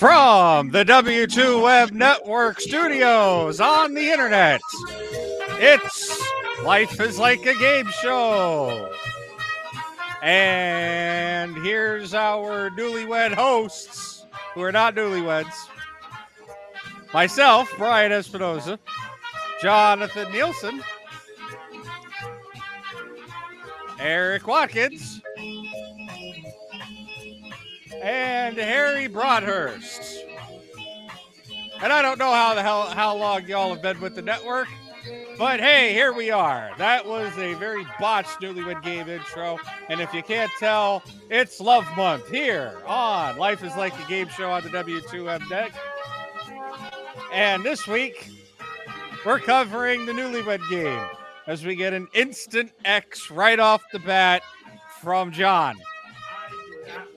[0.00, 4.62] From the W2M Network studios on the internet,
[5.58, 6.18] it's
[6.64, 8.90] Life is Like a Game Show.
[10.22, 14.24] And here's our newlywed hosts,
[14.54, 15.68] who are not newlyweds.
[17.12, 18.78] Myself, Brian Espinoza,
[19.60, 20.82] Jonathan Nielsen,
[23.98, 25.19] Eric Watkins,
[28.02, 30.24] and Harry Broadhurst.
[31.82, 34.68] And I don't know how the hell how long y'all have been with the network,
[35.38, 36.70] but hey, here we are.
[36.76, 41.86] That was a very botched newlywed game intro, and if you can't tell, it's Love
[41.96, 45.72] Month here on Life is Like a Game Show on the W2M deck.
[47.32, 48.28] And this week,
[49.24, 51.08] we're covering the newlywed game
[51.46, 54.42] as we get an instant X right off the bat
[55.00, 55.76] from John.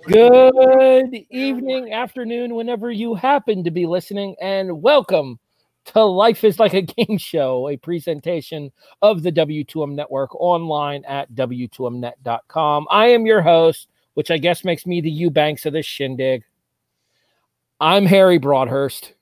[0.08, 5.40] Good evening, afternoon, whenever you happen to be listening, and welcome
[5.86, 11.32] to Life is Like a Game Show, a presentation of the W2M Network online at
[11.34, 12.88] W2Mnet.com.
[12.90, 16.44] I am your host, which I guess makes me the Eubanks of this shindig.
[17.80, 19.14] I'm Harry Broadhurst.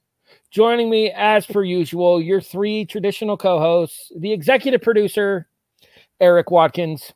[0.50, 5.48] Joining me, as per usual, your three traditional co hosts, the executive producer,
[6.20, 7.14] Eric Watkins.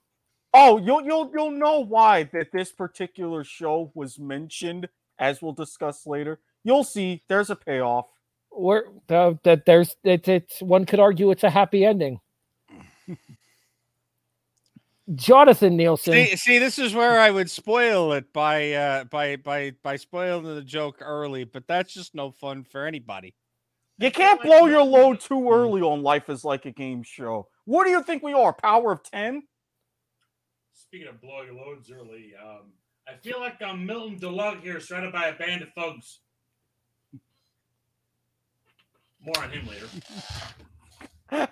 [0.57, 4.88] Oh, you'll you'll you'll know why that this particular show was mentioned,
[5.19, 6.39] as we'll discuss later.
[6.63, 7.23] You'll see.
[7.27, 8.05] There's a payoff.
[8.51, 12.21] Where uh, that there's it's, it's one could argue it's a happy ending.
[15.16, 16.13] Jonathan Nielsen.
[16.13, 20.55] See, see, this is where I would spoil it by uh by by by spoiling
[20.55, 23.35] the joke early, but that's just no fun for anybody.
[23.97, 27.49] You can't blow your load too early on Life is Like a Game Show.
[27.66, 28.53] What do you think we are?
[28.53, 29.43] Power of ten?
[30.95, 32.72] Speaking of blowing loads early, um,
[33.06, 36.22] I feel like I'm Milton DeLugg here, surrounded by a band of thugs.
[39.19, 41.50] More on him later.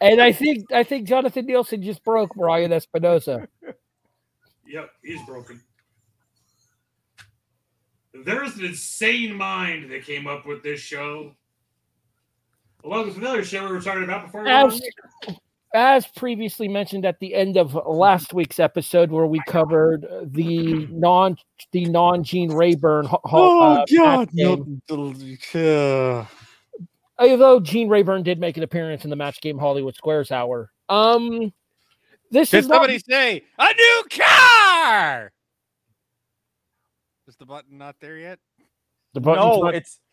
[0.00, 3.46] and I think I think Jonathan Nielsen just broke Brian Espinosa.
[4.66, 5.62] Yep, he's broken.
[8.24, 11.36] There's an insane mind that came up with this show.
[12.82, 14.42] Along with another show we were talking about before.
[14.42, 14.72] we went
[15.28, 15.36] on
[15.74, 15.96] As, the air.
[15.96, 21.36] as previously mentioned at the end of last week's episode, where we covered the non
[21.72, 23.06] the non Gene Rayburn.
[23.06, 24.82] ho- ho- uh, match game.
[25.54, 26.24] uh,
[27.18, 30.70] although Gene Rayburn did make an appearance in the match game Hollywood Squares Hour.
[30.88, 31.52] Um,
[32.30, 35.32] this Did is not- somebody say a new car?
[37.26, 38.38] Is the button not there yet?
[39.14, 39.42] the button.
[39.42, 40.07] no, not- it's the button-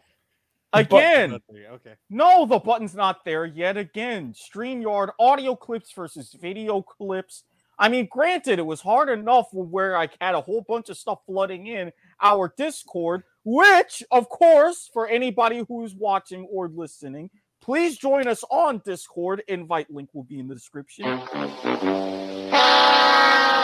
[0.82, 1.32] again.
[1.32, 1.94] Not there yet, Okay.
[2.10, 3.78] No, the button's not there yet.
[3.78, 7.44] Again, StreamYard audio clips versus video clips.
[7.78, 11.20] I mean, granted, it was hard enough where I had a whole bunch of stuff
[11.26, 11.92] flooding in
[12.22, 17.30] our Discord, which, of course, for anybody who's watching or listening,
[17.62, 19.44] please join us on Discord.
[19.48, 21.06] Invite link will be in the description.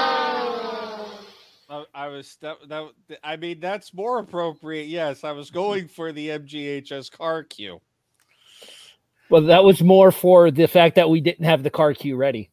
[1.72, 2.92] I, I was that, that.
[3.24, 4.88] I mean, that's more appropriate.
[4.88, 7.80] Yes, I was going for the MGHS car queue.
[9.30, 12.50] well, that was more for the fact that we didn't have the car queue ready.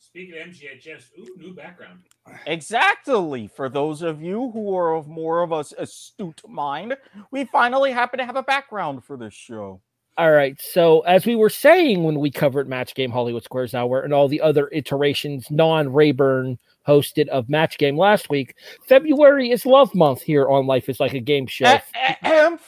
[0.00, 2.00] Speaking of MGHS, ooh, new background.
[2.46, 3.46] Exactly.
[3.46, 6.96] For those of you who are of more of us astute mind,
[7.30, 9.80] we finally happen to have a background for this show.
[10.18, 10.60] All right.
[10.60, 14.28] So, as we were saying when we covered Match Game Hollywood Squares Hour and all
[14.28, 18.54] the other iterations non Rayburn hosted of Match Game last week,
[18.86, 21.78] February is Love Month here on Life is Like a Game Show.
[21.94, 22.58] A-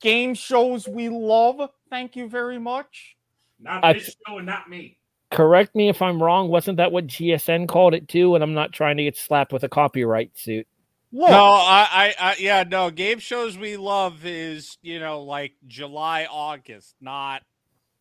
[0.00, 1.70] Game shows we love.
[1.90, 3.16] Thank you very much.
[3.58, 4.98] Not I- this show and not me.
[5.30, 6.48] Correct me if I'm wrong.
[6.48, 8.34] Wasn't that what GSN called it too?
[8.36, 10.68] And I'm not trying to get slapped with a copyright suit.
[11.12, 12.90] Look, No, I, I, I, yeah, no.
[12.90, 17.42] Game shows we love is you know like July, August, not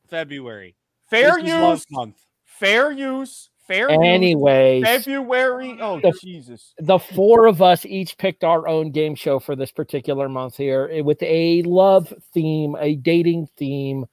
[0.07, 0.75] February.
[1.09, 2.15] fair This use, month.
[2.43, 3.89] fair use, Fair.
[3.89, 5.77] Anyway, February.
[5.81, 6.73] Oh the, Jesus!
[6.77, 11.03] The four of us each picked our own game show for this particular month here,
[11.03, 14.05] with a love theme, a dating theme,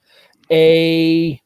[0.51, 1.41] a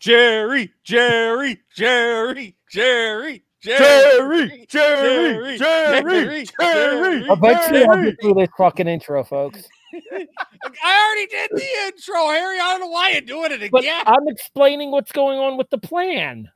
[0.00, 3.44] Jerry, Jerry, Jerry, Jerry.
[3.62, 7.26] Jerry, Jerry, Jerry, Jerry, Jerry.
[7.28, 9.62] Eventually, I'll get through this fucking intro, folks.
[9.92, 12.58] I already did the intro, Harry.
[12.58, 13.70] I don't know why you're doing it again.
[13.70, 16.48] But I'm explaining what's going on with the plan.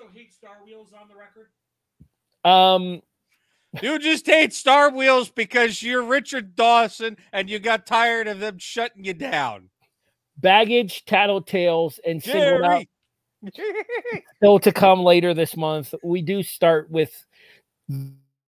[0.00, 1.48] I also hate Star Wheels on the record.
[2.44, 3.02] Um,
[3.82, 8.58] You just hate Star Wheels because you're Richard Dawson and you got tired of them
[8.58, 9.68] shutting you down.
[10.38, 12.86] baggage, tattletales, and singled out
[14.36, 15.94] still to come later this month.
[16.02, 17.12] We do start with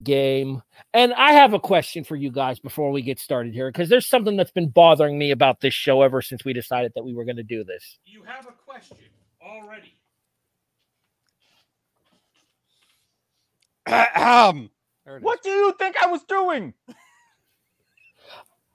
[0.03, 0.63] game.
[0.93, 4.09] And I have a question for you guys before we get started here because there's
[4.09, 7.25] something that's been bothering me about this show ever since we decided that we were
[7.25, 7.99] going to do this.
[8.05, 8.97] You have a question
[9.41, 9.97] already.
[13.87, 14.71] Ahem.
[15.05, 15.23] There it is.
[15.25, 16.75] What do you think I was doing?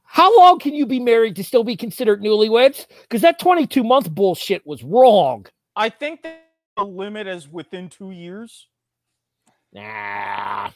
[0.03, 2.87] How long can you be married to still be considered newlyweds?
[3.03, 5.45] Because that 22 month bullshit was wrong.
[5.75, 6.43] I think that
[6.75, 8.67] the limit is within two years.
[9.73, 10.71] Nah.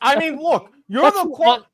[0.00, 1.64] I mean, look, you're That's the an clo- un-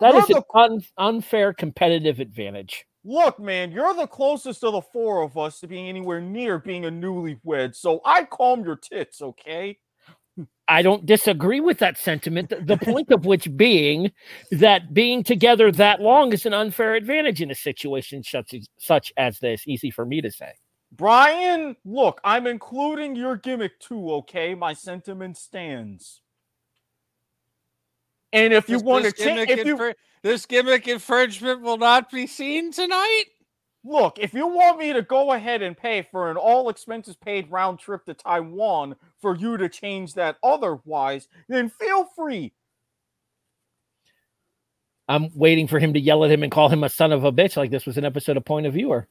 [0.00, 2.84] that you're is an un- unfair competitive advantage.
[3.04, 3.70] look, man.
[3.70, 7.74] You're the closest of the four of us to being anywhere near being a newlywed.
[7.76, 9.78] So I calm your tits, okay?
[10.68, 12.50] I don't disagree with that sentiment.
[12.50, 14.12] The, the point of which being
[14.50, 19.12] that being together that long is an unfair advantage in a situation such as, such
[19.16, 19.66] as this.
[19.66, 20.52] Easy for me to say.
[20.92, 24.54] Brian, look, I'm including your gimmick too, okay?
[24.54, 26.20] My sentiment stands.
[28.32, 32.10] And if you This- want to change, if you infri- this gimmick infringement will not
[32.10, 33.24] be seen tonight.
[33.84, 37.50] Look, if you want me to go ahead and pay for an all expenses paid
[37.50, 42.52] round trip to Taiwan for you to change that otherwise, then feel free.
[45.08, 47.32] I'm waiting for him to yell at him and call him a son of a
[47.32, 49.08] bitch, like this was an episode of Point of Viewer.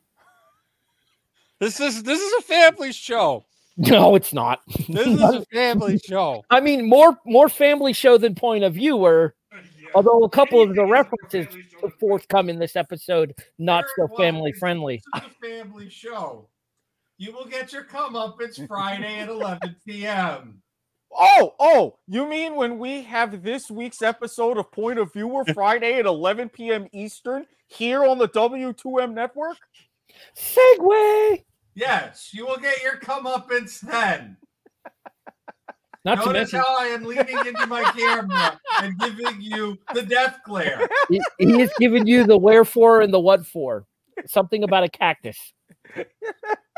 [1.60, 3.46] This is this is a family show.
[3.80, 4.62] No, it's not.
[4.90, 6.44] This is a family show.
[6.50, 9.36] I mean, more more family show than Point of Viewer.
[9.88, 9.92] Yeah.
[9.96, 12.60] Although a couple of the Anything is a references family show to with- forthcome in
[12.60, 15.02] this episode, not so family friendly.
[15.14, 16.50] This a family show.
[17.18, 18.38] You will get your come up.
[18.42, 20.62] It's Friday at 11 p.m.
[21.12, 25.94] Oh, oh, you mean when we have this week's episode of Point of Viewer Friday
[26.00, 26.88] at 11 p.m.
[26.92, 29.58] Eastern here on the W2M network?
[30.36, 31.44] Segway.
[31.76, 34.38] Yes, you will get your come comeuppance then.
[36.08, 40.40] Not to mention, how I am leaning into my camera and giving you the death
[40.46, 40.88] glare.
[41.10, 43.86] he, he is giving you the wherefore and the what for.
[44.26, 45.38] Something about a cactus.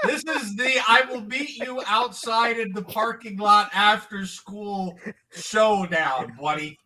[0.06, 4.98] This is the I will meet you outside in the parking lot after school
[5.32, 6.80] showdown, buddy.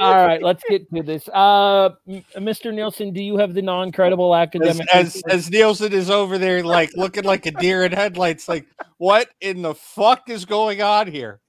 [0.00, 1.28] All right, let's get to this.
[1.32, 1.90] Uh,
[2.36, 2.72] Mr.
[2.72, 4.86] Nielsen, do you have the non-credible academic?
[4.92, 8.66] as as Nielsen is over there, like looking like a deer in headlights, like
[8.98, 11.40] what in the fuck is going on here?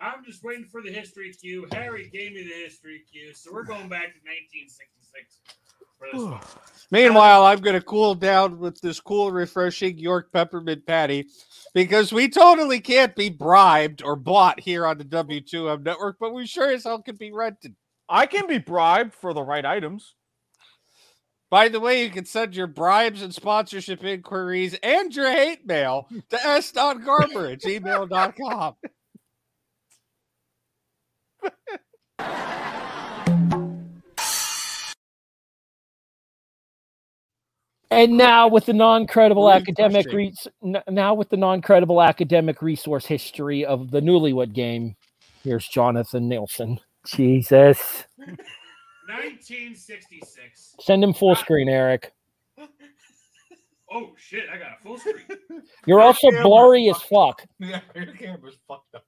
[0.00, 1.66] I'm just waiting for the history cue.
[1.72, 5.67] Harry gave me the history cue, so we're going back to 1966 for this one.
[6.90, 11.26] Meanwhile, I'm gonna cool down with this cool, refreshing York peppermint patty
[11.74, 16.46] because we totally can't be bribed or bought here on the W2M network, but we
[16.46, 17.74] sure as hell can be rented.
[18.08, 20.14] I can be bribed for the right items.
[21.50, 26.08] By the way, you can send your bribes and sponsorship inquiries and your hate mail
[26.30, 28.74] to s.garber at gmail.com.
[37.90, 40.34] And now with the non-credible Really academic frustrating.
[40.62, 44.94] res- n- now with the non-credible academic resource history of the Newlywed Game.
[45.42, 46.78] Here's Jonathan Nielsen.
[47.06, 48.04] Jesus,
[49.06, 50.74] 1966.
[50.80, 52.12] send him full screen, Eric.
[53.90, 54.44] Oh shit!
[54.52, 55.14] I got a full screen.
[55.86, 57.42] You're also camera blurry as fuck.
[57.58, 59.06] Yeah, your camera's fucked up.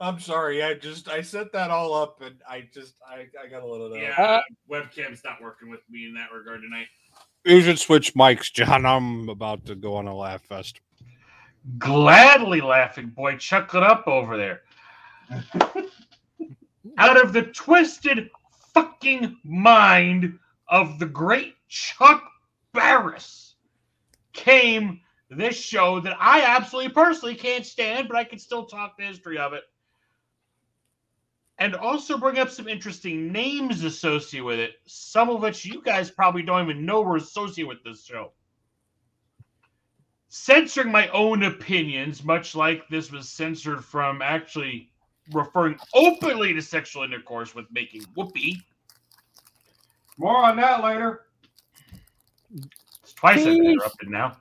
[0.00, 0.64] I'm sorry.
[0.64, 3.96] I just I set that all up and I just I, I got a little
[3.96, 6.88] Yeah, Uh, webcam's not working with me in that regard tonight.
[7.44, 8.86] You should switch mics, John.
[8.86, 10.80] I'm about to go on a laugh fest.
[11.78, 13.36] Gladly laughing, boy.
[13.36, 14.62] Chuckle it up over there.
[16.96, 18.30] Out of the twisted
[18.72, 22.22] fucking mind of the great Chuck
[22.72, 23.56] Barris
[24.32, 29.04] came this show that I absolutely personally can't stand, but I can still talk the
[29.04, 29.64] history of it.
[31.58, 36.10] And also bring up some interesting names associated with it, some of which you guys
[36.10, 38.32] probably don't even know were associated with this show.
[40.34, 44.90] censoring my own opinions, much like this was censored from actually
[45.32, 48.60] referring openly to sexual intercourse with making whoopee.
[50.18, 51.26] More on that later.
[53.04, 54.36] It's twice I've been interrupted now.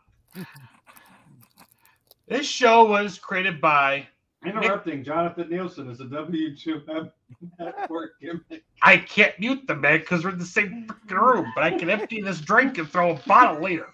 [2.28, 4.08] This show was created by
[4.46, 7.12] Interrupting Jonathan Nielsen is a W2M
[7.60, 8.64] network gimmick.
[8.82, 11.90] I can't mute the man because we're in the same freaking room, but I can
[11.90, 13.88] empty this drink and throw a bottle later.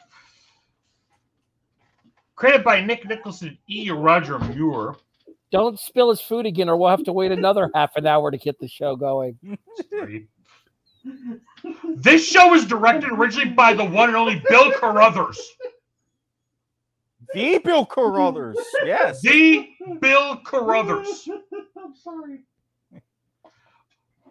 [2.36, 3.92] Created by Nick Nicholson, E.
[3.92, 4.96] Roger Muir.
[5.52, 8.38] Don't spill his food again, or we'll have to wait another half an hour to
[8.38, 9.38] get the show going.
[11.96, 15.40] This show was directed originally by the one and only Bill Carruthers.
[17.34, 18.58] The Bill Carruthers.
[18.86, 19.22] Yes.
[19.22, 19.70] The
[20.00, 21.28] Bill Carruthers.
[21.78, 22.40] I'm sorry.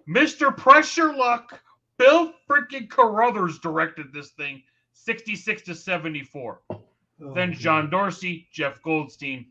[0.08, 0.56] Mr.
[0.56, 1.60] Press Your Luck,
[1.98, 4.62] Bill freaking Carruthers directed this thing
[4.94, 6.60] 66 to 74.
[7.34, 9.46] Then John Dorsey, Jeff Goldstein,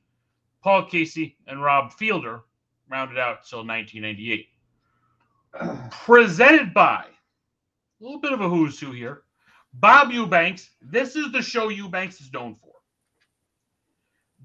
[0.64, 2.42] Paul Casey, and Rob Fielder
[2.90, 4.48] rounded out till 1998.
[5.92, 7.06] Presented by
[8.00, 9.24] a little bit of a who's who here.
[9.74, 10.70] Bob Eubanks.
[10.82, 12.67] This is the show Eubanks is known for.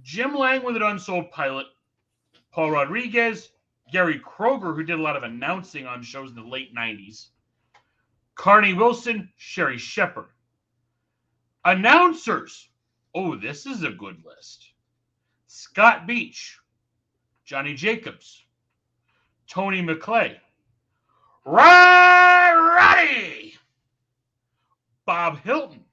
[0.02, 1.66] Jim Lange with an unsold pilot.
[2.52, 3.50] Paul Rodriguez,
[3.92, 7.28] Gary Kroeger, who did a lot of announcing on shows in the late 90s.
[8.34, 10.28] Carnie Wilson, Sherri Shepherd.
[11.64, 12.68] Announcers.
[13.14, 14.72] Oh, this is a good list.
[15.46, 16.58] Scott Beach,
[17.44, 18.44] Johnny Jacobs,
[19.46, 20.36] Tony McClay,
[21.44, 23.54] Rod Roddy,
[25.04, 25.84] Bob Hilton,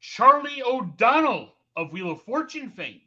[0.00, 3.00] Charlie O'Donnell of Wheel of Fortune fame,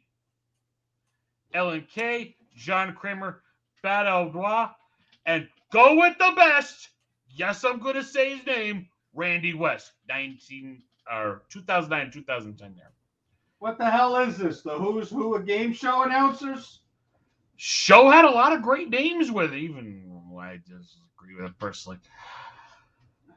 [1.54, 3.42] Ellen K, John Kramer,
[3.82, 4.70] Bad Aldois,
[5.26, 6.88] and go with the best.
[7.28, 12.92] Yes, I'm going to say his name, Randy West, 19 or 2009, 2010 there.
[13.60, 14.62] What the hell is this?
[14.62, 16.80] The Who's Who of game show announcers?
[17.56, 20.08] Show had a lot of great names with it, even
[20.38, 21.98] I disagree with it personally.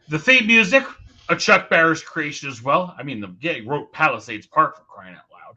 [0.10, 0.84] The theme music,
[1.32, 2.94] a Chuck Barris creation as well.
[2.98, 5.56] I mean, the yeah, he wrote Palisades Park for crying out loud.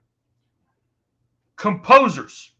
[1.57, 2.53] Composers,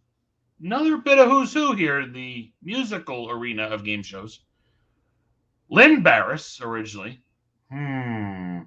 [0.61, 4.41] another bit of who's who here in the musical arena of game shows.
[5.71, 7.23] Lynn Barris, originally.
[7.71, 8.63] Hmm.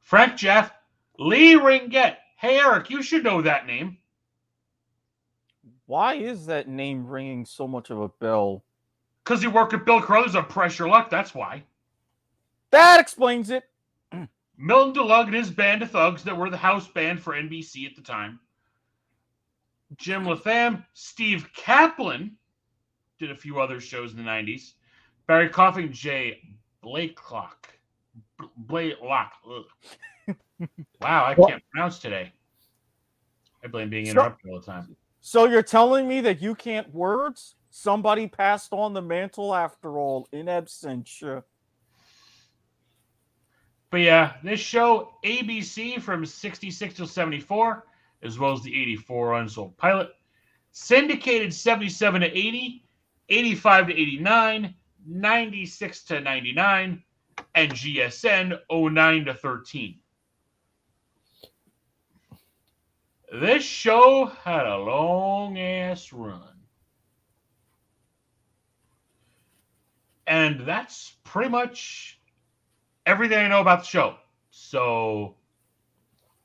[0.00, 0.72] Frank Jeff,
[1.18, 2.16] Lee Ringuette.
[2.38, 3.98] Hey, Eric, you should know that name.
[5.84, 8.64] Why is that name ringing so much of a bell?
[9.22, 11.64] Because you work at Bill Carruthers on Press Your Luck, that's why.
[12.72, 13.64] That explains it.
[14.58, 17.94] Milton DeLugg and his band of thugs that were the house band for NBC at
[17.94, 18.40] the time.
[19.98, 22.36] Jim Latham, Steve Kaplan
[23.18, 24.72] did a few other shows in the 90s.
[25.26, 26.40] Barry Coffin, Jay
[26.82, 27.50] Blakelock.
[28.38, 29.28] B- Blakelock.
[31.00, 32.32] wow, I can't pronounce today.
[33.62, 34.96] I blame being So- interrupted all the time.
[35.20, 37.56] So you're telling me that you can't words?
[37.70, 41.42] Somebody passed on the mantle after all in absentia.
[43.90, 47.86] But yeah, this show, ABC from 66 to 74,
[48.22, 50.10] as well as the 84 unsold pilot,
[50.72, 52.84] syndicated 77 to 80,
[53.28, 54.74] 85 to 89,
[55.06, 57.02] 96 to 99,
[57.54, 59.98] and GSN 09 to 13.
[63.32, 66.42] This show had a long ass run.
[70.26, 72.20] And that's pretty much
[73.06, 74.16] everything I know about the show.
[74.50, 75.34] So,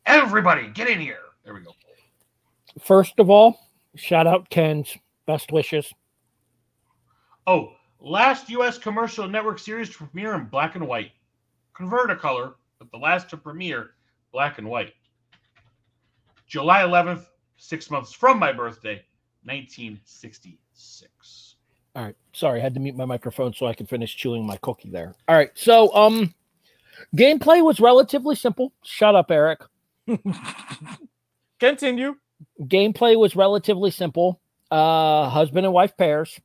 [0.05, 1.19] everybody, get in here.
[1.43, 1.71] There we go.
[2.79, 3.59] First of all,
[3.95, 5.91] shout out Ken's best wishes.
[7.47, 8.77] Oh, last U.S.
[8.77, 11.11] commercial network series to premiere in black and white.
[11.73, 13.91] Converter color, but the last to premiere
[14.31, 14.93] black and white.
[16.47, 17.25] July 11th,
[17.57, 19.03] six months from my birthday,
[19.43, 21.55] 1966.
[21.95, 22.15] All right.
[22.33, 25.15] Sorry, I had to mute my microphone so I could finish chewing my cookie there.
[25.27, 25.51] All right.
[25.55, 26.33] So, um,
[27.15, 28.71] gameplay was relatively simple.
[28.83, 29.61] Shut up, Eric.
[31.59, 32.15] Continue.
[32.63, 34.39] Gameplay was relatively simple.
[34.69, 36.39] Uh, husband and wife pairs.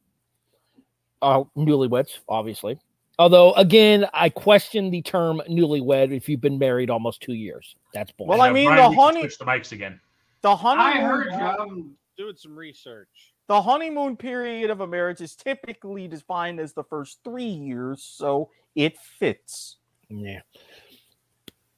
[1.23, 2.79] Uh, newlyweds, obviously.
[3.19, 7.75] Although, again, I question the term newlywed if you've been married almost two years.
[7.95, 8.29] That's bullshit.
[8.29, 9.99] Well, I Now, mean, Brian, the we honey- Switch the mics again.
[10.43, 11.39] The I honeymoon heard you.
[11.39, 13.09] I'm Doing some research.
[13.47, 18.51] the honeymoon period of a marriage is typically defined as the first three years, so
[18.75, 19.77] it fits.
[20.09, 20.41] Yeah.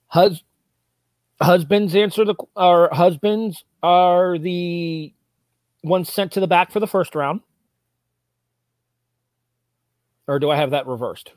[0.09, 0.43] Hus-
[1.41, 5.13] husbands answer the or husbands are the
[5.83, 7.41] ones sent to the back for the first round.
[10.27, 11.33] Or do I have that reversed?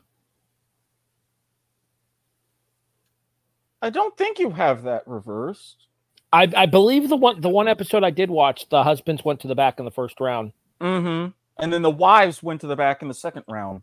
[3.80, 5.86] I don't think you have that reversed.
[6.32, 9.48] I, I believe the one the one episode I did watch, the husbands went to
[9.48, 10.52] the back in the first round.
[10.80, 11.30] Mm-hmm.
[11.58, 13.82] And then the wives went to the back in the second round.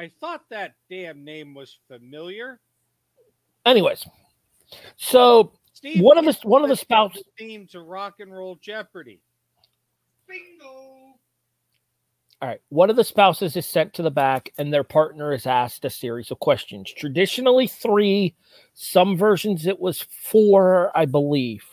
[0.00, 2.58] I thought that damn name was familiar.
[3.66, 4.06] Anyways,
[4.96, 8.54] so Steve, One of the- one of the the spouses- theme to Rock and Roll
[8.56, 9.20] Jeopardy.
[10.26, 10.68] Bingo.
[12.42, 12.62] All right.
[12.70, 15.90] One of the spouses is sent to the back, and their partner is asked a
[15.90, 16.90] series of questions.
[16.90, 18.34] Traditionally, three.
[18.72, 21.69] Some versions it was four, I believe.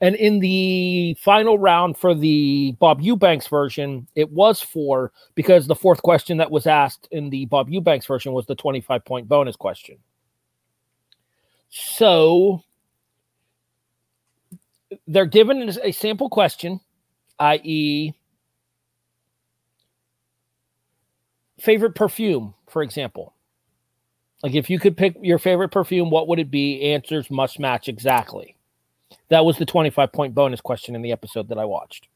[0.00, 5.74] And in the final round for the Bob Eubanks version, it was four because the
[5.74, 9.56] fourth question that was asked in the Bob Eubanks version was the 25 point bonus
[9.56, 9.98] question.
[11.68, 12.62] So
[15.08, 16.80] they're given a sample question,
[17.40, 18.14] i.e.,
[21.60, 23.34] favorite perfume, for example.
[24.42, 26.92] Like if you could pick your favorite perfume, what would it be?
[26.92, 28.57] Answers must match exactly.
[29.28, 32.08] That was the 25 point bonus question in the episode that I watched.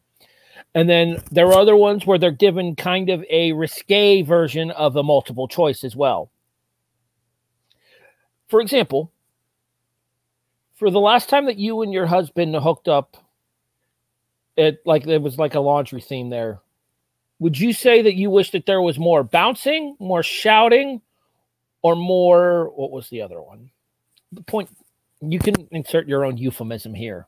[0.74, 4.96] And then there are other ones where they're given kind of a risque version of
[4.96, 6.30] a multiple choice as well.
[8.48, 9.10] For example,
[10.74, 13.16] for the last time that you and your husband hooked up,
[14.56, 16.60] it like it was like a laundry theme there
[17.42, 21.00] would you say that you wish that there was more bouncing, more shouting,
[21.82, 23.70] or more what was the other one?
[24.30, 24.70] The point
[25.30, 27.26] you can insert your own euphemism here.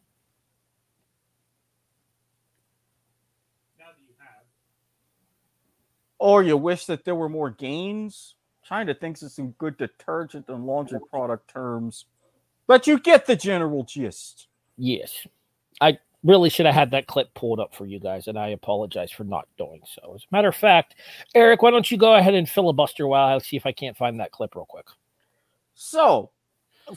[6.18, 8.34] Or you wish that there were more games.
[8.64, 12.06] China thinks it's some good detergent and laundry product terms.
[12.66, 14.48] But you get the general gist.
[14.78, 15.26] Yes.
[15.82, 19.10] I really should have had that clip pulled up for you guys, and I apologize
[19.10, 20.14] for not doing so.
[20.14, 20.94] As a matter of fact,
[21.34, 24.18] Eric, why don't you go ahead and filibuster while I see if I can't find
[24.18, 24.86] that clip real quick.
[25.74, 26.30] So,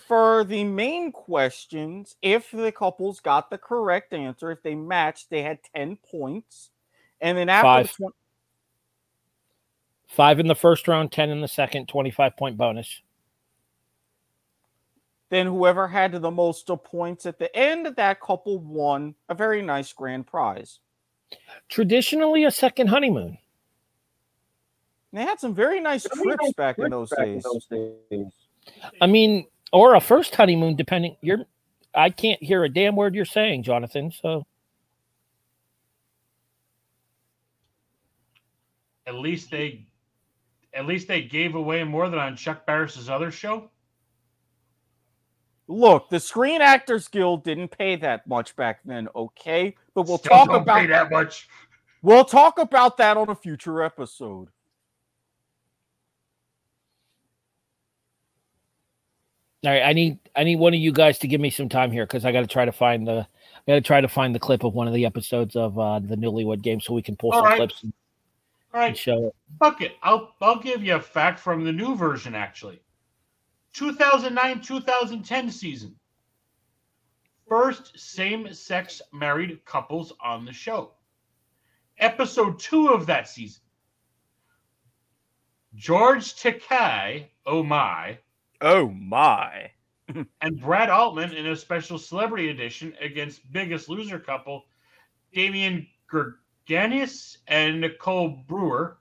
[0.08, 5.44] for the main questions, if the couples got the correct answer, if they matched, they
[5.44, 6.72] had 10 points.
[7.22, 7.88] And then after Five.
[7.88, 8.12] the twen-
[10.08, 13.02] Five in the first round, 10 in the second, 25 point bonus.
[15.30, 19.62] then whoever had the most points at the end, of that couple won a very
[19.62, 20.80] nice grand prize.
[21.68, 23.38] Traditionally, a second honeymoon.
[25.12, 27.46] They had some very nice trips back in those days.
[29.02, 31.16] I mean, or a first honeymoon, depending.
[31.22, 31.46] You're,
[31.94, 34.12] I can't hear a damn word you're saying, Jonathan.
[34.12, 34.46] So
[39.06, 39.86] At least they,
[40.74, 43.70] at least they gave away more than on Chuck Barris's other show.
[45.70, 49.76] Look, the Screen Actors Guild didn't pay that much back then, okay?
[49.94, 51.48] But we'll Still talk don't about pay that much.
[52.02, 54.50] we'll talk about that on a future episode.
[59.68, 61.92] All right, I need I need one of you guys to give me some time
[61.92, 63.28] here because I got to try to find the
[63.68, 66.00] I got to try to find the clip of one of the episodes of uh,
[66.00, 67.58] the Newlywed Game so we can pull All some right.
[67.58, 67.92] clips and,
[68.74, 69.36] All and show it.
[69.60, 69.98] fuck it.
[70.02, 72.80] I'll I'll give you a fact from the new version actually.
[73.76, 75.94] 2009-2010 season.
[77.50, 80.94] First same-sex married couples on the show.
[82.00, 83.62] Episode 2 of that season.
[85.76, 88.18] George Takei, oh my,
[88.62, 89.72] Oh my.
[90.42, 94.66] and Brad Altman in a special celebrity edition against Biggest Loser couple,
[95.34, 98.98] Damien Gurganus and Nicole Brewer.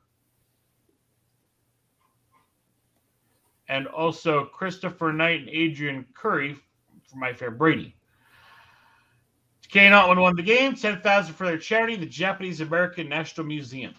[3.68, 6.56] And also Christopher Knight and Adrianne Curry
[7.08, 7.96] for My Fair Brady.
[9.68, 13.94] Kane Altman won the game, 10000 for their charity, the Japanese American National Museum.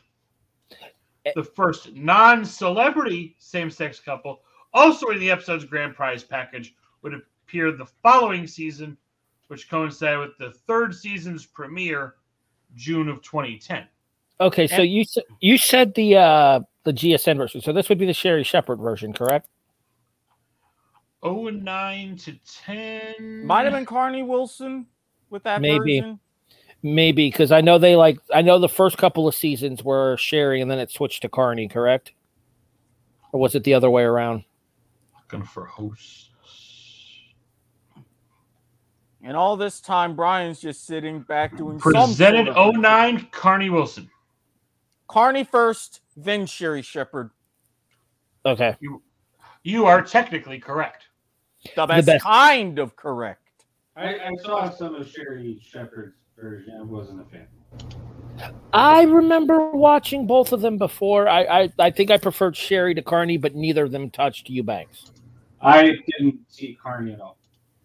[1.26, 1.32] Eh.
[1.36, 4.42] The first non celebrity same sex couple,
[4.74, 8.98] also in the episode's grand prize package, would appear the following season,
[9.48, 12.16] which coincided with the third season's premiere,
[12.76, 13.88] June of 2010.
[14.40, 15.04] Okay, so you
[15.42, 19.14] you said the uh the GSN version, so this would be the Sherri Shepherd version,
[19.14, 19.48] correct?
[21.24, 22.34] 09 to
[22.66, 23.46] 10.
[23.46, 24.86] Might have been Carnie Wilson
[25.30, 26.00] with that Maybe.
[26.00, 26.20] version.
[26.84, 30.62] Maybe because I know they like I know the first couple of seasons were Sherri
[30.62, 32.12] and then it switched to Carnie, correct?
[33.32, 34.44] Or was it the other way around?
[35.30, 36.30] Looking for hosts.
[39.22, 43.70] And all this time, Brian's just sitting back doing Presented some sort of- 09, Carnie
[43.70, 44.10] Wilson.
[45.10, 47.32] Carnie first, then Sherri Shepherd.
[48.46, 48.78] Okay.
[49.64, 51.08] You are technically correct.
[51.76, 52.24] The best, best.
[52.24, 53.66] kind of correct.
[53.98, 56.78] I, I saw some of Sherri Shepherd's version.
[56.80, 57.48] I wasn't a fan.
[58.72, 61.28] I remember watching both of them before.
[61.28, 65.12] I, I I think I preferred Sherri to Carnie, but neither of them touched Eubanks.
[65.62, 67.38] I didn't see Carnie at all,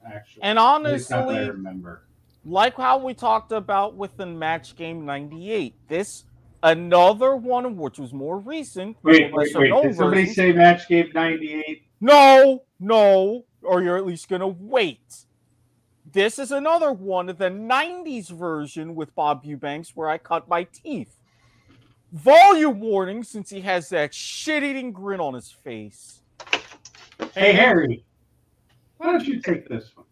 [0.07, 0.43] actually.
[0.43, 2.03] And At least not that I honestly, remember.
[2.45, 6.25] like how we talked about with the match game 98, this
[6.63, 8.97] another one which was more recent.
[9.03, 9.83] Wait, wait, wait.
[9.83, 11.83] Did somebody say Match Game 98?
[12.01, 15.27] No, no, or you're at least gonna wait.
[16.13, 20.65] This is another one of the 90s version with Bob Eubanks where I cut my
[20.65, 21.17] teeth.
[22.13, 26.22] Volume warning since he has that shit eating grin on his face.
[27.35, 28.05] Hey, Harry,
[28.99, 30.07] why don't you take this one?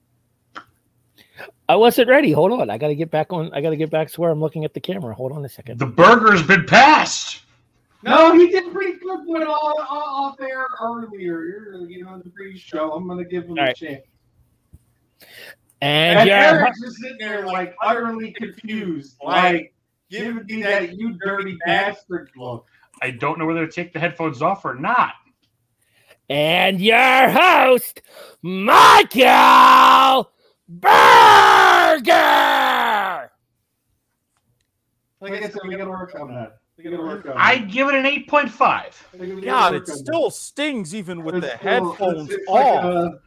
[1.69, 2.33] I wasn't ready.
[2.33, 2.69] Hold on.
[2.71, 3.53] I got to get back on.
[3.55, 5.15] I got to get back to where I'm looking at the camera.
[5.15, 5.79] Hold on a second.
[5.79, 7.43] The burger's been passed.
[8.03, 11.45] No, he did pretty good one all, all off air earlier.
[11.87, 12.93] You know, the pre-show.
[12.93, 13.77] I'm gonna give him All a right.
[13.77, 14.03] chance.
[15.83, 19.75] And, And yeah, Eric's just sitting there like utterly confused, like
[20.11, 22.67] giving me that you dirty bastard look.
[23.03, 25.13] I don't know whether to take the headphones off or not.
[26.31, 28.03] And your host,
[28.41, 30.31] Michael
[30.69, 32.13] Burger.
[35.21, 36.59] Like I said, we gotta work on that.
[36.79, 39.43] We gotta work on I give it an 8.5.
[39.43, 41.41] God, it on still stings even with that.
[41.41, 42.85] the still- headphones it's- it's like off.
[42.85, 43.21] a-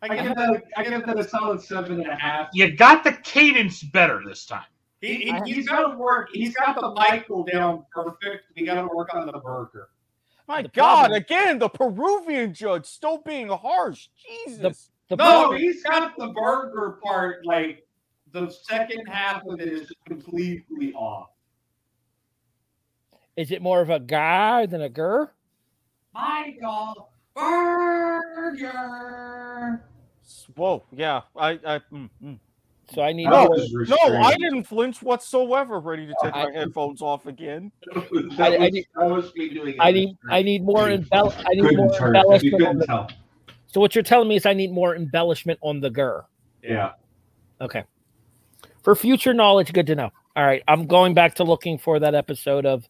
[0.00, 0.62] I give that.
[0.78, 2.48] I give that a solid seven and a half.
[2.54, 4.64] You got the cadence better this time.
[5.02, 6.30] He, he, he's got to work.
[6.32, 8.46] He's got the Michael down perfect.
[8.56, 9.90] We got to work on the burger.
[10.52, 14.08] My The God, problem- again, the Peruvian judge still being harsh.
[14.22, 14.90] Jesus.
[15.08, 17.46] The No, problem- he's got the burger part.
[17.46, 17.86] Like
[18.32, 21.30] the second half of it is completely off.
[23.34, 25.32] is it more of a guy than a gur?
[26.12, 28.62] Michael Burger.
[30.54, 31.22] Whoa, yeah.
[31.34, 32.38] I, I, mm, mm.
[32.90, 33.24] So I need.
[33.24, 35.80] No, more- no, I didn't flinch whatsoever.
[35.80, 37.70] Ready to take I- my headphones off again.
[38.36, 39.76] That I- I need- that was me doing.
[39.80, 40.16] I need.
[40.28, 41.32] I need more embell.
[41.38, 42.16] I need more turn.
[42.16, 42.54] Embellishment.
[42.54, 43.08] On couldn't the, tell.
[43.66, 46.24] so what you're telling me is I need more embellishment on the gur.
[46.62, 46.92] Yeah.
[47.60, 47.84] Okay.
[48.82, 50.10] For future knowledge, good to know.
[50.34, 52.88] All right, I'm going back to looking for that episode of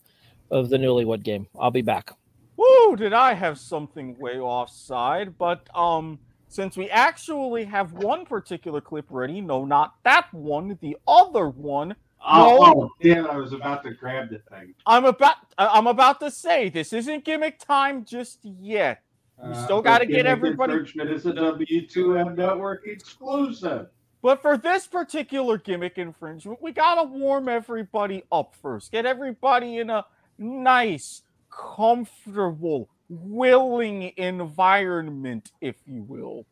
[0.50, 1.46] of the Newlywed Game.
[1.60, 2.10] I'll be back.
[2.56, 5.36] Woo, did I have something way offside?
[5.38, 6.18] But um,
[6.52, 11.94] since we actually have one particular clip ready, no, not that one, the other one.
[12.24, 12.82] Oh, No.
[12.84, 13.26] oh, damn!
[13.26, 14.74] I was about to grab the thing.
[14.86, 19.02] I'm about I- I'm about to say this isn't gimmick time just yet.
[19.42, 23.88] We still Uh, gotta get everybody- is a W2M network exclusive.
[24.20, 28.92] But for this particular gimmick infringement, we gotta warm everybody up first.
[28.92, 30.04] Get everybody in a
[30.38, 32.88] nice, comfortable,
[33.20, 36.46] willing environment, if you will.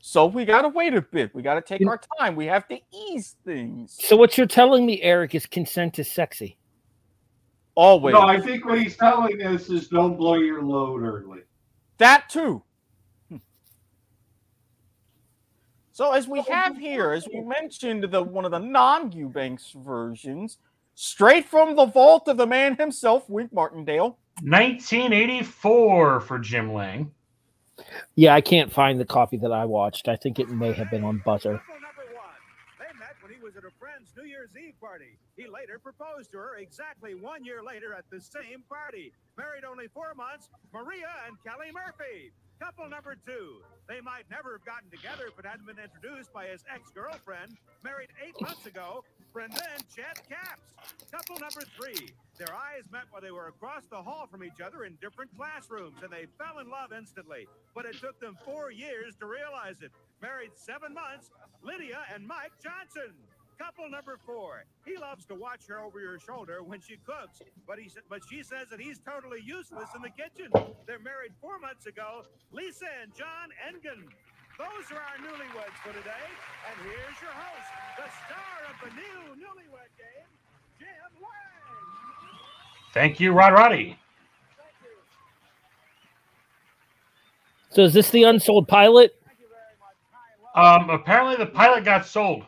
[0.00, 1.34] So we gotta wait a bit.
[1.34, 2.36] We gotta take our time.
[2.36, 3.96] We have to ease things.
[3.98, 6.58] So what you're telling me, Eric, is consent is sexy.
[7.74, 8.14] Always.
[8.14, 11.40] No, I think what he's telling us is don't blow your load early.
[11.98, 12.62] That too.
[15.92, 20.58] So as we have here, as we mentioned, the one of the non-Eubanks versions,
[20.94, 24.18] straight from the vault of the man himself, Wink Martindale.
[24.42, 27.10] 1984 for Jim Lange.
[28.14, 30.08] Yeah, I can't find the copy that I watched.
[30.08, 31.60] I think it may have been on Buzzr.
[31.60, 32.36] Couple number one.
[32.78, 35.18] They met when he was at a friend's New Year's Eve party.
[35.36, 39.12] He later proposed to her exactly one year later at the same party.
[39.36, 42.32] Married only four months, Maria and Kelly Murphy.
[42.60, 43.60] Couple number two.
[43.88, 48.08] They might never have gotten together if it hadn't been introduced by his ex-girlfriend, married
[48.24, 50.72] eight months ago, Brenda and Chet Caps.
[51.12, 52.08] Couple number three.
[52.38, 55.96] Their eyes met while they were across the hall from each other in different classrooms,
[56.02, 57.46] and they fell in love instantly.
[57.74, 59.92] But it took them four years to realize it.
[60.20, 61.30] Married seven months,
[61.62, 63.12] Lydia and Mike Johnson.
[63.58, 64.64] Couple number four.
[64.84, 68.20] He loves to watch her over your shoulder when she cooks, but he sa- but
[68.28, 70.52] she says that he's totally useless in the kitchen.
[70.86, 72.24] They're married four months ago.
[72.52, 74.04] Lisa and John Engen.
[74.58, 76.26] Those are our newlyweds for today.
[76.68, 80.28] And here's your host, the star of the new newlywed game,
[80.78, 82.40] Jim Lange.
[82.92, 83.98] Thank you, Rod Roddy.
[87.70, 89.14] So is this the unsold pilot?
[90.54, 92.44] Um, apparently the pilot got sold.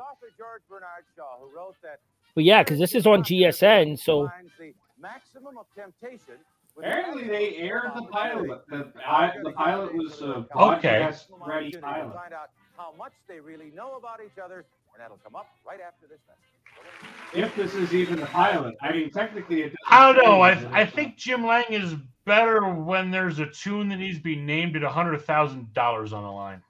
[0.00, 2.00] You know, it was author George Bernard Shaw who wrote that.
[2.34, 3.98] Well, yeah, because this is on GSN.
[3.98, 6.34] So The maximum of temptation.
[6.78, 8.62] Apparently, they aired the pilot.
[8.68, 11.00] The, I, the pilot was a Okay.
[11.00, 12.14] podcast ready Opportunity to pilot.
[12.14, 15.80] Find out how much they really know about each other, and that'll come up right
[15.80, 16.46] after this message.
[17.34, 19.74] If this is even a pilot, I mean, technically, it.
[19.88, 20.40] I don't know.
[20.40, 24.36] I, I think Jim Lange is better when there's a tune that needs to be
[24.36, 26.62] named at $100,000 on the line.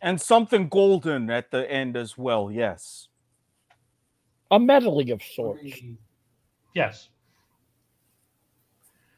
[0.00, 3.08] And something golden at the end as well, yes.
[4.50, 5.64] a medley of sorts.
[6.74, 7.08] Yes.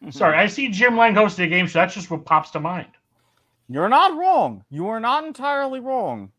[0.02, 0.10] Mm-hmm.
[0.10, 1.80] Sorry, I see Jim Lange hosting a game show.
[1.80, 2.88] That's just what pops to mind.
[3.68, 4.64] You're not wrong.
[4.70, 6.32] You are not entirely wrong.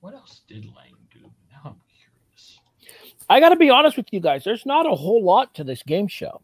[0.00, 1.20] What else did Lange do?
[1.50, 2.60] Now I'm curious.
[3.28, 4.44] I got to be honest with you guys.
[4.44, 6.40] There's not a whole lot to this game show.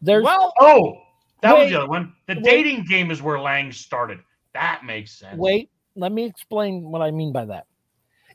[0.00, 1.00] There's Well, Oh,
[1.42, 2.12] that Wait, was the other one.
[2.28, 2.44] The wait.
[2.44, 4.20] dating game is where Lange started.
[4.56, 5.36] That makes sense.
[5.38, 5.70] wait.
[5.96, 7.66] Let me explain what I mean by that.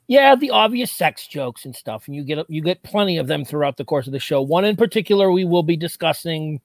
[0.07, 3.43] Yeah, the obvious sex jokes and stuff, and you get you get plenty of them
[3.45, 4.41] throughout the course of the show.
[4.41, 6.60] One in particular, we will be discussing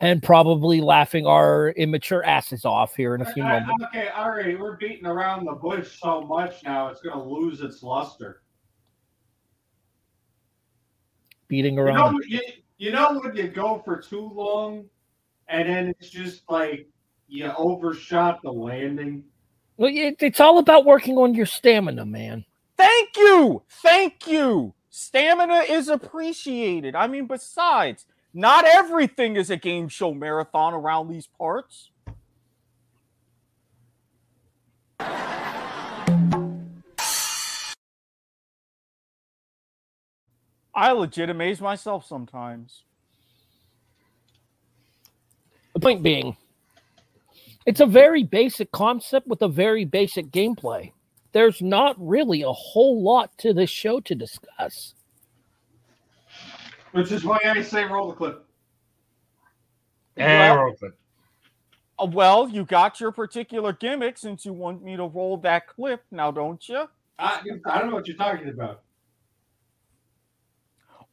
[0.00, 3.84] and probably laughing our immature asses off here in a few I- I- moments.
[3.86, 4.58] okay, all right.
[4.58, 8.42] We're beating around the bush so much now, it's going to lose its luster.
[11.48, 12.12] Beating You around.
[12.14, 12.40] know, you,
[12.78, 14.84] you know when you go for too long,
[15.48, 16.88] and then it's just like
[17.28, 19.24] you overshot the landing.
[19.76, 22.44] Well, it, it's all about working on your stamina, man.
[22.76, 23.62] Thank you.
[23.82, 24.74] Thank you.
[24.90, 26.94] Stamina is appreciated.
[26.94, 31.90] I mean, besides, not everything is a game show marathon around these parts.
[40.76, 42.82] I legit amaze myself sometimes.
[45.72, 46.36] The point being,
[47.66, 50.92] it's a very basic concept with a very basic gameplay.
[51.32, 54.94] There's not really a whole lot to this show to discuss.
[56.92, 58.46] Which is why I say roll the clip.
[60.16, 60.98] And Well- roll clip.
[61.98, 66.02] Uh, well, you got your particular gimmick since you want me to roll that clip
[66.10, 66.88] now, don't you?
[67.18, 68.82] I, I don't know what you're talking about.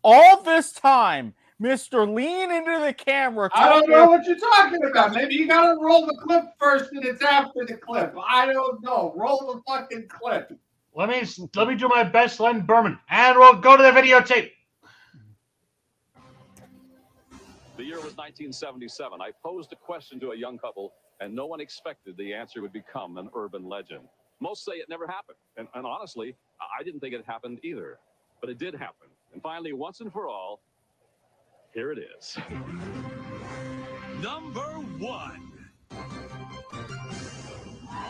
[0.04, 2.12] All this time, Mr.
[2.12, 3.50] Lean into the camera.
[3.54, 5.14] I don't know what you're talking about.
[5.14, 8.16] Maybe you got to roll the clip first, and it's after the clip.
[8.28, 9.14] I don't know.
[9.16, 10.58] Roll the fucking clip.
[10.96, 11.24] Let me
[11.56, 14.52] let me do my best, Len Berman, and we'll go to the videotape.
[17.78, 19.22] The year was 1977.
[19.22, 22.74] I posed a question to a young couple, and no one expected the answer would
[22.74, 24.02] become an urban legend.
[24.42, 25.38] Most say it never happened.
[25.56, 28.00] And, and honestly, I didn't think it happened either.
[28.42, 29.08] But it did happen.
[29.34, 30.62] And finally, once and for all,
[31.74, 32.38] here it is.
[34.22, 34.62] Number
[35.00, 35.52] one.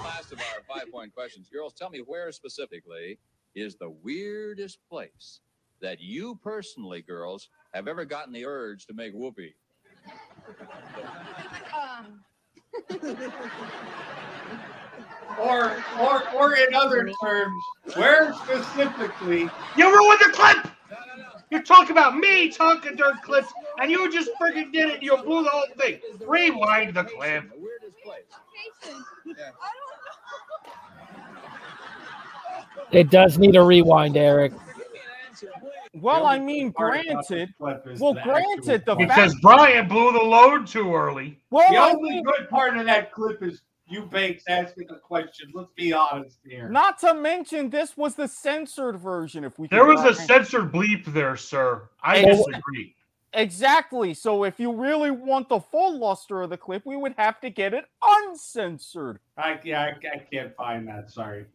[0.04, 1.50] Last of our five point questions.
[1.50, 3.20] Girls, tell me where specifically
[3.56, 5.42] is the weirdest place
[5.82, 9.54] that you personally, girls, have ever gotten the urge to make whoopee?
[11.74, 12.22] Um.
[15.40, 17.64] Or, or, or in other terms,
[17.96, 19.50] where specifically?
[19.78, 20.71] You ruined the clip.
[21.52, 25.04] You're talking about me talking dirt clips, and you just freaking did it.
[25.04, 26.00] You blew the whole thing.
[26.26, 27.52] Rewind the clip.
[27.52, 28.24] The weirdest place.
[32.92, 34.54] It does need a rewind, Eric.
[35.94, 37.54] Well, I mean, granted.
[37.60, 39.42] Well, granted, the Because fact.
[39.42, 41.38] Brian blew the load too early.
[41.50, 43.62] Well, The I only mean, good part of that clip is
[43.92, 45.52] Eubanks asking a question.
[45.54, 46.70] Let's be honest here.
[46.70, 49.44] not to mention, this was the censored version.
[49.44, 51.90] If we There was a censored bleep there, sir.
[52.02, 52.96] I disagree.
[53.34, 54.14] Exactly.
[54.14, 57.50] So if you really want the full luster of the clip, we would have to
[57.50, 59.20] get it uncensored.
[59.38, 61.12] I, yeah, I, I can't find that.
[61.12, 61.46] Sorry.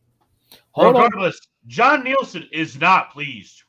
[0.72, 1.02] Hold on.
[1.02, 3.62] Regardless, John Nielsen is not pleased.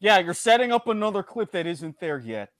[0.00, 2.50] Yeah, you're setting up another clip that isn't there yet.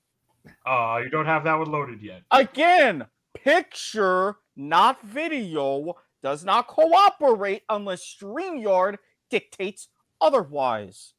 [0.65, 2.23] Uh, you don't have that one loaded yet.
[2.31, 8.97] Again, picture, not video, does not cooperate unless StreamYard
[9.31, 9.89] dictates
[10.21, 11.13] otherwise.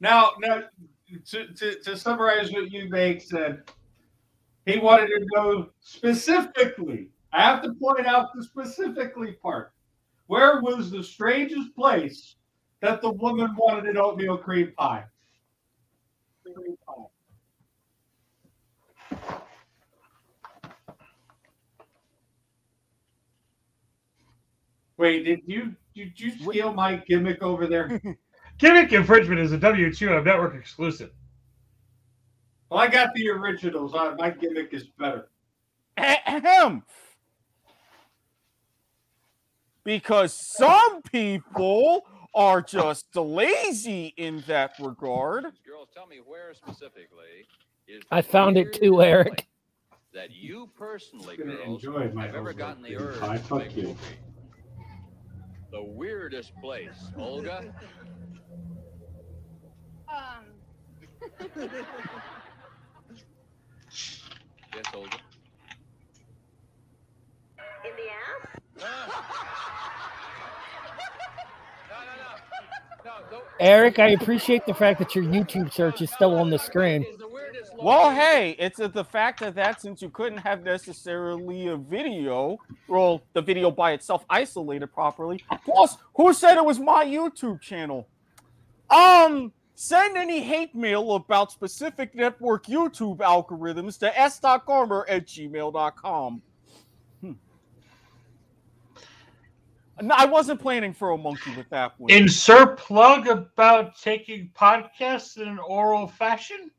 [0.00, 0.62] Now, now
[1.26, 3.62] to, to, to summarize what Eubanks said,
[4.66, 7.10] he wanted to know specifically.
[7.32, 9.72] I have to point out the specifically part.
[10.26, 12.36] Where was the strangest place
[12.80, 15.04] that the woman wanted an oatmeal cream pie?
[16.42, 17.04] Cream pie.
[24.96, 28.00] Wait, did you did you steal my gimmick over there?
[28.58, 31.10] Gimmick infringement is a W2M network exclusive.
[32.70, 33.92] Well, I got the originals.
[34.18, 35.28] My gimmick is better.
[35.98, 36.84] Ahem.
[39.82, 45.44] Because some people are just lazy in that regard.
[45.66, 47.46] Girls, tell me where specifically
[47.86, 49.46] is I found it too, Eric.
[50.12, 53.36] That you personally, gonna girls, enjoy my have ever gotten the urge pie.
[53.36, 53.88] to Fuck you.
[53.88, 53.98] whoopee.
[55.74, 57.74] The weirdest place, Olga.
[60.08, 60.44] Um,
[64.72, 65.18] Yes, Olga.
[67.84, 68.60] in the ass?
[68.78, 68.86] No.
[71.90, 72.00] no,
[73.04, 73.42] no, no.
[73.58, 77.04] Eric, I appreciate the fact that your YouTube search is still on the screen.
[77.74, 81.68] Is the weirdest Well, hey, it's the fact that that since you couldn't have necessarily
[81.68, 82.58] a video,
[82.88, 85.42] well, the video by itself isolated properly.
[85.64, 88.08] Plus, who said it was my YouTube channel?
[88.90, 96.42] Um, send any hate mail about specific network YouTube algorithms to s.garmer at gmail.com.
[97.20, 97.32] Hmm.
[100.00, 102.10] No, I wasn't planning for a monkey with that one.
[102.12, 106.70] Insert plug about taking podcasts in an oral fashion.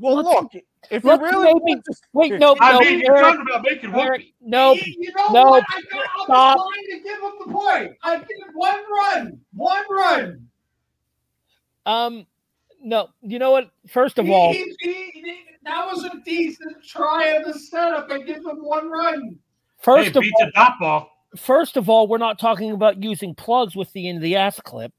[0.00, 0.52] Well, look,
[0.90, 3.46] if you let's really maybe- want to- wait, no, I no, mean, you're Eric, talking
[3.48, 4.34] about making Eric, whoopee.
[4.40, 5.64] no, You you know no, what?
[5.68, 6.56] I, got- I stop.
[6.58, 7.96] was trying to give him the point.
[8.02, 9.40] I give one run.
[9.54, 10.48] One run.
[11.86, 12.26] um,
[12.82, 13.08] no.
[13.22, 13.70] You know what?
[13.88, 18.10] First of He- all, he- he- he- that was a decent try of the setup.
[18.10, 19.38] I give him one run.
[19.78, 21.10] first hey, of all, the top ball.
[21.36, 24.92] first of all, we're not talking about using plugs with the in the ass clip.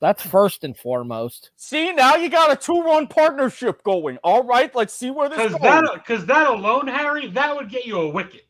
[0.00, 1.50] That's first and foremost.
[1.56, 4.16] See, now you got a two-run partnership going.
[4.18, 5.60] All right, let's see where this Because goes.
[5.62, 8.46] that, because that alone, Harry, that would get you a wicket.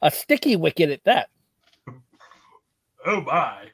[0.00, 1.28] A sticky wicket at that.
[3.04, 3.66] Oh my!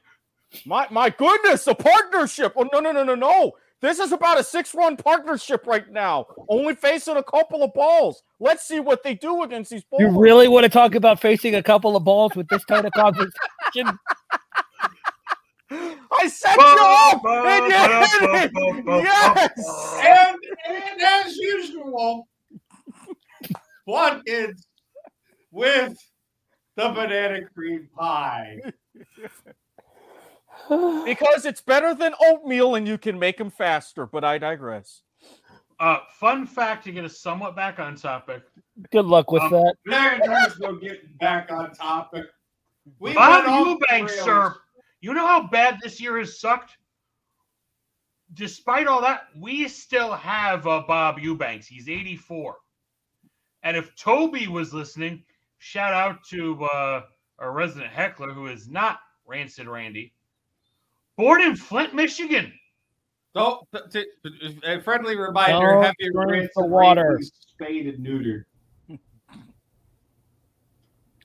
[0.65, 2.53] My my goodness, a partnership.
[2.55, 3.51] Oh no, no, no, no, no.
[3.81, 6.25] This is about a six-run partnership right now.
[6.49, 8.23] Only facing a couple of balls.
[8.39, 10.01] Let's see what they do against these balls.
[10.01, 12.91] You really want to talk about facing a couple of balls with this kind of
[12.95, 13.97] conversation?
[15.71, 17.77] I set you up, and you
[18.39, 18.83] hit it.
[19.03, 19.51] Yes.
[20.03, 22.27] And, and as usual,
[23.85, 24.65] what is
[25.51, 25.97] with
[26.75, 28.59] the banana cream pie.
[30.69, 34.05] Because it's better than oatmeal, and you can make them faster.
[34.05, 35.01] But I digress.
[35.79, 38.43] Uh, fun fact to get us somewhat back on topic.
[38.91, 39.75] Good luck with Um, that.
[39.85, 42.25] There, there's no getting back on topic.
[42.99, 44.55] We Bob went off the Eubanks, sir.
[45.01, 46.77] You know how bad this year has sucked?
[48.33, 51.67] Despite all that, we still have uh, Bob Eubanks.
[51.67, 52.57] He's 84.
[53.63, 55.23] And if Toby was listening,
[55.57, 57.01] shout out to uh,
[57.39, 60.13] our resident heckler who is not Rancid Randy.
[61.17, 62.53] Born in Flint, Michigan.
[63.35, 67.17] So, t- t- a friendly reminder: Don't have drink the and water.
[67.19, 68.45] rain spayed and neutered.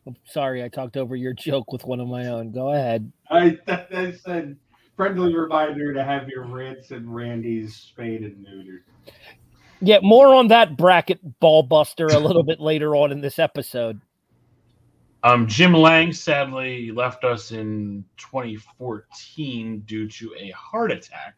[0.07, 2.53] I'm sorry, I talked over your joke with one of my own.
[2.53, 3.11] Go ahead.
[3.31, 4.57] I, I said
[4.97, 8.83] friendly reminder to have your rinse and Randy's spayed and neutered.
[9.81, 14.01] Yeah, more on that bracket ball buster a little bit later on in this episode.
[15.25, 21.37] Um, Jim Lange sadly left us in 2014 due to a heart attack.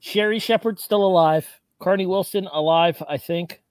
[0.00, 1.48] Sherri Shepherd still alive.
[1.80, 3.62] Carnie Wilson alive, I think.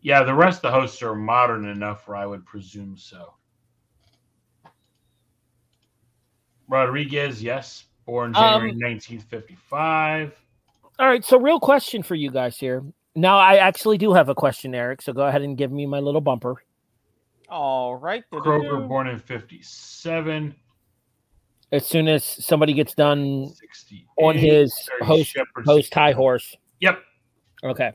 [0.00, 3.34] Yeah, the rest of the hosts are modern enough where I would presume so.
[6.68, 10.32] Rodriguez, yes, born January Um, 1955.
[10.98, 12.82] All right, so real question for you guys here.
[13.14, 15.02] Now I actually do have a question, Eric.
[15.02, 16.62] So go ahead and give me my little bumper.
[17.48, 18.22] All right.
[18.32, 20.54] Kroeger, born in 57.
[21.72, 23.52] As soon as somebody gets done
[24.16, 26.54] on his host host high horse.
[26.80, 27.02] Yep.
[27.64, 27.92] Okay.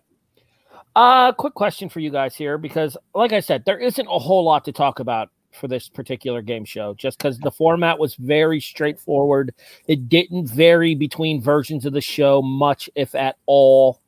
[0.96, 4.44] Uh quick question for you guys here because like I said, there isn't a whole
[4.44, 8.60] lot to talk about for this particular game show just because the format was very
[8.60, 9.54] straightforward.
[9.88, 14.02] It didn't vary between versions of the show much, if at all.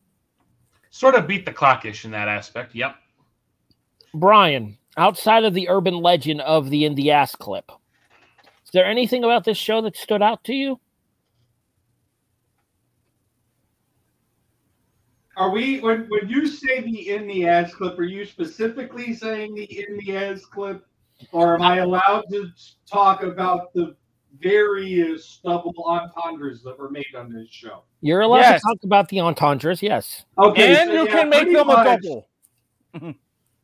[0.90, 2.74] Sort of beat the clockish in that aspect.
[2.74, 2.96] Yep.
[4.14, 7.72] Brian, outside of the urban legend of the in the ass clip,
[8.64, 10.80] is there anything about this show that stood out to you?
[15.38, 18.00] Are we when when you say the in the ass clip?
[18.00, 20.86] Are you specifically saying the in the ass clip,
[21.32, 22.48] or am I allowed to
[22.90, 23.96] talk about the
[24.40, 27.84] various double entendres that were made on this show?
[28.02, 28.62] You're allowed Yes.
[28.62, 30.26] to talk about the entendres, yes.
[30.38, 32.30] Okay, and so you yeah, can make them much- a double.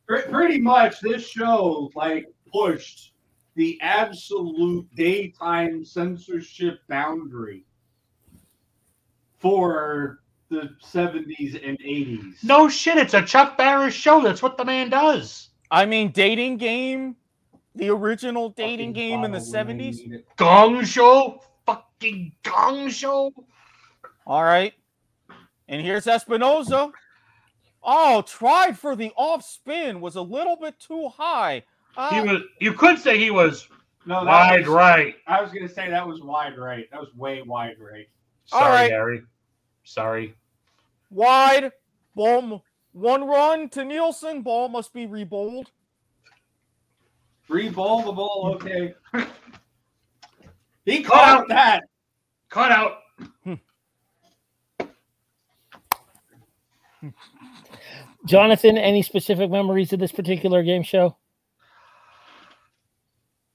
[0.08, 3.14] Pre- Pretty much, this show like pushed
[3.56, 7.64] the absolute daytime censorship boundary
[9.40, 10.21] for
[10.52, 12.44] the 70s and 80s.
[12.44, 14.22] No shit, it's a Chuck Barris show.
[14.22, 15.50] That's what the man does.
[15.72, 17.16] I mean, dating game,
[17.76, 20.02] the original dating Fucking game in the bottle when they seventies.
[20.36, 21.42] Gong show?
[21.66, 23.32] Fucking gong show?
[24.28, 24.74] All right,
[25.70, 26.92] and here's Espinoza.
[27.84, 31.64] Oh, tried for the off spin was a little bit too high.
[32.12, 33.68] He Uh, was you could say he was
[34.06, 35.16] No, wide was, right.
[35.28, 36.90] I was gonna say that was wide right.
[36.92, 38.08] That was way wide right.
[38.46, 38.92] Sorry, All right.
[38.92, 39.22] Harry.
[39.84, 40.36] Sorry.
[41.12, 41.72] Wide,
[42.16, 44.42] ball, one run to Nielsen.
[44.42, 45.70] Ball must be rebowled.
[47.48, 48.96] Reball the ball, okay.
[50.86, 51.48] he caught out.
[51.50, 51.84] that.
[52.50, 52.98] Cut out.
[58.26, 61.18] Jonathan, any specific memories of this particular game show?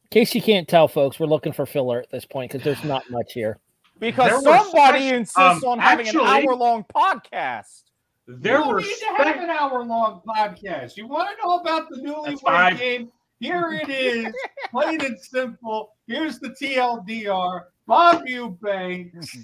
[0.05, 2.85] In case you can't tell, folks, we're looking for filler at this point because there's
[2.85, 3.59] not much here.
[3.99, 7.83] Because There somebody special- insists um, on having actually- an hour-long podcast.
[8.29, 10.97] There you were need to have an hour long podcast.
[10.97, 13.13] You want to know about the That's newlywed game?
[13.39, 14.35] Here it is,
[14.73, 15.95] plain and simple.
[16.09, 17.67] Here's the TLDR.
[17.87, 19.37] Bob Eubanks.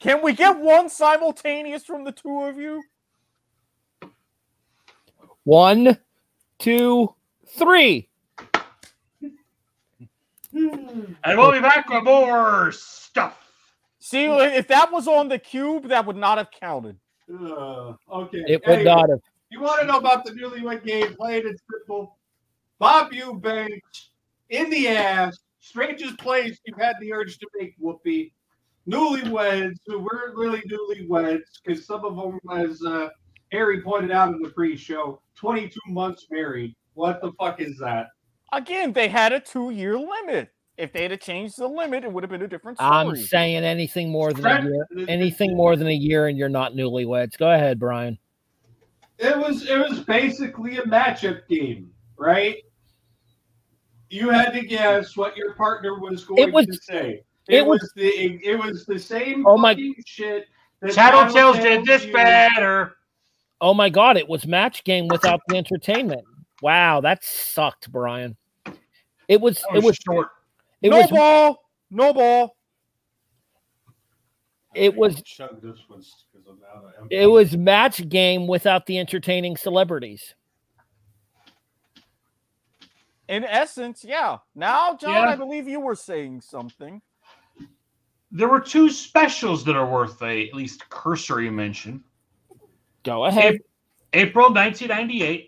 [0.00, 2.82] Can we get one simultaneous from the two of you?
[5.44, 5.98] One,
[6.58, 7.14] two,
[7.46, 8.08] three.
[11.24, 13.38] And we'll be back with more stuff.
[14.00, 16.96] See, if that was on the cube, that would not have counted.
[17.30, 18.44] Uh, okay.
[18.46, 19.20] It would Anyway, not have.
[19.50, 21.14] You want to know about the newlywed game?
[21.14, 22.16] Plain and simple.
[22.78, 24.10] Bob Eubanks
[24.50, 25.38] in the ass.
[25.60, 28.32] Strangest place you've had the urge to make whoopee.
[28.88, 33.08] Newlyweds who weren't really newlyweds because some of them, as uh,
[33.52, 36.74] Harry pointed out in the pre-show, 22 months married.
[36.94, 38.08] What the fuck is that?
[38.52, 40.50] Again, they had a two-year limit.
[40.76, 42.90] If they'd have changed the limit, it would have been a different story.
[42.90, 45.06] I'm saying anything more than a year.
[45.08, 47.36] Anything more than a year, and you're not newlyweds.
[47.36, 48.16] Go ahead, Brian.
[49.18, 52.58] It was it was basically a matchup game, right?
[54.10, 57.22] You had to guess what your partner was going was- to say.
[57.48, 59.76] it It, was- was, the it was the same Oh my-
[60.06, 60.46] shit.
[60.80, 62.94] that Tattletales did this better.
[63.60, 64.16] Oh my God!
[64.16, 66.22] It was match game without the entertainment.
[66.62, 68.36] Wow, that sucked, Brian.
[69.28, 69.62] It was.
[69.72, 69.96] That It was.
[69.96, 70.28] short.
[70.82, 71.10] It no was.
[71.10, 72.56] ball, no ball.
[74.74, 75.22] It was.
[75.22, 80.34] Chug this one 'cause I'm out of It was match game without the entertaining celebrities.
[83.28, 84.38] In essence, yeah.
[84.54, 85.28] Now, John, Yeah.
[85.32, 87.02] I believe you were saying something.
[88.30, 92.02] There were two specials that are worth a at least cursory mention.
[93.02, 93.56] Go ahead.
[93.56, 93.60] Ap-
[94.14, 95.47] April 1998,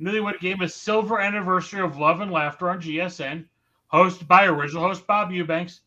[0.00, 3.44] Newlywed Game a silver anniversary of Love and Laughter on GSN,
[3.92, 5.82] hosted by original host Bob Eubanks,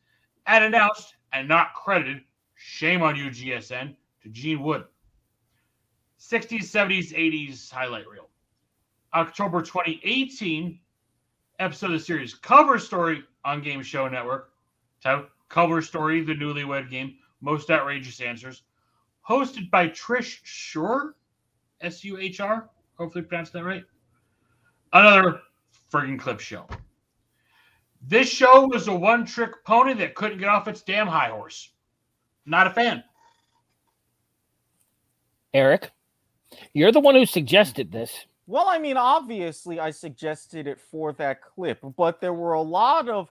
[0.46, 2.24] and announced and not credited,
[2.56, 4.86] shame on you, GSN, to Gene Wood.
[6.20, 8.30] 60s, 70s, 80s highlight reel.
[9.14, 10.80] October 2018,
[11.60, 14.52] episode of the series Cover Story on Game Show Network.
[15.50, 18.64] Cover Story, the Newlywed Game, Most Outrageous Answers.
[19.28, 21.14] Hosted by Trish Suhr,
[21.82, 22.70] S U H R.
[22.98, 23.84] Hopefully, pronounced that right.
[24.94, 25.42] Another
[25.92, 26.66] friggin' clip show.
[28.02, 31.72] This show was a one trick pony that couldn't get off its damn high horse.
[32.46, 33.04] Not a fan.
[35.54, 35.92] Eric,
[36.74, 38.26] you're the one who suggested this.
[38.46, 43.10] Well, I mean, obviously, I suggested it for that clip, but there were a lot
[43.10, 43.30] of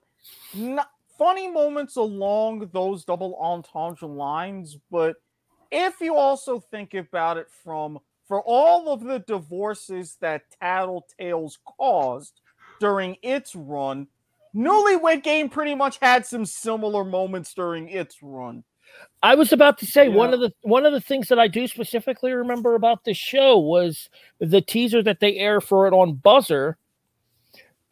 [0.55, 0.81] n-
[1.17, 4.77] funny moments along those double entendre lines.
[4.91, 5.17] But
[5.71, 12.41] if you also think about it from for all of the divorces that Tattletales caused
[12.81, 14.09] during its run,
[14.55, 18.65] Newlywed Game pretty much had some similar moments during its run.
[19.23, 21.67] I was about to say one of the one of the things that I do
[21.67, 24.09] specifically remember about this show was
[24.39, 26.75] the teaser that they air for it on Buzzr.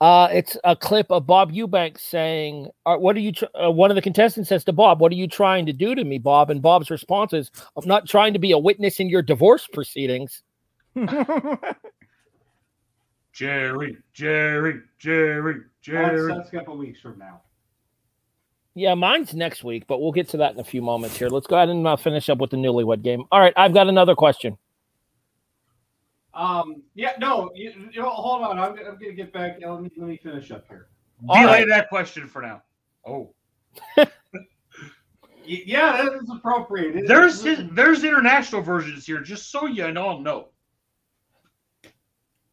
[0.01, 3.45] Uh, it's a clip of Bob Eubanks saying, uh, "What are you?" Tr-?
[3.55, 6.05] Uh, one of the contestants says to Bob, "What are you trying to do to
[6.05, 9.23] me, Bob?" And Bob's response is, "I'm not trying to be a witness in your
[9.23, 10.43] divorce proceedings."
[13.33, 16.35] Jerry, Jerry, Jerry, That's, Jerry.
[16.35, 17.41] that's a couple weeks from now.
[18.77, 21.29] Yeah, mine's next week, but we'll get to that in a few moments here.
[21.29, 23.25] Let's go ahead and uh, finish up with the newlywed game.
[23.31, 24.59] All right, I've got another question.
[26.35, 28.59] Um, yeah, no, you, you know, hold on.
[28.59, 29.59] I'm, I'm gonna get back.
[29.61, 30.89] Let me let me finish up here.
[31.27, 31.69] Delay right.
[31.69, 32.63] that question for now.
[33.07, 33.35] Oh.
[35.47, 36.97] Yeah, that is appropriate.
[36.97, 40.49] It- There's listen, there's international versions here, just so you all know.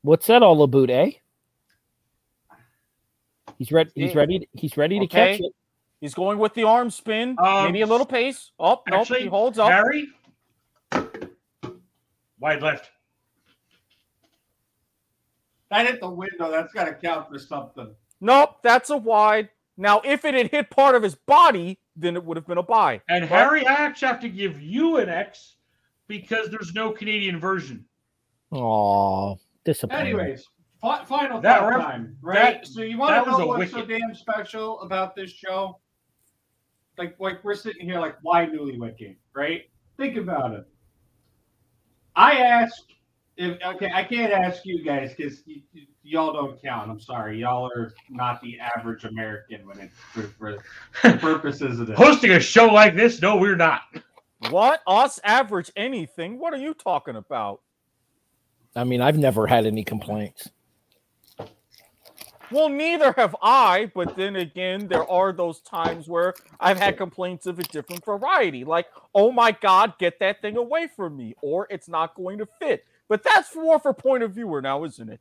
[0.02, 1.12] What's that all about, eh?
[3.58, 3.92] He's ready.
[3.96, 4.50] He's ready.
[4.54, 5.38] He's ready to Okay.
[5.38, 5.54] catch it.
[6.00, 8.52] He's going with the arm spin, Um, maybe a little pace.
[8.60, 9.72] Oh, nope, he holds up.
[9.72, 10.08] Harry,
[12.40, 12.90] wide left.
[15.72, 16.52] That hit the window.
[16.52, 17.94] That's got to count for something.
[18.20, 19.50] Nope, that's a wide.
[19.78, 22.64] Now, if it had hit part of his body, then it would have been a
[22.64, 23.02] buy.
[23.10, 25.56] And But- Harry, I actually have to give you an X
[26.08, 27.86] because there's no Canadian version.
[28.52, 30.08] Oh, disappointing.
[30.08, 30.46] Anyways,
[30.82, 32.36] fi- final That thought ref- time, right?
[32.62, 35.80] that- so you want to know a what's so damn special about this show?
[36.98, 39.64] Like, like we're sitting here, like, why Newlywed Game, right?
[39.98, 40.66] Think about it.
[42.16, 42.94] I asked
[43.42, 46.92] if okay, I can't ask you guys because y- y- y'all don't count.
[46.92, 50.58] I'm sorry, y'all are not the average American when it for, for
[51.04, 51.98] the purposes of this.
[51.98, 53.82] Hosting a show like this, no, we're not.
[54.50, 54.82] What?
[54.86, 56.40] Us average anything?
[56.40, 57.62] What are you talking about?
[58.76, 60.50] I mean, I've never had any complaints.
[62.52, 67.46] Well, neither have I, but then again, there are those times where I've had complaints
[67.46, 71.66] of a different variety, like, oh my God, get that thing away from me, or
[71.70, 72.84] it's not going to fit.
[73.12, 75.20] But that's more for point of viewer now, isn't it?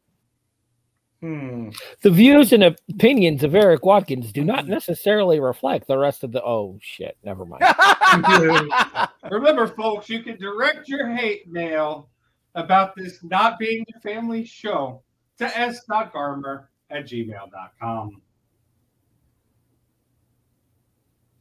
[1.21, 1.71] Hmm.
[2.03, 6.41] The views and opinions of Eric Watkins do not necessarily reflect the rest of the.
[6.41, 7.17] Oh shit!
[7.25, 7.65] Never mind.
[9.33, 12.11] Remember, folks, you can direct your hate mail
[12.55, 15.03] about this not being the family show
[15.39, 18.23] to s.garmer at gmail.com.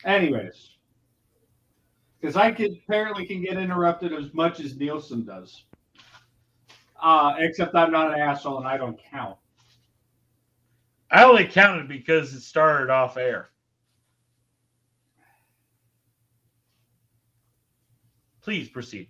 [0.03, 0.77] Anyways,
[2.19, 5.65] because I could apparently can get interrupted as much as Nielsen does.
[7.01, 9.37] Uh, except I'm not an asshole and I don't count.
[11.11, 13.49] I only counted because it started off air.
[18.41, 19.09] Please proceed.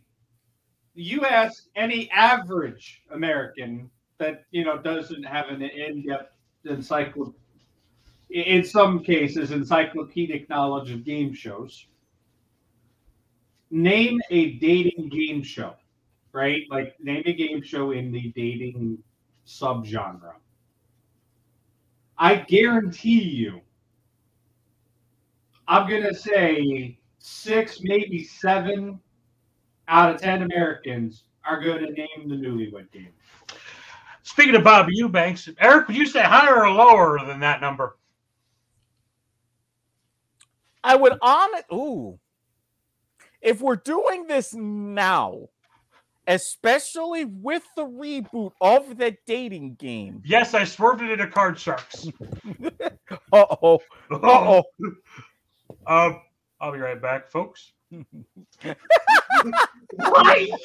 [0.94, 6.34] you ask any average American that you know doesn't have an in-depth
[6.66, 7.34] encyclo
[8.30, 11.88] in some cases encyclopedic knowledge of game shows
[13.72, 15.74] name a dating game show
[16.32, 18.98] right like name a game show in the dating
[19.48, 20.34] subgenre
[22.18, 23.62] i guarantee you
[25.68, 29.00] i'm gonna say six maybe seven
[29.90, 33.10] out of 10 Americans are going to name the newlywed game.
[34.22, 37.98] Speaking of Bobby Eubanks, Eric, would you say higher or lower than that number?
[40.84, 41.66] I would on it.
[41.74, 42.20] Ooh.
[43.42, 45.50] If we're doing this now,
[46.30, 50.22] especially with the reboot of the dating game.
[50.24, 52.08] Yes, I swerved it into Card Sharks.
[53.32, 53.80] Uh oh.
[54.12, 54.64] Uh oh.
[55.86, 56.14] Uh,
[56.62, 57.74] I'll be right back, folks.
[57.90, 58.06] Why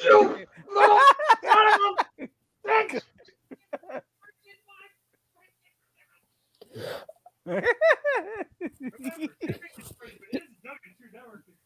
[0.03, 0.99] you little
[1.43, 1.79] son of
[2.19, 2.29] a
[2.67, 3.01] bitch?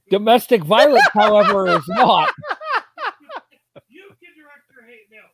[0.10, 2.34] Domestic violence, however, is not.
[3.88, 5.30] You can direct your hate mail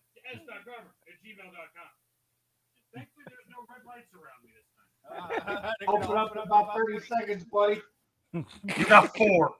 [0.55, 1.91] to s.garmer at gmail.com.
[2.93, 5.73] Thankfully, there's no red lights around me this time.
[5.87, 7.81] Open up in about 30 seconds, buddy.
[8.33, 9.55] You got four.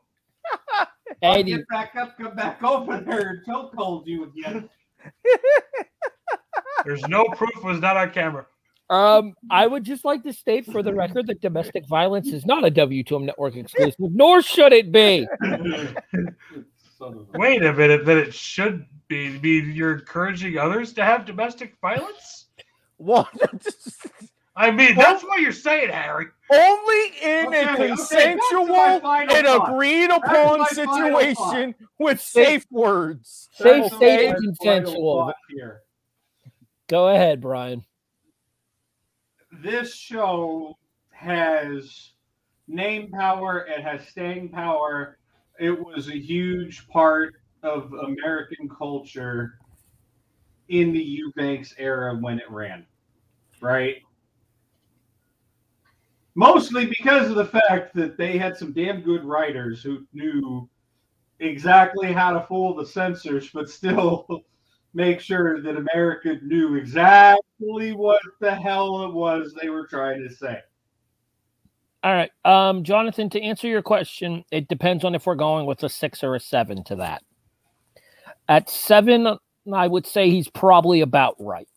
[0.79, 0.87] I'll
[1.21, 4.69] Eddie, get back up, come back over there and choke hold you again.
[6.85, 8.45] There's no proof it was not on camera.
[8.89, 12.65] um, I would just like to state for the record that domestic violence is not
[12.65, 15.27] a W2M network exclusive, nor should it be.
[16.97, 19.37] Son of Wait a minute, then it should be.
[19.37, 22.45] Be you're encouraging others to have domestic violence?
[22.97, 23.27] What?
[24.55, 26.27] I mean, that's what you're saying, Harry.
[26.49, 32.65] Only in Okay, a consensual back to my final and agreed upon situation with safe
[32.71, 33.49] words.
[33.51, 35.33] Safe, safe, and consensual.
[35.49, 35.81] Here.
[36.87, 37.83] Go ahead, Brian.
[39.51, 40.77] This show
[41.11, 42.11] has
[42.69, 45.17] name power, it has staying power.
[45.59, 49.57] It was a huge part of American culture
[50.69, 52.85] in the Eubanks era when it ran,
[53.61, 53.97] right?
[56.35, 60.69] Mostly because of the fact that they had some damn good writers who knew
[61.39, 64.27] exactly how to fool the censors, but still
[64.93, 70.33] make sure that America knew exactly what the hell it was they were trying to
[70.33, 70.59] say.
[72.05, 73.31] All right, um, Jonathan.
[73.31, 76.39] To answer your question, it depends on if we're going with a six or a
[76.39, 77.23] seven to that.
[78.47, 79.39] At seven,
[79.73, 81.67] I would say he's probably about right.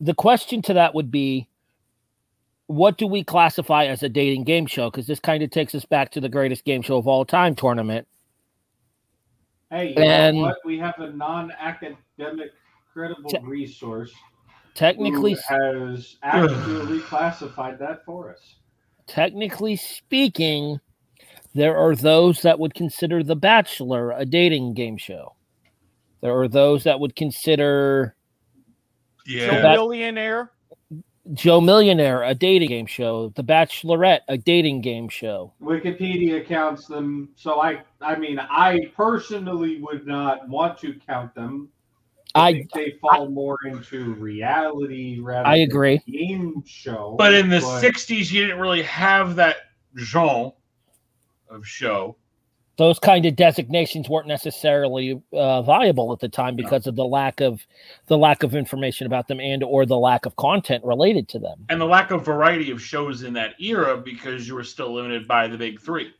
[0.00, 1.48] The question to that would be,
[2.66, 4.90] what do we classify as a dating game show?
[4.90, 7.54] Because this kind of takes us back to the greatest game show of all time
[7.54, 8.08] tournament.
[9.70, 10.58] Hey, you And- know what?
[10.64, 12.50] We have a non-academic,
[12.92, 14.12] credible Te- resource
[14.74, 18.56] Technically, has actually classified that for us.
[19.12, 20.80] Technically speaking,
[21.54, 25.34] there are those that would consider The Bachelor a dating game show.
[26.22, 28.16] There are those that would consider
[29.26, 29.46] yeah.
[29.46, 30.50] Joe That- Millionaire.
[31.34, 35.52] Joe Millionaire a dating game show, The Bachelorette a dating game show.
[35.62, 41.68] Wikipedia counts them, so I, I mean, I personally would not want to count them.
[42.34, 45.46] I think they fall more into reality rather.
[45.46, 45.98] I than agree.
[46.06, 49.56] Game show, But in the '60s, you didn't really have that
[49.98, 50.52] genre
[51.50, 52.16] of show.
[52.78, 57.40] those kind of designations weren't necessarily uh, viable at the time because of the lack
[57.42, 57.60] of
[58.06, 61.66] the lack of information about them and or the lack of content related to them.
[61.68, 65.28] and the lack of variety of shows in that era because you were still limited
[65.28, 66.10] by the big three,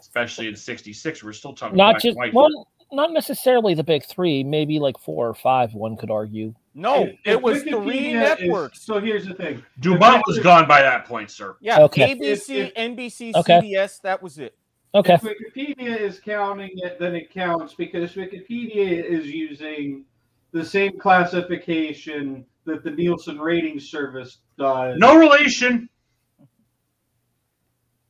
[0.00, 1.22] especially in '66.
[1.22, 4.98] We're still talking Not black just and well, not necessarily the big three, maybe like
[4.98, 5.74] four or five.
[5.74, 6.54] One could argue.
[6.74, 8.82] No, If- it if was three Wikipedia is- networks.
[8.82, 9.62] so here's the thing.
[9.80, 11.56] Dumont was gone by that point, sir.
[11.60, 12.12] Yeah, Okay.
[12.14, 13.60] ABC, If- if- NBC, Okay.
[13.60, 13.98] CBS.
[14.00, 14.54] That was it.
[14.94, 15.14] Okay.
[15.14, 20.04] If Wikipedia is counting it, then it counts because Wikipedia is using
[20.52, 24.96] the same classification that the Nielsen rating service does.
[24.98, 25.88] No relation.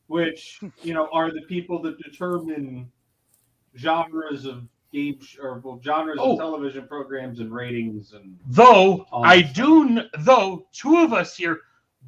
[0.07, 2.91] Which, you know, are the people that determine
[3.79, 6.33] genres of game sh- or well, genres Oh.
[6.33, 11.37] of television programs and ratings and Though I that do, kn- though two of us
[11.37, 11.61] here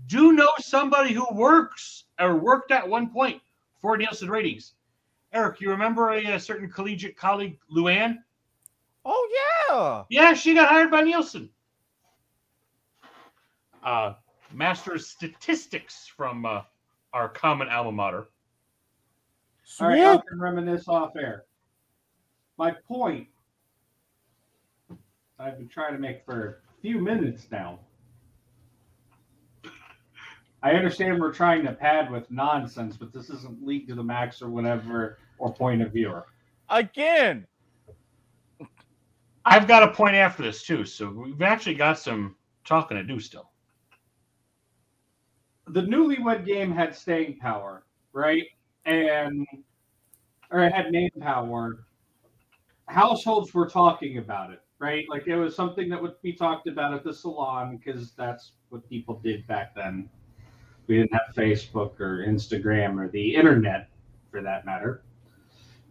[0.06, 3.40] do know somebody who works or worked at one point
[3.80, 4.74] for Nielsen ratings.
[5.32, 8.18] Eric, you remember a, a certain collegiate colleague, Luann?
[9.04, 9.28] Oh
[9.70, 10.04] yeah.
[10.10, 11.50] Yeah, she got hired by Nielsen.
[13.82, 14.14] Uh,
[14.52, 16.62] master of statistics from uh,
[17.12, 18.28] our common alma mater.
[19.80, 21.44] All right, I can reminisce off air.
[22.60, 23.26] My point
[25.38, 27.78] I've been trying to make for a few minutes now.
[30.62, 34.42] I understand we're trying to pad with nonsense, but this isn't League to the Max
[34.42, 36.26] or whatever or point of viewer.
[36.68, 37.46] Again.
[39.46, 42.36] I've got a point after this too, so we've actually got some
[42.66, 43.52] talking to do still.
[45.68, 48.44] The newlywed game had staying power, right?
[48.84, 49.46] And
[50.50, 51.86] or it had name power.
[52.90, 55.04] Households were talking about it, right?
[55.08, 58.88] Like it was something that would be talked about at the salon because that's what
[58.88, 60.08] people did back then.
[60.86, 63.88] We didn't have Facebook or Instagram or the internet
[64.30, 65.02] for that matter.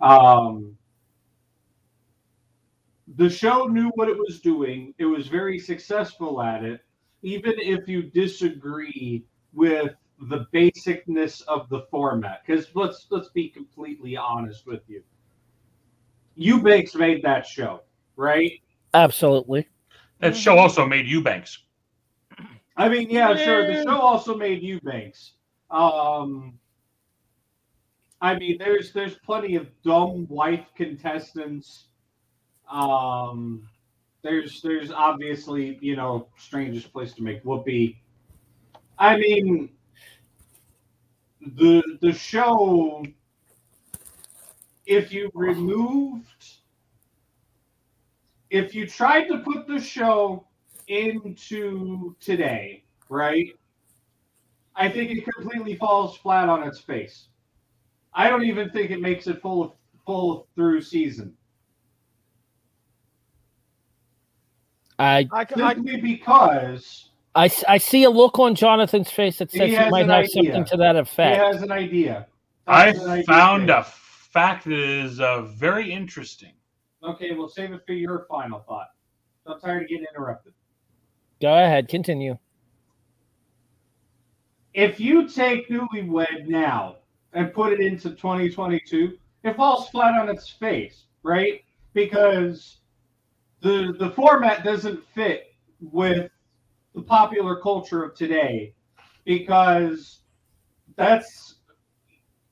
[0.02, 0.78] Um,
[3.16, 4.94] the show knew what it was doing.
[4.98, 6.82] It was very successful at it,
[7.22, 9.94] even if you disagree with
[10.24, 12.42] the basicness of the format.
[12.46, 15.02] Because let's let's be completely honest with you.
[16.40, 17.82] Eubanks made that show,
[18.16, 18.54] right?
[18.94, 19.68] Absolutely.
[20.20, 21.60] That show also made Eubanks.
[22.78, 23.68] I mean, yeah, sure.
[23.68, 25.34] The show also made Eubanks.
[25.70, 26.58] Um,
[28.22, 31.88] I mean, there's there's plenty of dumb wife contestants.
[32.72, 33.68] Um,
[34.22, 38.02] there's there's obviously you know strangest place to make whoopee.
[38.98, 39.70] I mean,
[41.42, 43.06] the the show.
[44.90, 46.48] If you removed,
[48.50, 50.48] if you tried to put the show
[50.88, 53.52] into today, right?
[54.76, 57.28] I think it completely falls flat on its face.
[58.16, 59.78] I don't even think it makes it full
[60.08, 61.36] full through season.
[64.98, 69.76] I I, I, Simply because I see a look on Jonathan's face that says he,
[69.76, 70.30] has might have idea.
[70.30, 71.40] something to that effect.
[71.40, 72.26] he has an idea.
[72.66, 73.82] I an idea found there.
[73.82, 73.84] a
[74.30, 76.54] fact that is uh, very interesting.
[77.04, 78.90] Okay, we'll save it for your final thought.
[79.46, 80.54] I'm tired of getting interrupted.
[81.42, 82.38] Go ahead, continue.
[84.74, 86.98] If you take Newlywed now
[87.34, 91.64] and put it into 2022, it falls flat on its face, right?
[91.94, 92.80] Because
[93.62, 96.30] the the format doesn't fit with
[96.94, 98.74] the popular culture of today
[99.26, 100.20] because
[100.96, 101.56] that's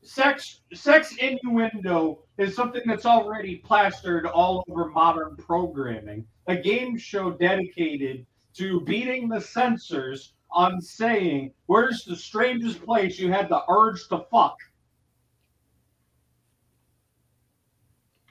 [0.08, 7.32] sex sex innuendo is something that's already plastered all over modern programming a game show
[7.32, 14.08] dedicated to beating the censors on saying where's the strangest place you had the urge
[14.08, 14.56] to fuck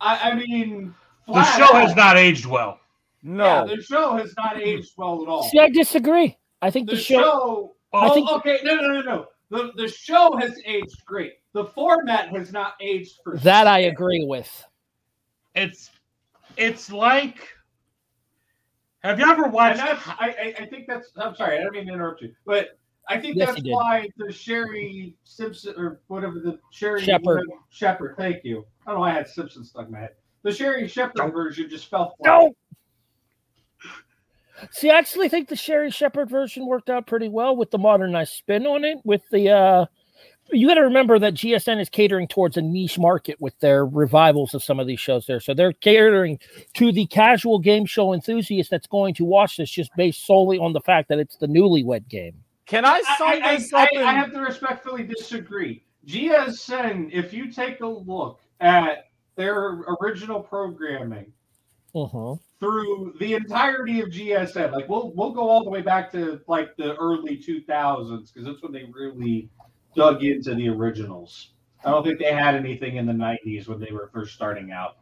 [0.01, 0.95] i, I mean
[1.27, 2.81] The flat show has not aged well.
[3.22, 3.45] no.
[3.45, 6.39] yeah, the show has not aged well at all See, I disagree.
[6.62, 7.20] I think the the, show.
[7.20, 7.77] show.
[7.93, 9.27] I oh, think- okay, no, no, no, no.
[9.51, 11.35] The the show has aged great.
[11.53, 14.65] The format has not aged for That I agree with.
[15.55, 15.91] It's
[16.57, 17.49] it's like.
[19.05, 19.79] Have you ever watched?
[19.79, 21.13] that's, I, I, I think that's.
[21.17, 22.77] I'm sorry, I don't mean to interrupt you, but
[23.09, 27.49] I think Yes, that's why the Sherri Simpson or whatever the Sherri Shepherd.
[27.71, 28.17] Shepherd.
[28.17, 28.67] Thank you.
[28.83, 30.11] I don't know why I had Simpson stuck in my head.
[30.43, 32.41] The Sherri Shepherd version just fell flat.
[32.41, 32.57] No.
[34.71, 38.33] See, I actually think the Sherri Shepherd version worked out pretty well with the modernized
[38.33, 38.99] spin on it.
[39.05, 39.87] With the, uh
[40.53, 44.55] you got to remember that GSN is catering towards a niche market with their revivals
[44.55, 45.41] of some of these shows there.
[45.41, 46.39] So they're catering
[46.75, 50.73] to the casual game show enthusiast that's going to watch this just based solely on
[50.73, 52.35] the fact that it's the newlywed game.
[52.67, 53.89] Can I I, sum I, this I, up?
[53.97, 55.83] I in- have to respectfully disagree.
[56.07, 61.33] GSN, if you take a look at their original programming
[61.95, 62.37] Uh-huh.
[62.59, 64.73] Through the entirety of GSN.
[64.73, 68.63] Like we'll we'll go all the way back to like the early 2000s because that's
[68.63, 69.51] when they really
[69.95, 71.51] dug into the originals.
[71.85, 74.97] I don't think they had anything in the 90s when they were first starting out,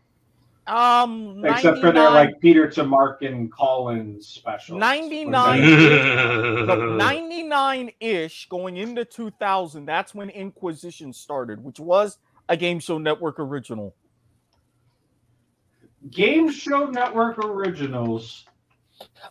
[0.67, 4.77] Um, except for their like Peter Tomarken Collins special.
[4.77, 5.61] 99
[6.99, 13.39] 99 ish going into 2000 that's when Inquizition started which was a game show network
[13.39, 13.95] original
[16.11, 18.45] Game Show Network originals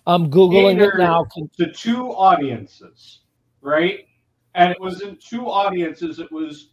[0.07, 1.25] I'm googling it now.
[1.57, 3.19] to two audiences,
[3.61, 4.05] right?
[4.55, 6.19] And it was in two audiences.
[6.19, 6.69] It was,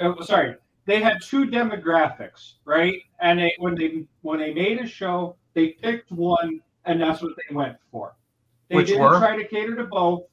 [0.00, 3.00] uh, sorry, they had two demographics, right?
[3.20, 7.32] And they, when they when they made a show, they picked one, and that's what
[7.36, 8.14] they went for.
[8.68, 9.18] They Which didn't were?
[9.18, 10.24] try to cater to both.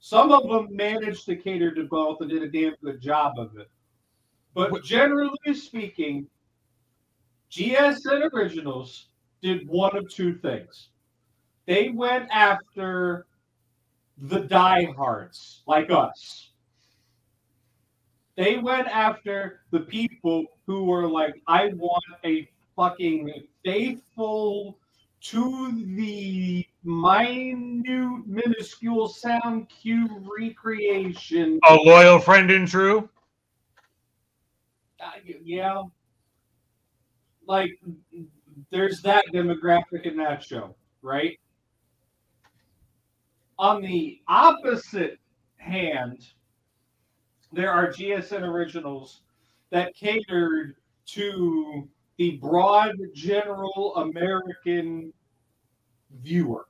[0.00, 3.56] Some of them managed to cater to both and did a damn good job of
[3.56, 3.68] it.
[4.54, 6.26] But generally speaking,
[7.50, 9.08] GSN Originals
[9.42, 10.90] did one of two things.
[11.66, 13.26] They went after
[14.16, 16.50] the diehards like us.
[18.36, 23.30] They went after the people who were like, I want a fucking
[23.64, 24.78] faithful
[25.20, 31.58] to the minute, minuscule sound cue recreation.
[31.68, 33.08] A loyal friend and true.
[35.00, 35.10] Uh,
[35.42, 35.82] yeah.
[37.48, 37.80] Like,
[38.70, 41.40] there's that demographic in that show, right?
[43.58, 45.18] On the opposite
[45.56, 46.26] hand,
[47.52, 49.22] there are GSN originals
[49.70, 50.76] that catered
[51.06, 51.88] to
[52.18, 55.12] the broad general American
[56.20, 56.66] viewer.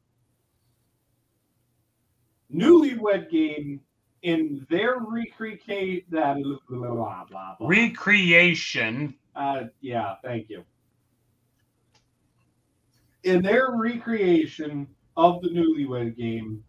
[2.54, 3.80] Newlywed Game
[4.22, 7.68] in their recreate that blah, blah, blah, blah.
[7.68, 9.14] Recreation.
[9.36, 10.64] Uh, yeah, thank you.
[13.24, 16.64] In their recreation of the Newlywed Game,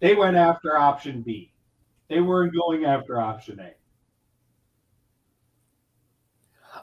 [0.00, 1.52] they went after option B.
[2.08, 3.72] They weren't going after option A.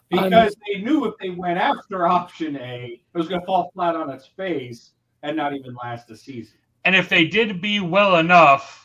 [0.09, 3.95] Because they knew if they went after option A, it was going to fall flat
[3.95, 4.91] on its face
[5.23, 6.57] and not even last a season.
[6.83, 8.84] And if they did be well enough,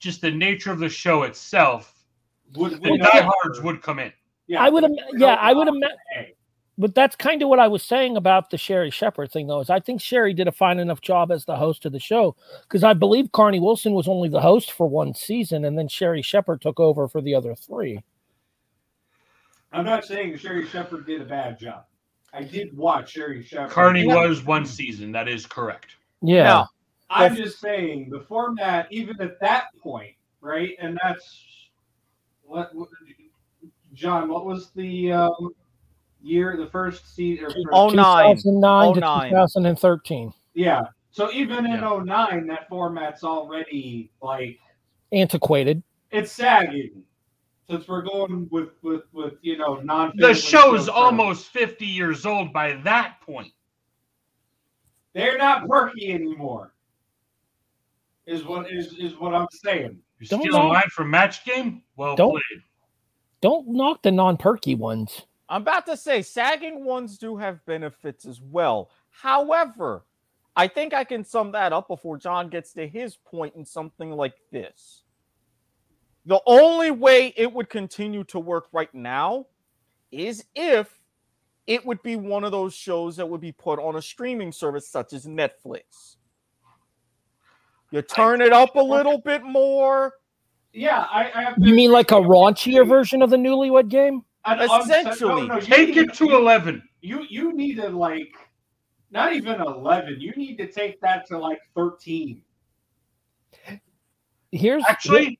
[0.00, 2.02] just the nature of the show itself,
[2.56, 4.12] Would, the would diehards would come in.
[4.48, 5.96] Yeah, I would, im- yeah, I would imagine.
[6.16, 6.34] imagine.
[6.78, 9.60] But that's kind of what I was saying about the Sherri Shepherd thing, though.
[9.60, 12.34] Is I think Sherri did a fine enough job as the host of the show
[12.62, 16.22] because I believe Carnie Wilson was only the host for one season, and then Sherri
[16.22, 18.02] Shepherd took over for the other three.
[19.72, 21.84] I'm not saying Sherri Shepherd did a bad job.
[22.32, 23.70] I did watch Sherri Shepherd.
[23.70, 25.12] Carnie was one season.
[25.12, 25.96] That is correct.
[26.22, 26.44] Yeah.
[26.44, 26.68] Now,
[27.10, 30.76] I'm just saying the format, even at that point, right?
[30.80, 31.68] And that's
[32.42, 32.88] what, what
[33.94, 34.28] John.
[34.28, 35.50] What was the um,
[36.22, 36.56] year?
[36.56, 37.46] The first season?
[37.46, 38.36] Or, Oh, first- 09.
[38.36, 39.30] 2009 to 09.
[39.30, 40.32] 2013.
[40.54, 40.82] Yeah.
[41.10, 44.58] So even in 09, that format's already like
[45.12, 45.82] Antiquated.
[46.12, 47.02] it's sagging.
[47.68, 50.12] Since we're going with with with you know non.
[50.16, 53.52] The show's almost 50 years old by that point.
[55.12, 56.72] They're not perky anymore.
[58.30, 59.98] Is what is is what I'm saying.
[60.20, 61.82] You're Don't stealing knock- line from Match Game?
[61.96, 62.62] Well Don't- played.
[63.40, 65.22] Don't knock the non-perky ones.
[65.48, 68.90] I'm about to say sagging ones do have benefits as well.
[69.10, 70.04] However,
[70.54, 74.12] I think I can sum that up before John gets to his point in something
[74.12, 75.02] like this.
[76.26, 79.46] The only way it would continue to work right now
[80.12, 81.00] is if
[81.66, 84.86] it would be one of those shows that would be put on a streaming service
[84.86, 86.16] such as Netflix.
[87.92, 90.12] You turn it up a little bit more.
[90.72, 94.22] Yeah, I, I have to You mean like a raunchier version of the Newlywed Game?
[94.44, 95.46] I- Essentially.
[95.48, 96.82] no, no, Take need- it to 11.
[97.02, 98.28] You you need to like,
[99.10, 100.16] not even eleven.
[100.20, 102.42] You need to take that to like thirteen.
[104.52, 105.38] Here's Actually,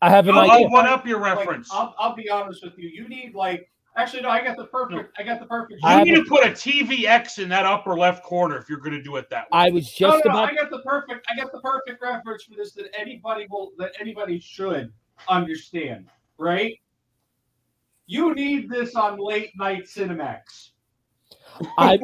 [0.00, 0.68] I have an I'll idea.
[0.68, 1.68] one up your Like, reference.
[1.72, 2.88] I'll, I'll be honest with you.
[2.88, 5.14] You need like, actually no, I got the perfect.
[5.18, 5.80] I got the perfect.
[5.84, 8.78] I You have need to put a TVX in that upper left corner if you're
[8.78, 9.48] going to do it that way.
[9.52, 11.26] I was just no, about I got the perfect.
[11.30, 14.92] I got the perfect reference for this that anybody will that anybody should
[15.28, 16.06] understand.
[16.38, 16.78] Right.
[18.06, 20.70] You need this on late night Cinemax.
[21.78, 21.98] I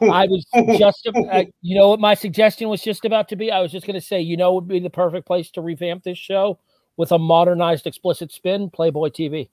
[0.00, 0.44] I was
[0.78, 3.50] just uh, you know what my suggestion was just about to be.
[3.50, 6.04] I was just going to say, you know, would be the perfect place to revamp
[6.04, 6.58] this show
[6.96, 9.48] with a modernized explicit spin, Playboy TV.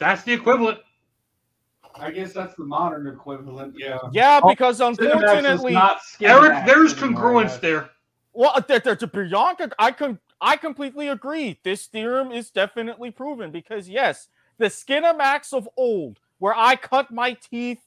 [0.00, 0.78] That's the equivalent.
[1.94, 3.74] I guess that's the modern equivalent.
[3.78, 3.98] Yeah.
[4.12, 5.76] Yeah, Oh, because Cinemax is unfortunately,
[6.22, 7.90] Eric, there's congruence that's- there.
[8.32, 11.58] Well, there, there, to Bianca, I can I completely agree.
[11.64, 17.32] This theorem is definitely proven because yes, the Skinamax of old, where I cut my
[17.32, 17.80] teeth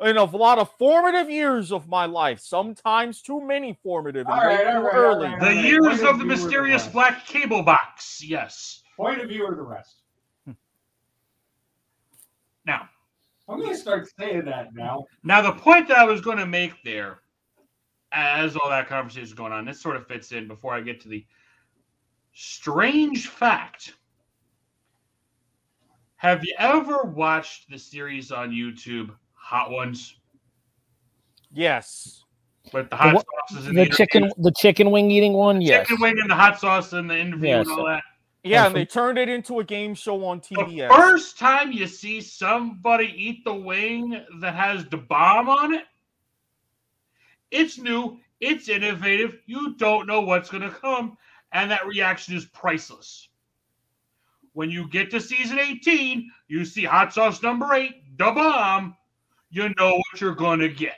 [0.00, 4.46] in a lot of formative years of my life, sometimes too many formative and All
[4.46, 5.28] right, way all too early.
[5.28, 8.22] right, The years of of the view the mysterious black cable box.
[8.24, 8.82] Yes.
[8.96, 9.96] Point of view or the rest?
[12.68, 12.86] Now,
[13.48, 15.06] I'm going to start saying that now.
[15.24, 17.20] now the point that I was going to make there,
[18.12, 21.00] as all that conversation is going on, this sort of fits in before I get
[21.00, 21.24] to the
[22.34, 23.94] strange fact.
[26.16, 30.16] Have you ever watched the series on YouTube, Hot Ones,
[31.50, 32.24] Yes.
[32.74, 35.62] with the The hot wha- sauces and The the chicken, the chicken wing eating one.
[35.62, 35.88] Yes.
[35.88, 37.66] chicken wing and the hot sauce and the interview Yes.
[37.66, 38.02] and all that?
[38.48, 40.88] Yeah, And and they turned it into a game show on TV.
[40.88, 45.84] The first time you see somebody eat the wing that has the bomb on it,
[47.50, 51.16] it's new, it's innovative, you don't know what's going to come,
[51.52, 53.28] and that reaction is priceless.
[54.52, 58.96] When you get to season 18, you see hot sauce number eight, the bomb,
[59.50, 60.96] you know what you're going to get.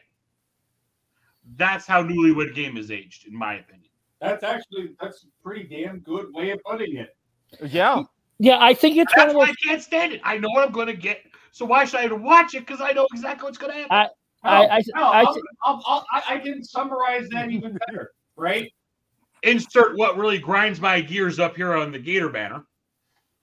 [1.56, 3.90] That's how Newlywed Game is aged, in my opinion.
[4.20, 7.16] That's actually that's a pretty damn good way of putting it.
[7.64, 8.02] Yeah.
[8.38, 9.56] Yeah, I think it's one That's of why those.
[9.64, 10.20] I can't stand it.
[10.24, 12.60] I know what I'm going to get, so why should I even watch it?
[12.66, 14.10] Because I know exactly what's going to happen.
[14.42, 18.12] I, I, I, No, I, I'll, I'll, I'll, I I can summarize that even better,
[18.36, 18.72] right?
[19.42, 22.64] insert what really grinds my gears up here on the Gator banner.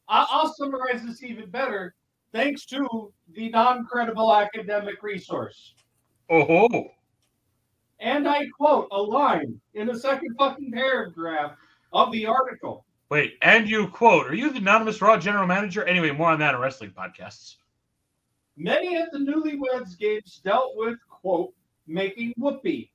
[0.08, 1.96] I'll, I'll summarize this even better
[2.32, 5.74] thanks to the non-credible academic resource.
[6.30, 6.86] Oh,
[8.00, 11.54] And I quote a line in the second fucking paragraph
[11.94, 12.86] of the article.
[13.10, 16.56] Wait, and you quote, "Are you the anonymous Raw general manager?" Anyway, more on that
[16.56, 17.58] in wrestling podcasts.
[18.56, 21.54] Many of the newlyweds games dealt with, quote,
[21.86, 22.92] making whoopee,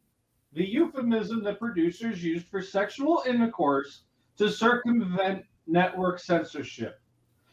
[0.52, 4.02] the euphemism that producers used for sexual intercourse
[4.38, 7.00] to circumvent network censorship.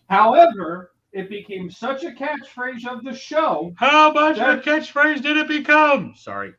[0.10, 5.38] However, it became such a catchphrase of the show How much of a catchphrase did
[5.38, 6.14] it become?
[6.16, 6.54] Sorry.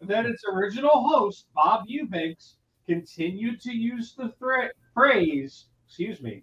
[0.00, 6.42] that its original host, Bob Eubanks, continued to use the thre- phrase, excuse me,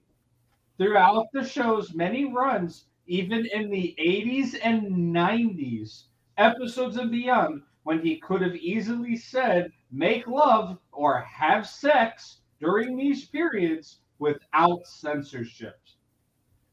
[0.78, 6.04] throughout the show's many runs, even in the 80s and 90s,
[6.38, 12.96] episodes and beyond, when he could have easily said make love or have sex during
[12.96, 15.78] these periods without censorship.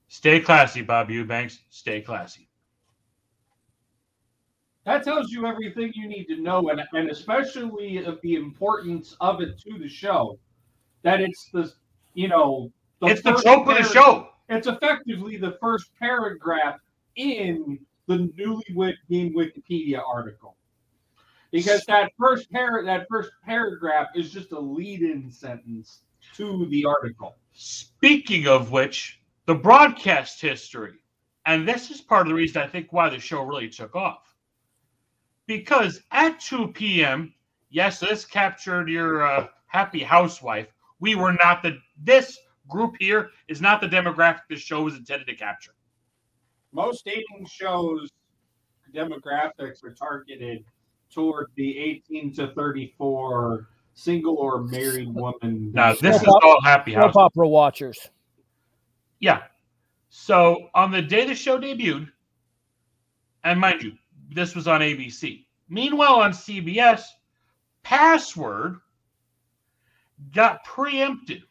[0.07, 1.59] Stay classy, Bob Eubanks.
[1.71, 2.49] Stay classy.
[4.85, 9.41] That tells you everything you need to know, and, and especially of the importance of
[9.41, 10.39] it to the show.
[11.03, 11.73] That it's the,
[12.15, 12.71] you know,
[13.03, 14.29] it's the trope of the show.
[14.49, 16.79] It's effectively the first paragraph
[17.17, 20.57] in the Newlywed Game Wikipedia article,
[21.51, 26.03] because that first par- that first paragraph is just a lead-in sentence
[26.35, 27.37] to the article.
[27.53, 30.95] Speaking of which, the broadcast history,
[31.47, 34.35] and this is part of the reason I think why the show really took off.
[35.47, 37.35] Because at 2 p.m.,
[37.71, 40.72] yes, this captured your uh, happy housewife.
[41.03, 42.39] We were not the, this
[42.69, 45.73] group here is not the demographic the show was intended to capture.
[46.71, 48.09] Most dating shows
[48.95, 50.65] demographics are targeted
[51.11, 55.73] toward the 18 to 34 single or married woman.
[55.75, 57.17] Now, this is all happy soap house.
[57.17, 57.99] opera watchers.
[59.19, 59.43] Yeah.
[60.09, 62.09] So on the day the show debuted,
[63.43, 63.95] and mind you,
[64.31, 65.47] this was on ABC.
[65.69, 67.03] Meanwhile, on CBS,
[67.83, 68.79] Password
[70.31, 71.43] got preempted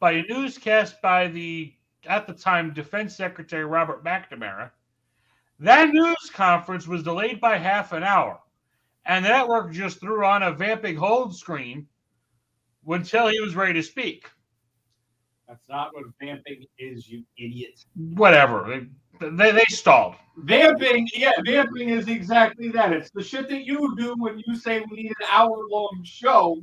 [0.00, 1.72] by a newscast by the,
[2.06, 4.70] at the time, Defense Secretary Robert McNamara.
[5.60, 8.40] That news conference was delayed by half an hour,
[9.06, 11.86] and the network just threw on a vamping hold screen
[12.86, 14.28] until he was ready to speak.
[15.48, 17.84] That's not what vamping is, you idiot.
[17.94, 18.86] Whatever.
[19.20, 20.16] They, they stalled.
[20.38, 22.92] Vamping, yeah, vamping is exactly that.
[22.92, 26.60] It's the shit that you do when you say we need an hour long show,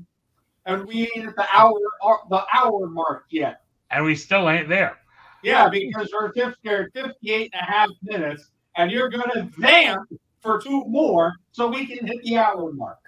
[0.66, 3.62] and we ain't at the hour uh, the hour mark yet.
[3.90, 4.98] And we still ain't there.
[5.44, 6.56] Yeah, because we're 50,
[6.94, 10.08] 58 and a half minutes, and you're going to vamp
[10.40, 13.00] for two more so we can hit the hour mark.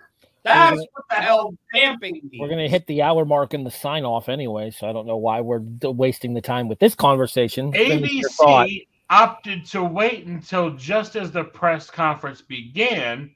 [0.44, 2.34] That's what the hell vamping means.
[2.38, 5.16] We're gonna hit the hour mark in the sign off anyway, so I don't know
[5.16, 7.72] why we're wasting the time with this conversation.
[7.72, 8.68] Finish your thought.
[8.68, 13.32] ABC opted to wait until just as the press conference began.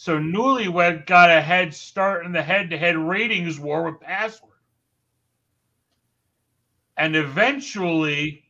[0.00, 4.54] So Newlywed got a head start in the head to head ratings war with Password.
[6.96, 8.46] And eventually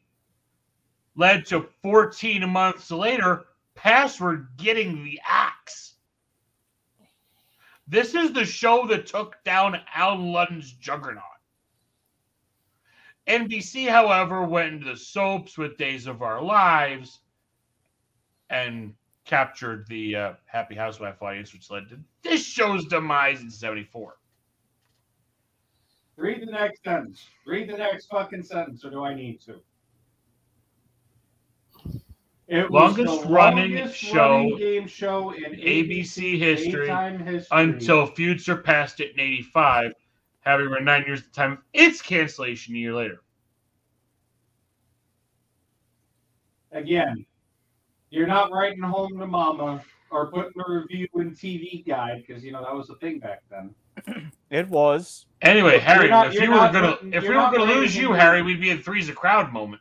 [1.17, 5.95] led to 14 months later, Password getting the axe.
[7.89, 11.25] This is the show that took down Allen Ludden's juggernaut.
[13.27, 17.19] NBC, however, went into the soaps with Days of Our Lives
[18.49, 18.95] and
[19.25, 24.17] captured the uh, Happy Housewife audience, which led to this show's demise in 74.
[26.17, 27.27] Read the next sentence.
[27.47, 29.61] Read the next fucking sentence, or do I need to?
[32.49, 38.07] It was Longest the running longest show running game show in ABC history history until
[38.07, 39.93] Feud surpassed it in 85,
[40.41, 43.21] having run nine years at the time of its cancellation a year later.
[46.73, 47.27] again.
[48.11, 52.51] You're not writing home to mama or putting a review in TV guide because you
[52.53, 53.75] know that was a thing back then.
[54.51, 55.27] It was.
[55.43, 58.13] Anyway, Harry, not- if you're you were not gonna if we were gonna lose you,
[58.13, 59.81] Harry, we'd be in three's a crowd moment.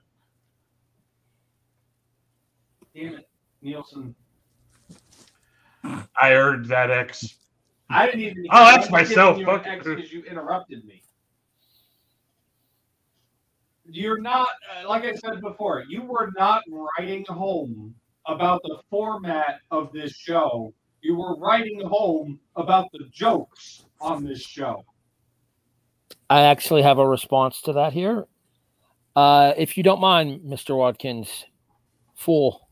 [2.96, 3.28] Damn it,
[3.64, 4.14] Nielsen.
[5.84, 7.36] I heard that X.
[7.90, 8.46] I didn't even.
[8.52, 9.38] Oh, that's I'm giving myself.
[9.40, 9.64] You Fuck.
[9.64, 11.02] because you interrupted me.
[13.92, 14.50] You're not,
[14.84, 17.96] uh, like I said before, you were not writing home
[18.30, 20.74] about the format of this show.
[21.02, 24.86] You were writing home about the jokes on this show.
[26.30, 28.28] I actually have a response to that here.
[29.16, 30.78] Uh, if you don't mind, Mr.
[30.78, 31.46] Watkins,
[32.16, 32.68] fool.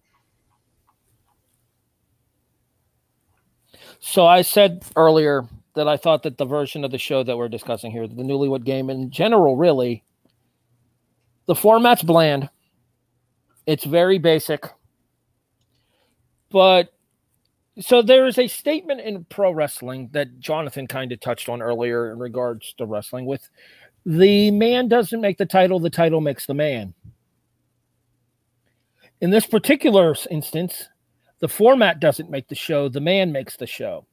[4.00, 7.50] So I said earlier that I thought that the version of the show that we're
[7.50, 10.04] discussing here, the Newlywed Game in general, really,
[11.48, 12.50] the format's bland.
[13.66, 14.64] It's very basic.
[16.50, 16.94] But
[17.80, 22.12] so there is a statement in pro wrestling that Jonathan kind of touched on earlier
[22.12, 23.48] in regards to wrestling with
[24.06, 26.94] the man doesn't make the title, the title makes the man.
[29.20, 30.88] In this particular instance,
[31.40, 34.06] the format doesn't make the show, the man makes the show.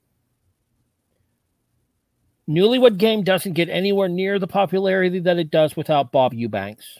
[2.49, 6.99] Newlywed Game doesn't get anywhere near the popularity that it does without Bob Eubanks.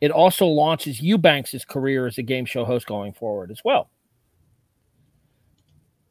[0.00, 3.88] It also launches Eubanks' career as a game show host going forward as well.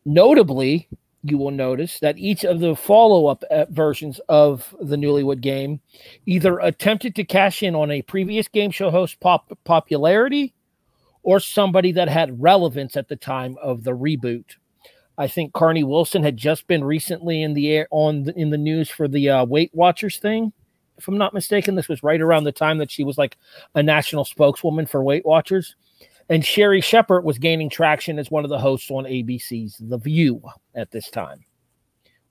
[0.06, 0.88] Notably,
[1.24, 5.82] you will notice that each of the follow up versions of the Newlywed Game
[6.28, 10.54] either attempted to cash in on a previous game show host pop- popularity
[11.24, 14.46] or somebody that had relevance at the time of the reboot.
[15.18, 18.58] I think Carnie Wilson had just been recently in the air on the, in the
[18.58, 20.54] news for the uh, Weight Watchers thing.
[20.98, 23.38] If I'm not mistaken, this was right around the time that she was like
[23.74, 25.76] a national spokeswoman for Weight Watchers.
[26.30, 30.42] And Sherri Shepherd was gaining traction as one of the hosts on ABC's The View
[30.74, 31.46] at this time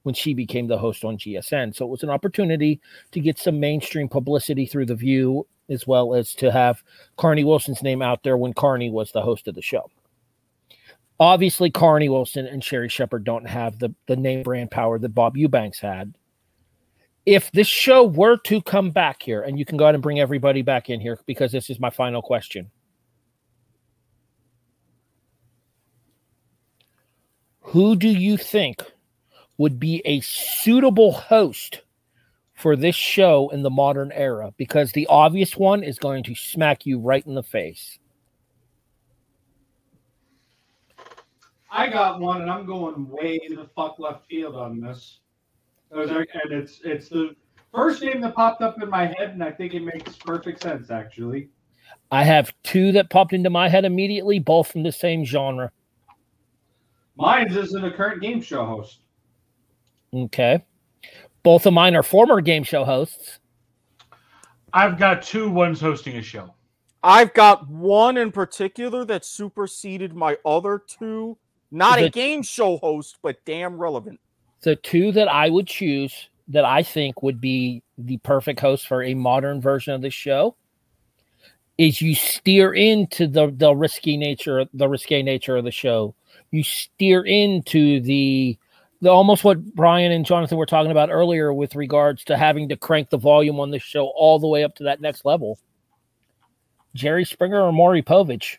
[0.02, 1.74] when she became the host on GSN.
[1.74, 2.80] So it was an opportunity
[3.12, 6.82] to get some mainstream publicity through The View, as well as to have
[7.16, 9.90] Carnie Wilson's name out there when Carnie was the host of the show.
[11.18, 15.36] Obviously, Carnie Wilson and Sherri Shepherd don't have the, the name brand power that Bob
[15.36, 16.14] Eubanks had.
[17.24, 20.20] If this show were to come back here, and you can go ahead and bring
[20.20, 22.70] everybody back in here because this is my final question.
[27.64, 28.82] Who do you think
[29.58, 31.82] would be a suitable host
[32.54, 34.52] for this show in the modern era?
[34.56, 37.98] Because the obvious one is going to smack you right in the face.
[41.70, 45.18] I got one, and I'm going way the fuck left field on this.
[45.92, 47.34] Are- And it's it's the
[47.74, 50.90] first name that popped up in my head, and I think it makes perfect sense,
[50.90, 51.48] actually.
[52.10, 55.72] I have two that popped into my head immediately, both from the same genre.
[57.16, 59.00] Mine's isn't a current game show host.
[60.12, 60.64] Okay.
[61.42, 63.38] Both of mine are former game show hosts.
[64.72, 66.54] I've got two ones hosting a show.
[67.02, 71.36] I've got one in particular that superseded my other two.
[71.70, 74.20] Not a game show host, but damn relevant.
[74.62, 79.02] The two that I would choose that I think would be the perfect host for
[79.02, 80.56] a modern version of the show
[81.76, 86.14] is you steer into the the risky nature the risque nature of the show.
[86.54, 88.56] You steer into the
[89.00, 92.76] the almost what Brian and Jonathan were talking about earlier with regards to having to
[92.76, 95.58] crank the volume on the show all the way up to that next level.
[96.94, 98.58] Jerry Springer or Maury Povich.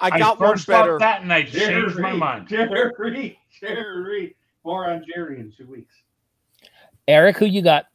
[0.00, 0.98] I got one first thought better.
[0.98, 2.48] that and I changed my mind.
[2.48, 4.34] Jerry, Jerry.
[4.64, 5.94] More on Jerry in two weeks.
[7.06, 7.86] Eric, who you got?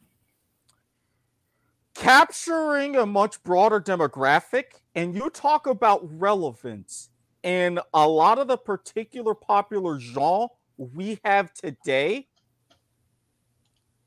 [1.98, 7.10] capturing a much broader demographic and you talk about relevance
[7.42, 12.26] in a lot of the particular popular genre we have today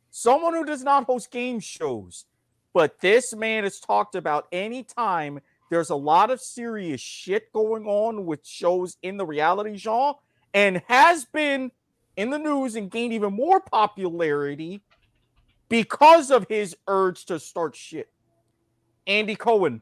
[0.09, 2.25] someone who does not host game shows
[2.73, 8.25] but this man is talked about anytime there's a lot of serious shit going on
[8.25, 10.13] with shows in the reality genre
[10.53, 11.71] and has been
[12.17, 14.81] in the news and gained even more popularity
[15.69, 18.09] because of his urge to start shit.
[19.07, 19.81] Andy Cohen.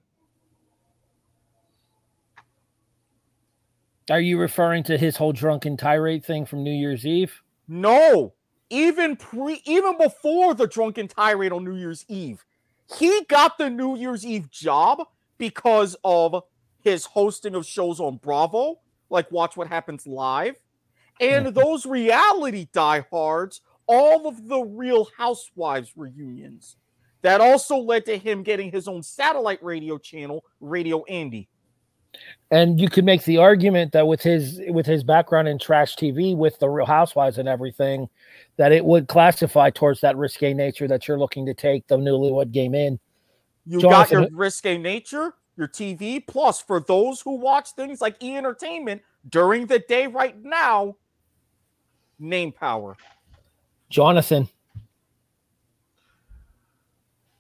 [4.10, 7.42] Are you referring to his whole drunken tirade thing from New Year's Eve?
[7.68, 8.34] No,
[8.70, 12.44] even pre, even before the drunken tirade on New Year's Eve,
[12.98, 15.00] he got the New Year's Eve job
[15.38, 16.44] because of
[16.82, 18.80] his hosting of shows on Bravo,
[19.10, 20.56] like Watch What Happens Live,
[21.22, 21.60] and mm-hmm.
[21.60, 26.78] those reality diehards, all of the Real Housewives reunions.
[27.22, 31.50] That also led to him getting his own satellite radio channel, Radio Andy.
[32.52, 36.36] And you could make the argument that with his with his background in trash TV,
[36.36, 38.10] with the Real Housewives and everything,
[38.58, 42.52] that it would classify towards that risque nature that you're looking to take the newlywed
[42.52, 43.00] game in.
[43.66, 48.22] You Jonathan- got your risque nature, your TV, plus for those who watch things like
[48.24, 50.96] E Entertainment during the day right now,
[52.18, 52.98] name power.
[53.90, 54.48] Jonathan.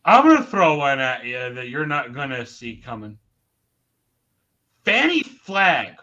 [0.05, 3.17] I'm gonna throw one at you that you're not gonna see coming.
[4.85, 5.95] Fannie Flagg.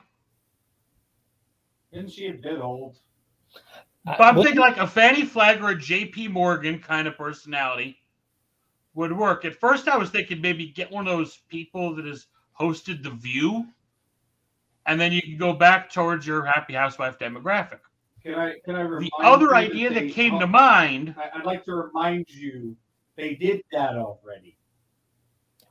[1.92, 2.98] Isn't she a bit old?
[4.06, 7.16] Uh, but I'm what- thinking like a Fannie Flagg or a JP Morgan kind of
[7.16, 7.98] personality
[8.94, 9.44] would work.
[9.44, 12.26] At first, I was thinking maybe get one of those people that has
[12.58, 13.66] hosted The View,
[14.86, 17.80] and then you can go back towards your Happy Housewife demographic.
[18.22, 21.30] Can I can I remind The other you idea they- that came to mind I,
[21.38, 22.76] I'd like to remind you
[23.16, 24.56] they did that already.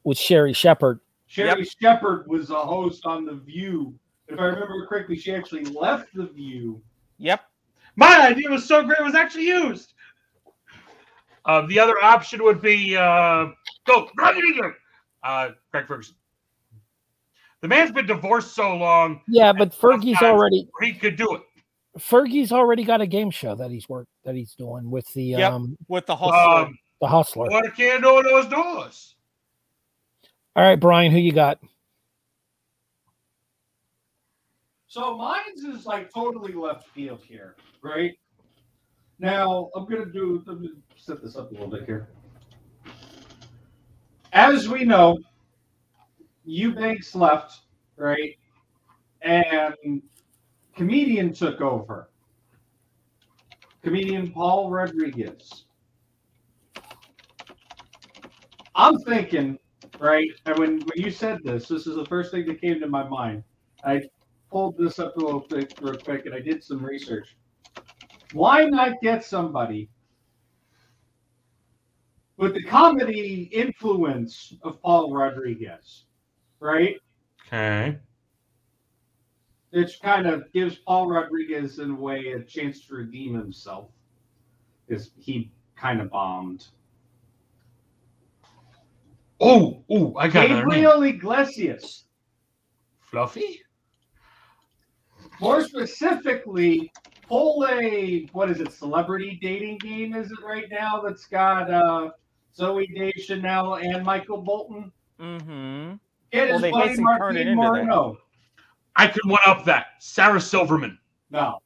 [0.03, 0.99] with Sherri Shepherd.
[1.35, 3.93] Sherri Shepherd was a host on The View.
[4.27, 6.81] If I remember correctly, she actually left The View.
[7.17, 7.41] Yep.
[7.97, 9.93] My idea was so great it was actually used.
[11.45, 13.47] Uh, the other option would be uh,
[13.85, 14.73] go right.
[15.23, 16.15] Uh, Craig Ferguson.
[17.61, 21.41] The man's been divorced so long, Yeah, but Fergie's already he could do it.
[21.99, 25.51] Fergie's already got a game show that he's worked that he's doing with the Yep.
[25.51, 26.65] um With the hustler.
[26.65, 27.47] Um, the hustler.
[27.49, 29.14] what can do those doors?
[30.55, 31.59] All right, Brian, who you got?
[34.87, 38.13] So mine's is like totally left field here, right?
[39.19, 42.07] Now I'm gonna do let me set this up a little bit here.
[44.31, 45.17] As we know,
[46.45, 47.63] Eubanks left,
[47.97, 48.37] right?
[49.21, 50.01] And
[50.73, 52.09] comedian took over.
[53.83, 55.65] Comedian Paul Rodriguez.
[58.73, 59.59] I'm thinking,
[59.99, 60.27] right?
[60.45, 63.07] And when, when you said this, this is the first thing that came to my
[63.07, 63.43] mind.
[63.83, 64.01] I
[64.51, 67.35] pulled this up a little quick, real quick, and I did some research.
[68.33, 69.89] Why not get somebody
[72.37, 76.05] with the comedy influence of Paul Rodriguez,
[76.59, 76.97] right?
[77.47, 77.97] Okay.
[79.71, 83.89] Which kind of gives Paul Rodriguez, in a way, a chance to redeem himself
[84.87, 86.67] because he kind of bombed.
[89.39, 90.83] Oh, oh, I got another name.
[90.83, 92.05] Gabriel Iglesias.
[93.01, 93.61] Fluffy?
[95.39, 96.91] More specifically,
[97.27, 98.71] pull a what is it?
[98.71, 101.01] Celebrity dating game is it right now?
[101.01, 102.11] That's got uh,
[102.57, 104.91] Zooey Deschanel and Michael Bolton.
[105.19, 105.95] Mm-hmm.
[106.31, 107.55] Get Well, his they buddy basically turned it Martin into.
[107.55, 108.17] Moreno.
[108.95, 109.87] I could one up that.
[109.99, 110.97] Sarah Silverman.
[111.29, 111.59] No,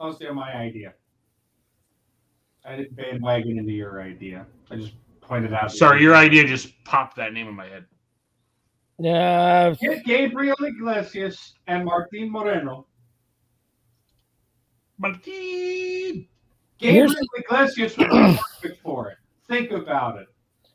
[0.00, 0.94] that was my idea.
[2.64, 4.46] I didn't bandwagon into your idea.
[4.70, 4.94] I just
[5.32, 5.72] pointed out.
[5.72, 7.86] Sorry, your idea just popped that name in my head.
[8.98, 12.86] Yeah, Get Gabriel Iglesias and Martin Moreno.
[14.98, 16.28] Martin.
[16.78, 19.16] Gabriel Here's- Iglesias would be perfect for it.
[19.48, 20.28] Think about it.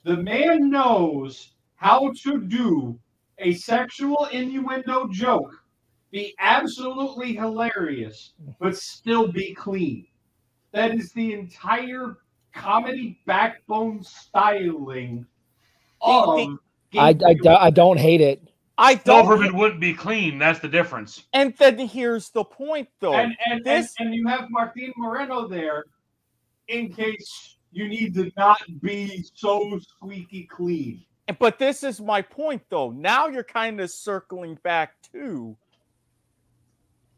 [0.03, 2.99] The man knows how to do
[3.37, 5.53] a sexual innuendo joke,
[6.09, 10.07] be absolutely hilarious, but still be clean.
[10.71, 12.17] That is the entire
[12.57, 15.25] comedy backbone styling
[16.01, 16.59] oh, of.
[16.95, 18.41] I, I, I don't hate it.
[18.77, 19.25] I don't.
[19.25, 20.37] Silverman wouldn't be clean.
[20.37, 21.23] That's the difference.
[21.33, 23.13] And then here's the point, though.
[23.13, 25.85] and and, this and and you have Martin Moreno there
[26.67, 31.03] in case you need to not be so squeaky clean.
[31.39, 32.91] But this is my point, though.
[32.91, 35.57] Now you're kind of circling back to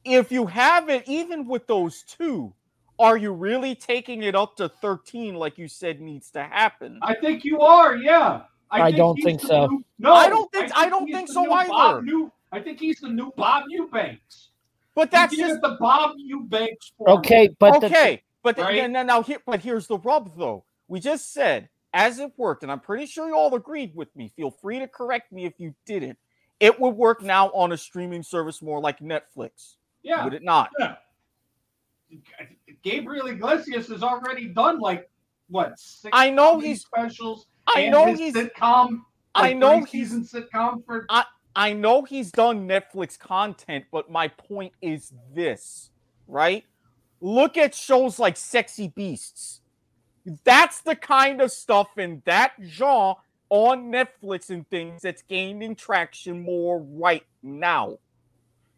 [0.05, 2.53] if you have it, even with those two,
[2.99, 6.99] are you really taking it up to 13 like you said needs to happen?
[7.01, 8.41] I think you are, yeah.
[8.71, 9.67] I don't think so.
[9.67, 11.69] new- no, I don't think- I don't he's think so new either.
[11.69, 14.49] Bob New, I think he's the new Bob Eubanks.
[14.95, 16.91] But that's just the Bob Eubanks.
[16.97, 17.17] form.
[17.19, 18.21] Okay, but the- okay.
[18.43, 18.75] but Right?
[18.75, 20.65] then now, now here, but here's the rub, though.
[20.87, 24.27] We just said as it worked, and I'm pretty sure you all agreed with me.
[24.35, 26.17] Feel free to correct me if you didn't.
[26.59, 29.75] It would work now on a streaming service more like Netflix.
[30.03, 30.69] yeah, Would it not?
[30.77, 30.95] yeah.
[32.83, 35.09] Gabriel Iglesias has already done like
[35.49, 35.77] what?
[35.79, 37.47] Six I know he's- specials.
[37.67, 39.01] I know he's- sitcom.
[39.35, 41.05] I know he's- season sitcom for.
[41.09, 41.25] I
[41.55, 45.89] I know he's done Netflix content, but my point is this,
[46.27, 46.63] right?
[47.21, 49.61] Look at shows like Sexy Beasts.
[50.43, 53.15] That's the kind of stuff in that genre
[53.49, 57.97] on Netflix and things that's gaining traction more right now.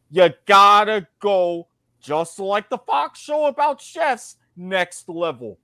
[0.10, 1.68] You gotta go
[2.02, 5.58] just like the Fox show about chefs, next level.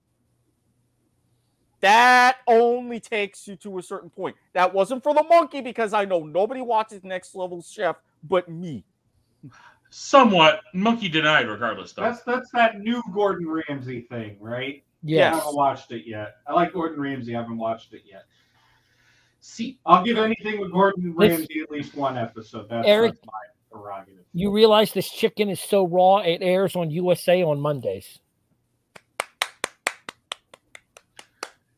[1.81, 4.35] That only takes you to a certain point.
[4.53, 8.83] That wasn't for the monkey because I know nobody watches Next Level Chef but me.
[9.89, 11.93] Somewhat monkey denied, regardless.
[11.93, 14.83] Though That's that's that new Gordon Ramsay thing, right?
[15.03, 16.37] Yeah, I haven't watched it yet.
[16.47, 17.35] I like Gordon Ramsay.
[17.35, 18.23] I haven't watched it yet.
[19.39, 22.67] see, I'll give anything with Gordon This- Ramsay at least one episode.
[22.69, 23.33] That's, Eric- that's my
[23.81, 24.23] prerogative.
[24.33, 28.19] You realize this chicken is so raw it airs on USA on Mondays.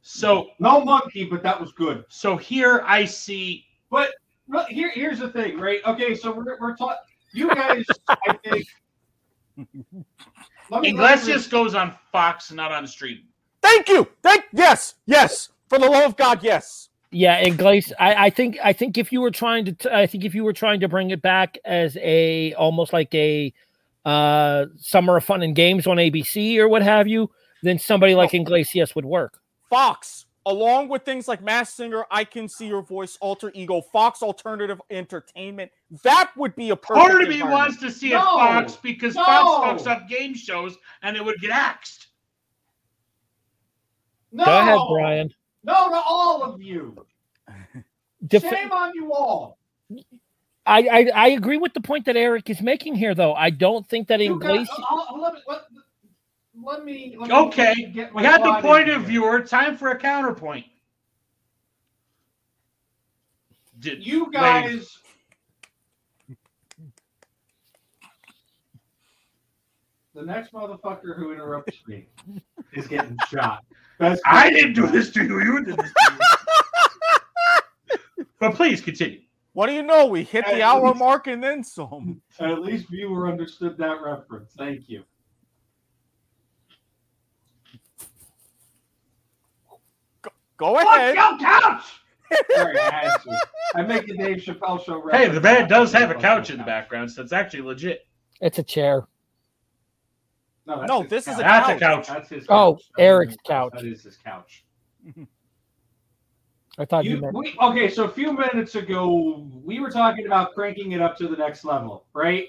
[0.01, 2.03] so No monkey, but that was good.
[2.09, 3.65] so here I see.
[3.89, 4.11] But
[4.67, 5.79] here, here's the thing, right?
[5.85, 6.97] Okay, so we're we're talking.
[7.33, 8.65] You guys, I think.
[9.57, 10.05] Let me-
[10.71, 13.23] let me Iglesias goes on Fox, not on the stream.
[13.61, 14.07] Thank you.
[14.23, 15.49] Thank yes, yes.
[15.67, 16.88] For the love of God, yes.
[17.11, 20.05] Yeah, and Glaze, I, I think I think if you were trying to, t- I
[20.05, 23.51] think if you were trying to bring it back as a almost like a
[24.05, 27.29] uh summer of fun and games on ABC or what have you,
[27.63, 29.39] then somebody like Iglesias would work.
[29.69, 34.21] Fox, along with things like Masked Singer, I Can See Your Voice, Alter Ego, Fox
[34.21, 35.71] Alternative Entertainment,
[36.03, 39.15] that would be a perfect Part of me wants to see No, a Fox because
[39.15, 39.25] no.
[39.25, 42.07] Fox fucks up game shows and it would get axed.
[44.31, 45.29] No, Go ahead, Brian.
[45.69, 46.95] No, to all of you.
[48.27, 49.57] Def- Shame on you all.
[50.65, 53.33] I, I I agree with the point that Eric is making here, though.
[53.33, 54.69] I don't think that You guys, Iglesias.
[54.89, 55.61] I'll- I'll- let, me, let,
[56.61, 57.15] let me.
[57.17, 59.07] Let Okay, get we had the point of here.
[59.09, 59.41] viewer.
[59.41, 60.65] Time for a counterpoint.
[63.79, 64.97] Did You guys.
[70.13, 72.07] The next motherfucker who interrupts me
[72.73, 73.63] is getting shot.
[73.99, 75.39] That's I didn't do this to you.
[75.41, 76.19] You did this to me.
[78.39, 79.19] but please continue.
[79.53, 80.05] What do you know?
[80.05, 82.21] We hit the hour least- mark and then some.
[82.39, 84.53] At least viewer understood that reference.
[84.57, 85.03] Thank you.
[90.55, 91.15] Go Fuck ahead.
[91.15, 91.83] your couch!
[92.53, 93.17] Sorry, I.
[93.75, 95.07] I make the Dave Chappelle show.
[95.09, 98.05] Hey, the man does have a oh, couch in the background, so it's actually legit.
[98.41, 99.07] It's a chair.
[100.69, 101.79] No, that's No, his this is a That's a couch.
[101.79, 102.07] couch.
[102.07, 102.47] That's his.
[102.47, 102.49] couch.
[102.49, 102.83] Oh, couch.
[102.99, 103.73] Eric's couch.
[103.75, 104.65] That is his couch.
[106.77, 107.35] I thought you, You, meant.
[107.35, 111.27] we, okay, so a few minutes ago, we were talking about cranking it up to
[111.27, 112.47] the next level, right?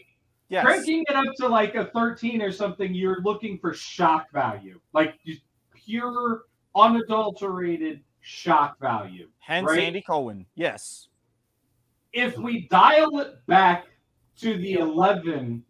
[0.49, 0.65] Yes.
[0.65, 5.15] Cranking it up to like a 13 or something, you're looking for shock value, like
[5.25, 5.41] just
[5.75, 6.43] pure,
[6.77, 9.29] unadulterated shock value.
[9.39, 9.81] Hence right?
[9.81, 10.47] Andy Cohen.
[10.55, 11.09] Yes.
[12.13, 13.87] If we dial it back
[14.39, 15.65] to the 11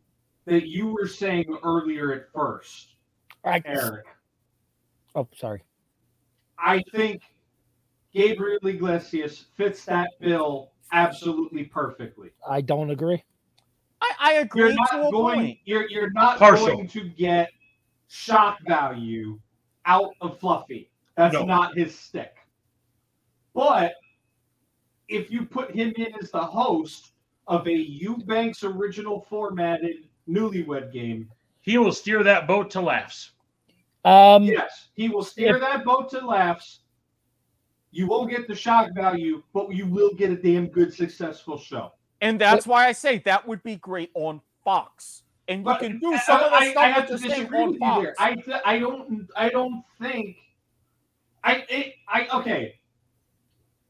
[0.51, 2.97] that you were saying earlier at first,
[3.45, 4.05] I, Eric,
[5.15, 5.63] oh, sorry.
[6.59, 7.23] I think
[8.13, 12.31] Gabriel Iglesias fits that bill absolutely perfectly.
[12.47, 13.23] I don't agree.
[14.03, 15.39] I, I agree You're to not a going.
[15.39, 15.59] point.
[15.65, 16.67] You're you're not Partial.
[16.67, 17.49] going to get
[18.09, 19.39] shock value
[19.87, 20.91] out of Fluffy.
[21.17, 21.45] That's No.
[21.45, 22.35] not his stick.
[23.55, 23.93] But
[25.09, 27.13] if you put him in as the host
[27.47, 31.29] of a Eubanks original formatted newlywed game,
[31.63, 33.33] He will steer that boat to laughs.
[34.05, 36.81] Um, yes, he will steer that boat to laughs.
[37.91, 41.93] You won't get the shock value, but you will get a damn good, successful show.
[42.21, 45.23] And that's why I say that would be great on Fox.
[45.49, 47.29] And you But can do some of the I, I, stuff I have to you're
[47.29, 48.15] disagree on with you there.
[48.19, 50.37] I, th- I don't I don't think
[51.43, 52.77] I it, I okay.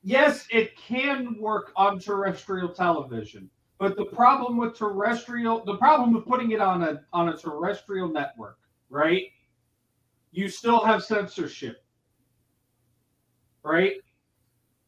[0.03, 3.51] Yes, it can work on terrestrial television,
[3.81, 8.09] but the problem with terrestrial the problem with putting it on a on a terrestrial
[8.09, 8.59] network,
[8.91, 9.25] right?
[10.31, 11.83] You still have censorship.
[13.65, 13.95] Right?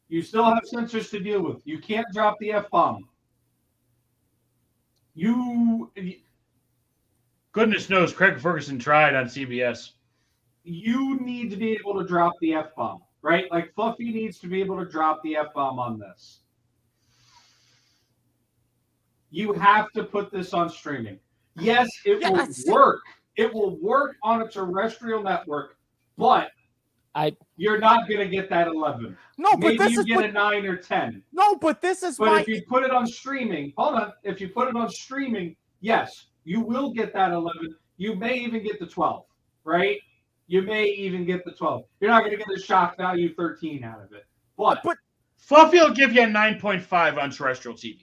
[0.07, 1.65] You still have censors to deal with.
[1.65, 3.09] You can't drop the F bomb.
[5.15, 5.91] You
[7.51, 9.91] Goodness knows, Craig Ferguson tried on CBS.
[10.63, 13.51] you need to be able to drop the F bomb, right?
[13.51, 16.42] Like Fluffy needs to be able to drop the F bomb on this.
[19.33, 21.19] You have to put this on streaming.
[21.55, 22.63] Yes, it Yes.
[22.67, 23.01] will work.
[23.35, 25.75] It will work on a terrestrial network,
[26.17, 26.51] but
[27.15, 29.17] I you're not going to get that 11.
[29.39, 31.23] no, but Maybe this you is get what, a 9 or 10.
[31.31, 34.13] no, but this is But my if you put it on streaming, hold on.
[34.21, 37.75] If you put it on streaming, yes, you will get that 11.
[37.97, 39.25] You may even get the 12,
[39.63, 39.99] right?
[40.45, 41.85] You may even get the 12.
[42.01, 44.27] You're not going to get the shock value 13 out of it.
[44.57, 44.97] But, But
[45.37, 48.02] Fluffy will give you a 9.5 on terrestrial TV.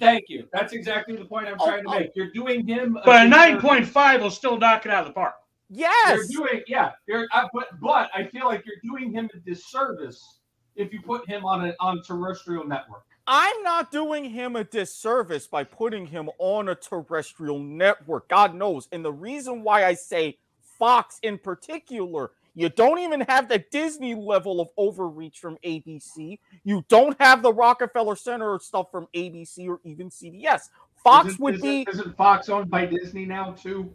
[0.00, 0.48] Thank you.
[0.52, 1.98] That's exactly the point I'm Oh, trying to oh.
[2.00, 2.10] make.
[2.16, 2.98] You're doing him.
[3.04, 3.90] But a disservice.
[3.92, 5.34] 9.5 will still knock it out of the park.
[5.68, 6.90] yes, You're doing, yeah.
[7.06, 10.40] You're, uh, but but I feel like you're doing him a disservice
[10.76, 13.04] if you put him on an on terrestrial network.
[13.26, 18.28] I'm not doing him a disservice by putting him on a terrestrial network.
[18.28, 18.88] God knows.
[18.90, 24.14] And the reason why I say Fox in particular, you don't even have the Disney
[24.14, 26.38] level of overreach from ABC.
[26.64, 30.70] You don't have the Rockefeller Center stuff from ABC or even CBS.
[31.02, 33.92] Fox Isn't- would isn't- be Isn't Fox owned by Disney now too?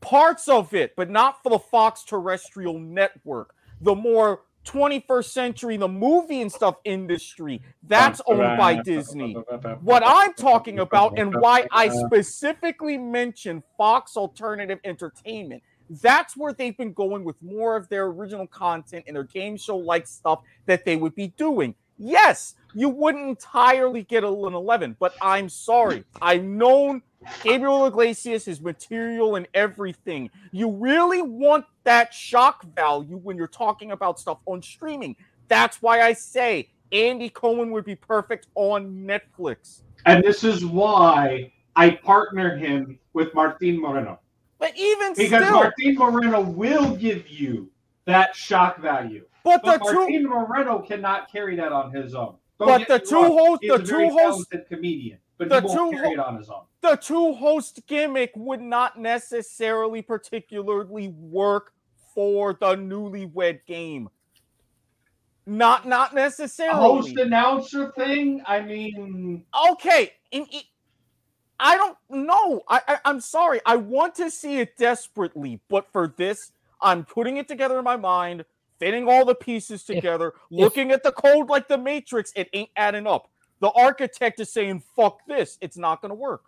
[0.00, 3.54] parts of it, but not for the Fox terrestrial network.
[3.80, 9.34] The more 21st century, the movie and stuff industry, that's owned by Disney.
[9.82, 16.76] What I'm talking about and why I specifically mentioned Fox Alternative Entertainment, that's where they've
[16.76, 20.84] been going with more of their original content and their game show like stuff that
[20.84, 21.74] they would be doing.
[21.98, 26.04] Yes, you wouldn't entirely get an 11, but I'm sorry.
[26.20, 27.02] I've known
[27.42, 30.30] Gabriel Iglesias, his material and everything.
[30.50, 35.16] You really want that shock value when you're talking about stuff on streaming.
[35.48, 39.82] That's why I say Andy Cohen would be perfect on Netflix.
[40.06, 44.20] And this is why I partner him with Martin Moreno.
[44.58, 47.70] But even Because still, Martin Moreno will give you
[48.06, 49.26] that shock value.
[49.42, 52.36] but the But two Martin Moreno cannot carry that on his own.
[52.58, 56.06] Don't But the two wrong, hosts- he's the two hosts- comedian, but the two carry
[56.08, 56.62] ho- it on his own.
[56.82, 61.72] the two host gimmick would not necessarily particularly work
[62.14, 64.08] for the newlywed game.
[65.46, 66.78] Not not necessarily.
[66.78, 68.40] A host announcer thing.
[68.46, 70.46] I mean, okay in-
[71.64, 76.14] i don't know I, I i'm sorry i want to see it desperately but for
[76.16, 78.44] this i'm putting it together in my mind
[78.78, 83.06] fitting all the pieces together looking at the code like the matrix it ain't adding
[83.06, 83.28] up
[83.60, 86.42] the architect is saying fuck this it's not going to work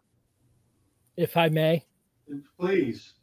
[1.17, 1.85] if I may.
[2.59, 3.15] please.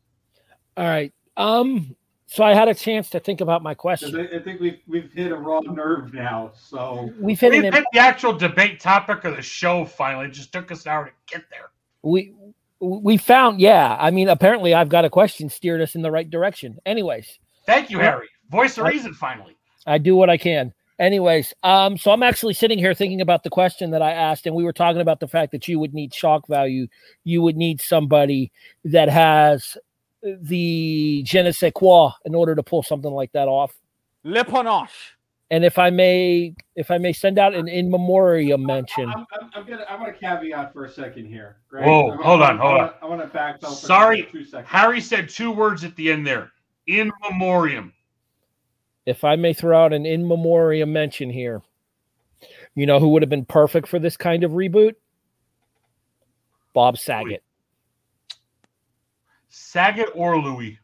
[0.77, 1.13] All right.
[1.37, 1.95] Um.
[2.25, 4.15] So I had a chance to think about my question.
[4.15, 6.51] I, I think we've we've hit a raw nerve now.
[6.55, 10.25] So We've hit We an picked the actual debate topic of the show finally.
[10.25, 11.69] It just took us an hour to get there.
[12.03, 12.33] We
[12.79, 13.97] we found yeah.
[13.99, 16.77] I mean, apparently I've got a question steered us in the right direction.
[16.85, 18.27] Anyways, Thank you, Harry.
[18.49, 19.55] Voice of reason finally.
[19.85, 20.73] I do what I can.
[20.99, 24.55] Anyways, um, so I'm actually sitting here thinking about the question that I asked, and
[24.55, 26.87] we were talking about the fact that you would need shock value.
[27.23, 28.51] You would need somebody
[28.85, 29.75] that has
[30.21, 33.73] the je ne sais quoi in order to pull something like that off.
[34.23, 35.17] le panache
[35.53, 39.51] And if I may, if I may send out an in memoriam mention, I'm, I'm,
[39.53, 41.57] I'm gonna I'm gonna caveat for a second here.
[41.69, 41.85] Greg.
[41.85, 42.77] Whoa, I'm- hold on, hold I on.
[42.79, 43.69] wanna- I want to back up.
[43.69, 44.67] for Sorry, two seconds.
[44.67, 46.51] Harry said two words at the end there.
[46.87, 47.93] In memoriam.
[49.05, 51.61] if I may throw out an in memoriam mention here,
[52.73, 54.95] you know who would have been perfect for this kind of reboot?
[56.73, 57.43] Bob Saget.
[59.49, 60.79] Saget or Louie.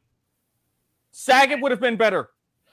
[1.12, 2.30] saget would have been better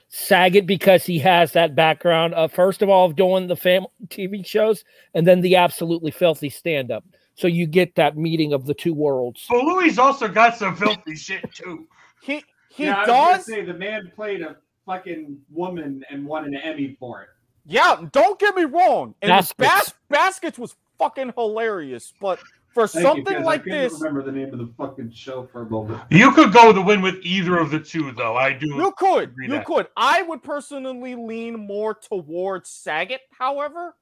[0.09, 4.45] Saget because he has that background of first of all of doing the family TV
[4.45, 7.03] shows and then the absolutely filthy stand up.
[7.35, 9.45] So you get that meeting of the two worlds.
[9.49, 11.87] But Louie also got some filthy shit too.
[12.21, 16.45] he he yeah, I was does say the man played a fucking woman and won
[16.45, 17.29] an Emmy for it.
[17.65, 19.13] Yeah, don't get me wrong.
[19.21, 19.55] And Baskets.
[19.57, 22.39] the bas- baskets was fucking hilarious, but
[22.77, 25.09] for Thank you, something 'cause like I couldn't this, remember the name of the fucking
[25.11, 25.99] show for a moment.
[26.11, 28.35] You could go the win with either of the two, though.
[28.35, 28.67] I do.
[28.67, 29.65] you could, you that.
[29.65, 29.87] could.
[29.97, 33.95] I would personally lean more towards Saget, however.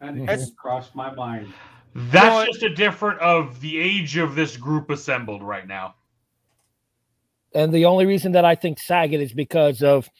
[0.00, 0.28] And it mhm.
[0.28, 1.52] As- crossed my mind.
[1.96, 5.96] That's But- just a different of the age of this group assembled right now.
[7.54, 10.10] And the only reason that I think Saget is because of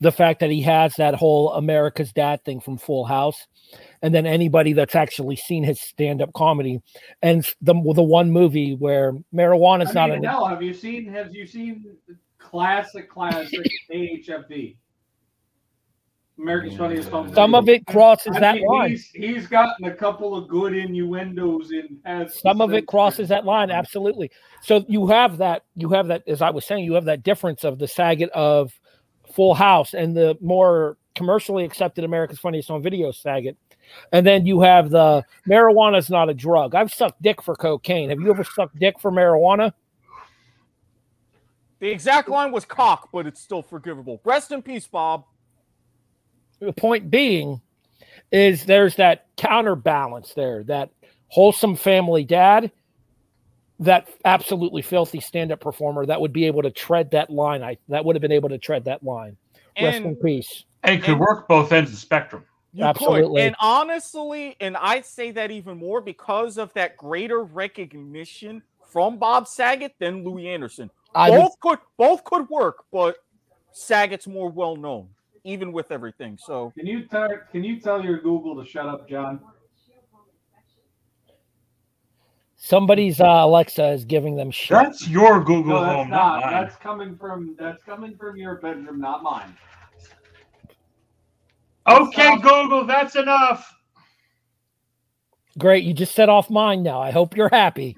[0.00, 3.46] the fact that he has that whole America's Dad thing from Full House.
[4.02, 6.80] And then anybody that's actually seen his stand up comedy
[7.22, 11.12] and the, the one movie where marijuana is I mean, an hell, have you seen
[11.12, 11.84] have you seen
[12.38, 13.60] classic classic
[13.92, 14.76] AHFV?
[16.40, 18.90] America's Funniest Home Some of it crosses I that mean, line.
[18.90, 22.40] He's, he's gotten a couple of good innuendos in past.
[22.40, 24.30] some of it crosses that line absolutely
[24.62, 27.64] so you have that you have that as i was saying you have that difference
[27.64, 28.72] of the saget of
[29.32, 33.56] full house and the more commercially accepted america's funniest home video saget
[34.12, 38.08] and then you have the marijuana is not a drug i've sucked dick for cocaine
[38.10, 39.72] have you ever sucked dick for marijuana
[41.80, 44.20] The exact line was cock, but it's still forgivable.
[44.24, 45.24] Rest in peace, Bob.
[46.60, 47.60] The point being
[48.30, 50.90] is there's that counterbalance there that
[51.28, 52.70] wholesome family dad
[53.80, 57.62] that absolutely filthy stand-up performer that would be able to tread that line.
[57.62, 59.36] I that would have been able to tread that line.
[59.80, 60.64] Rest in And- peace.
[60.84, 62.44] It could work both ends of the spectrum.
[62.72, 63.40] You Absolutely.
[63.42, 63.46] could.
[63.48, 69.46] And honestly, and I say that even more because of that greater recognition from Bob
[69.48, 70.90] Saget than Louie Anderson.
[71.14, 73.16] I would- both could both could work, but
[73.72, 75.08] Saget's more well known,
[75.44, 76.38] even with everything.
[76.38, 79.40] So Can you tell can you tell your Google to shut up, John?
[82.62, 84.76] Somebody's uh, Alexa is giving them shit.
[84.76, 86.40] That's your Google No, that's Home, not.
[86.40, 86.62] not mine.
[86.62, 89.56] That's coming from that's coming from your bedroom, not mine.
[91.88, 93.74] Okay, Google, that's enough.
[95.58, 97.00] Great, you just set off mine now.
[97.00, 97.96] I hope you're happy.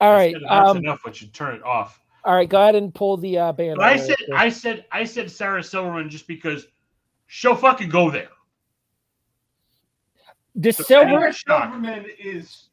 [0.00, 1.00] All right, That's um, enough.
[1.04, 2.00] But you turn it off.
[2.28, 2.46] All right.
[2.48, 3.76] Go ahead and pull the uh, band.
[3.78, 4.36] But I said, there.
[4.36, 6.66] I said, I said Sarah Silverman just because
[7.26, 8.28] she'll fucking go there.
[10.60, 11.32] Does the Silver?
[11.32, 12.68] Silverman is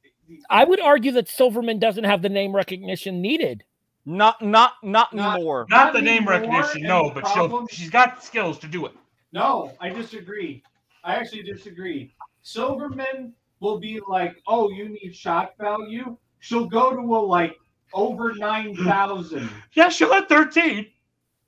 [0.49, 3.64] I would argue that Silverman doesn't have the name recognition needed.
[4.06, 5.68] not not not, Not- anymore.
[5.69, 8.91] Not the name recognition, no, the but she'll, she's got the skills to do it.
[9.32, 9.72] no.
[9.80, 10.64] I disagree.
[11.06, 12.11] I actually disagree.
[12.41, 17.56] Silverman will be like, "Oh, you need shock value." She'll go to a like
[17.96, 19.50] over nine thousand.
[19.74, 20.88] Yeah, she'll have thirteen.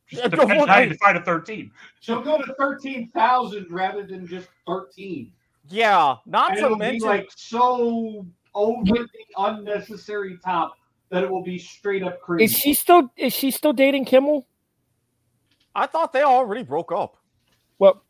[0.09, 0.89] Yeah, Just depends don't how you worry.
[0.89, 1.71] define a thirteen.
[1.99, 5.33] She'll go to thirteen thousand rather than just thirteen.
[5.69, 8.25] Yeah, not and to it'll mention be like so
[8.55, 9.07] over the
[9.37, 10.75] unnecessary top
[11.09, 12.45] that it will be straight up crazy.
[12.45, 13.11] Is she still?
[13.17, 14.47] Is she still dating Kimmel?
[15.75, 17.17] I thought they already broke up.
[17.77, 18.01] Well,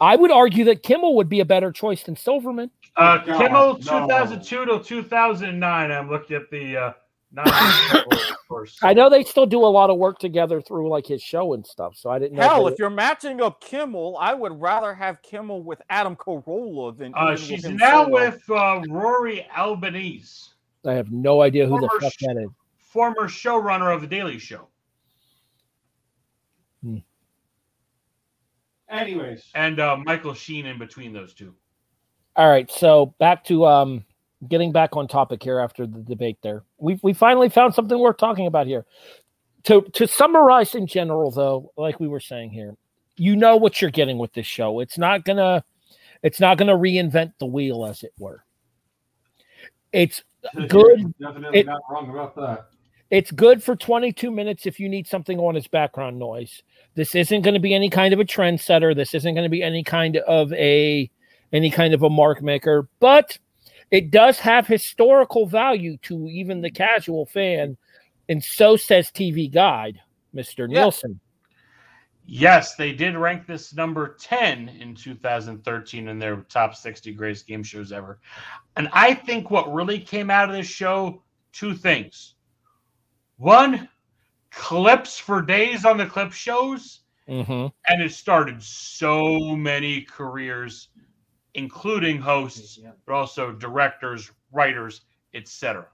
[0.00, 2.70] I would argue that Kimmel would be a better choice than Silverman.
[2.96, 4.06] Uh, God, Kimmel, no.
[4.08, 5.90] 2002 to 2009.
[5.90, 6.92] I'm looking at the uh,
[7.34, 8.78] nine, of course.
[8.82, 11.66] I know they still do a lot of work together through like his show and
[11.66, 11.96] stuff.
[11.96, 12.42] So I didn't know.
[12.42, 16.96] Hell, they- if you're matching up Kimmel, I would rather have Kimmel with Adam Carolla
[16.96, 18.12] than Uh, she's with now solo.
[18.24, 20.50] with uh, Rory Albanese,
[20.86, 22.48] I have no idea who the fuck sh- that is.
[22.78, 24.68] former showrunner of The Daily Show.
[28.88, 31.54] Anyways, and uh, Michael Sheen in between those two.
[32.36, 34.04] All right, so back to um
[34.48, 36.62] getting back on topic here after the debate there.
[36.78, 38.84] We we finally found something worth talking about here.
[39.64, 42.76] To to summarize in general though, like we were saying here,
[43.16, 44.80] you know what you're getting with this show.
[44.80, 45.64] It's not going to
[46.22, 48.44] it's not going to reinvent the wheel as it were.
[49.92, 50.22] It's
[50.68, 51.14] good.
[51.20, 52.66] Definitely It- not wrong about that.
[53.10, 56.62] It's good for 22 minutes if you need something on as background noise.
[56.96, 58.96] This isn't going to be any kind of a trendsetter.
[58.96, 61.08] This isn't going to be any kind of a
[61.52, 63.38] any kind of a mark maker, but
[63.94, 67.76] it does have historical value to even the casual fan,
[68.28, 70.00] and so says TV Guide,
[70.34, 70.68] Mr.
[70.68, 70.80] Yeah.
[70.80, 71.20] Nielsen.
[72.26, 77.62] Yes, they did rank this number 10 in 2013 in their top 60 greatest game
[77.62, 78.18] shows ever.
[78.76, 81.22] And I think what really came out of this show
[81.52, 82.34] two things.
[83.36, 83.88] One,
[84.50, 87.68] clips for days on the clip shows, Mm-hmm.
[87.88, 90.88] and it started so many careers,
[91.54, 95.02] including hosts, but also directors, writers,
[95.34, 95.86] etc.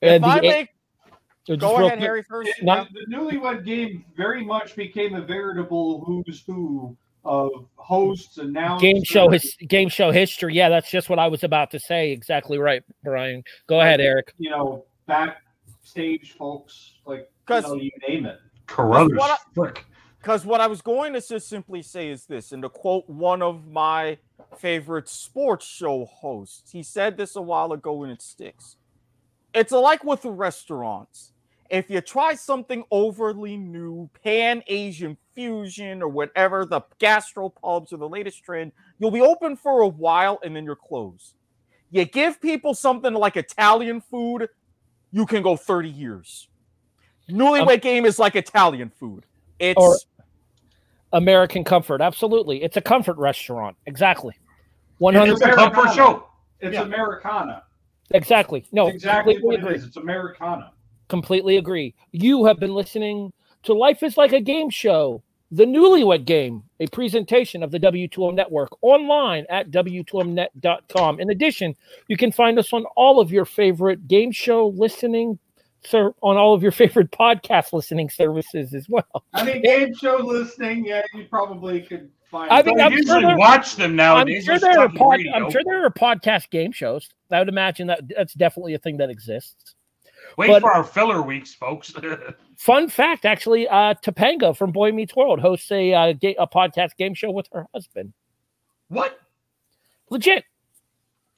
[0.00, 0.68] If Uh, I make,
[1.46, 2.22] just go ahead, quick- Harry.
[2.22, 2.50] First.
[2.58, 8.38] It- Not- the, the newlywed game very much became a veritable who's who of hosts
[8.38, 10.54] and now game show his game show history.
[10.54, 12.12] Yeah, that's just what I was about to say.
[12.12, 13.44] Exactly right, Brian.
[13.66, 14.32] Go ahead, Eric.
[14.38, 18.38] you know backstage folks like you, 'Cause- know, you name it.
[18.66, 19.18] Carruthers.
[19.18, 19.84] what I- Frick.
[20.18, 23.42] Because what I was going to just simply say is this, and to quote one
[23.42, 24.16] of my
[24.58, 28.76] favorite sports show hosts, he said this a while ago and it sticks.
[29.54, 31.32] It's like with the restaurants.
[31.70, 38.08] If you try something overly new, pan Asian fusion or whatever, the gastropubs or the
[38.08, 41.34] latest trend, you'll be open for a while and then you're closed.
[41.90, 44.48] You give people something like Italian food,
[45.12, 46.48] you can go 30 years.
[47.28, 49.24] Um, Newlywed Game is like Italian food.
[49.58, 49.96] It's Or-
[51.12, 52.00] American Comfort.
[52.00, 52.62] Absolutely.
[52.62, 53.76] It's a comfort restaurant.
[53.86, 54.34] Exactly.
[54.98, 56.26] 100 It's a comfort show.
[56.60, 56.82] It's Yeah.
[56.82, 57.62] Americana.
[58.12, 58.64] Exactly.
[58.72, 59.74] No, It's exactly what agree.
[59.76, 59.84] is.
[59.84, 60.72] It's Americana.
[61.08, 61.94] Completely agree.
[62.12, 63.32] You have been listening
[63.64, 68.34] to Life is Like a Game Show, the Newlywed Game, a presentation of the W2M
[68.34, 71.20] Network online at W2Mnet.com.
[71.20, 71.74] In addition,
[72.08, 75.38] you can find us on all of your favorite game show listening,
[75.84, 79.24] sir, on all of your favorite podcast listening services as well.
[79.34, 82.50] I mean, game show listening, yeah, you probably could find.
[82.50, 84.44] I mean, They I'm usually sure there- watch them I'm nowadays.
[84.44, 85.20] sure there are pod.
[85.34, 87.08] I'm sure there are podcast game shows.
[87.30, 89.74] I would imagine that that's definitely a thing that exists.
[90.36, 91.92] Wait but- for our filler weeks, folks.
[92.56, 96.94] Fun fact, actually, uh, Topanga from Boy Meets World hosts a uh, ga- a podcast
[96.98, 98.12] game show with her husband.
[98.88, 99.18] what?
[100.10, 100.44] Legit,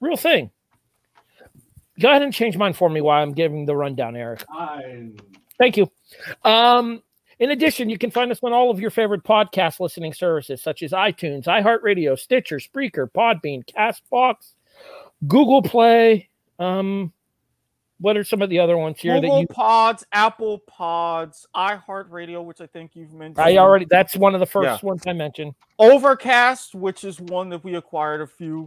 [0.00, 0.50] real thing.
[2.02, 4.44] Go ahead and change mine for me while I'm giving the rundown, Eric.
[4.50, 5.10] I
[5.56, 5.88] Thank you.
[6.42, 7.00] Um,
[7.38, 10.82] in addition, you can find us on all of your favorite podcast listening services such
[10.82, 14.54] as iTunes, iHeartRadio, Stitcher, Spreaker, Podbean, Castbox,
[15.28, 16.28] Google Play.
[16.58, 17.12] Um,
[18.00, 19.46] what are some of the other ones here Google that you?
[19.46, 23.38] Pods, Apple Pods, iHeartRadio, which I think you've mentioned.
[23.38, 23.86] I already.
[23.88, 24.88] That's one of the first Yeah.
[24.88, 25.54] ones I mentioned.
[25.78, 28.66] Overcast, which is one that we acquired a few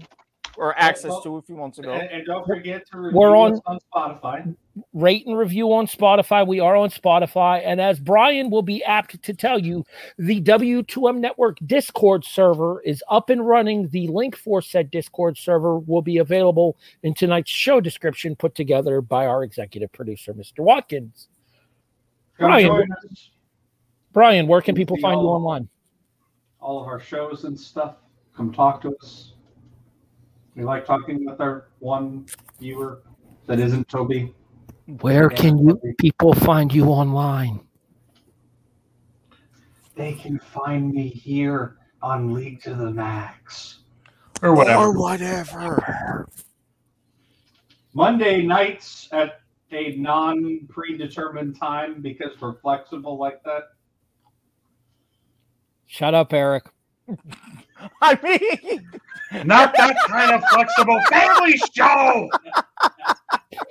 [0.58, 1.92] or access well, to a few months ago.
[1.94, 4.56] and, and don't forget to review We're on- us on Spotify.
[4.94, 6.46] rate and review on Spotify.
[6.48, 7.62] We are on Spotify.
[7.66, 9.86] And as Brian will be apt to tell you,
[10.18, 13.88] the W2M Network Discord server is up and running.
[13.90, 19.02] The link for said Discord server will be available in tonight's show description put together
[19.02, 20.60] by our executive producer, Mr.
[20.60, 21.28] Watkins.
[22.38, 22.88] Come Brian.
[24.12, 25.70] Brian, where can people See find you online?
[26.60, 27.96] All of our shows and stuff.
[28.36, 29.34] Come talk to us.
[30.56, 32.26] We like talking with our one
[32.60, 33.02] viewer
[33.46, 34.34] that isn't Toby.
[35.02, 37.60] Where can you people find you online?
[39.96, 43.80] They can find me here on League to the Max.
[44.42, 44.84] Or whatever.
[44.84, 46.28] Or whatever.
[47.94, 49.42] Monday nights at
[49.72, 53.64] a non predetermined time because we're flexible like that.
[55.88, 56.66] Shut up, Eric.
[58.02, 58.88] I mean,
[59.46, 62.30] Not that kind of flexible family show.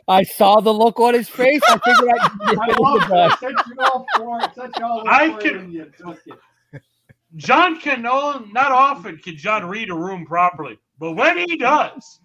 [0.09, 1.63] I saw the look on his face.
[1.69, 3.43] I figured I'd give I it love the best.
[3.43, 3.57] it.
[3.57, 4.55] Set you all for it.
[4.55, 5.91] Set you all I can- you.
[7.37, 12.21] John can no, not often can John read a room properly, but when he does,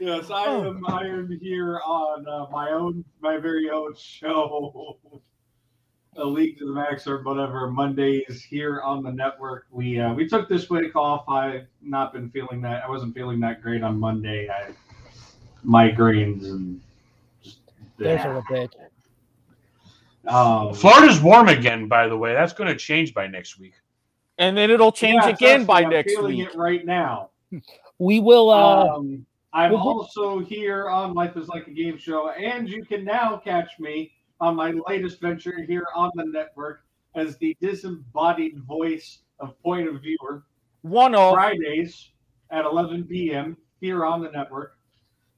[0.00, 0.84] Yes, I am.
[0.86, 4.98] I am here on uh, my own, my very own show,
[6.18, 7.70] a League to the Max or whatever.
[7.70, 9.66] Mondays here on the network.
[9.70, 11.28] We uh, we took this week off.
[11.28, 12.84] I've not been feeling that.
[12.84, 14.48] I wasn't feeling that great on Monday.
[14.48, 14.72] I
[15.64, 16.80] migraines and
[17.42, 17.58] just.
[17.96, 18.72] There's a bitch.
[20.26, 21.88] Um, Florida's warm again.
[21.88, 23.74] By the way, that's going to change by next week.
[24.38, 26.48] and then it'll change yeah, again by me, I'm next feeling week.
[26.50, 27.30] it right now.
[28.00, 31.98] We will uh um, I'm well, what- also here on Life is Like a Game
[31.98, 36.84] Show, and you can now catch me on my latest venture here on the network
[37.14, 40.44] as the disembodied voice of Point of Viewer.
[40.82, 42.10] One of Fridays
[42.50, 43.56] at 11 p.m.
[43.80, 44.76] here on the network.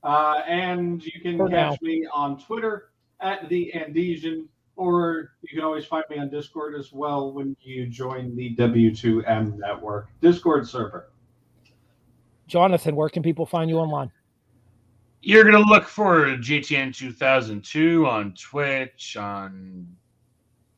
[0.03, 2.91] Uh, and you can For catch me on Twitter
[3.21, 4.47] at the Andesian,
[4.77, 9.59] or you can always find me on Discord as well when you join the W2M
[9.59, 11.11] network Discord server.
[12.47, 14.11] Jonathan, where can people find you online?
[15.23, 19.87] You're going to look for GTN 2002 on Twitch, on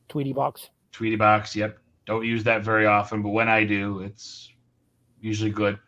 [0.09, 0.69] Tweety Box.
[0.91, 1.55] Tweetybox.
[1.55, 1.79] Yep.
[2.05, 4.51] Don't use that very often, but when I do, it's
[5.21, 5.79] usually good.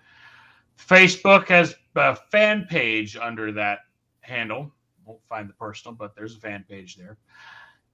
[0.79, 3.79] Facebook has a fan page under that
[4.21, 4.71] handle.
[5.05, 7.17] Won't find the personal, but there's a fan page there.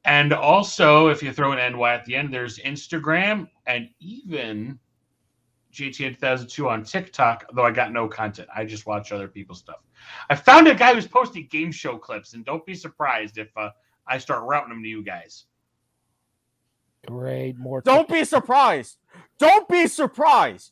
[0.05, 4.79] And also, if you throw an NY at the end, there's Instagram and even
[5.71, 8.49] GTN 2002 on TikTok, though I got no content.
[8.55, 9.81] I just watch other people's stuff.
[10.29, 13.69] I found a guy who's posting game show clips, and don't be surprised if uh,
[14.07, 15.45] I start routing them to you guys.
[17.07, 17.57] Great.
[17.57, 18.97] More Don't be surprised.
[19.39, 20.71] Don't be surprised.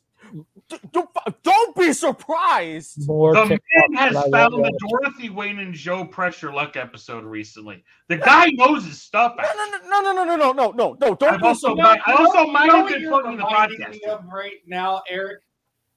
[0.68, 1.08] D- Don't,
[1.42, 3.06] don't be surprised.
[3.06, 3.58] more The man
[3.94, 7.82] has that found the Dorothy Wayne and Joe Press Your Luck episode recently.
[8.08, 9.34] The guy knows his stuff.
[9.36, 11.14] No, no, no, no, no, no, no, no, no, no.
[11.14, 12.00] Don't I've be also, surprised.
[12.06, 13.90] I also You might know have been you're the reminding podcast.
[13.92, 15.40] me of right now, Eric.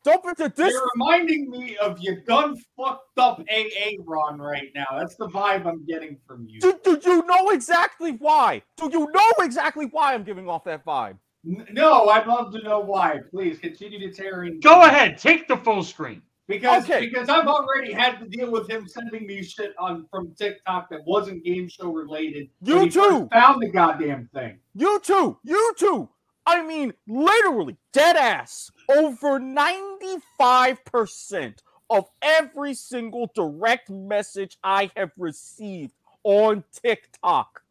[0.03, 0.73] Don't be this.
[0.73, 4.85] You're reminding me of your done fucked up AA Ron right now.
[4.97, 6.59] That's the vibe I'm getting from you.
[6.59, 8.63] Do, do you know exactly why?
[8.75, 11.17] Do you know exactly why I'm giving off that vibe?
[11.45, 13.19] N- No, I'd love to know why.
[13.31, 14.59] Please continue to tear in.
[14.59, 16.21] Go ahead, take the full screen.
[16.47, 17.05] Because Okay.
[17.07, 20.99] because I've already had to deal with him sending me shit on from TikTok that
[21.05, 22.49] wasn't game show related.
[22.61, 23.29] You when he first too.
[23.31, 24.59] found the goddamn thing.
[24.75, 25.37] You too.
[25.43, 26.09] You too.
[26.45, 28.69] I mean, literally, dead ass.
[28.89, 31.59] Over 95%
[31.89, 35.93] of every single direct message I have received
[36.25, 37.63] on TikTok.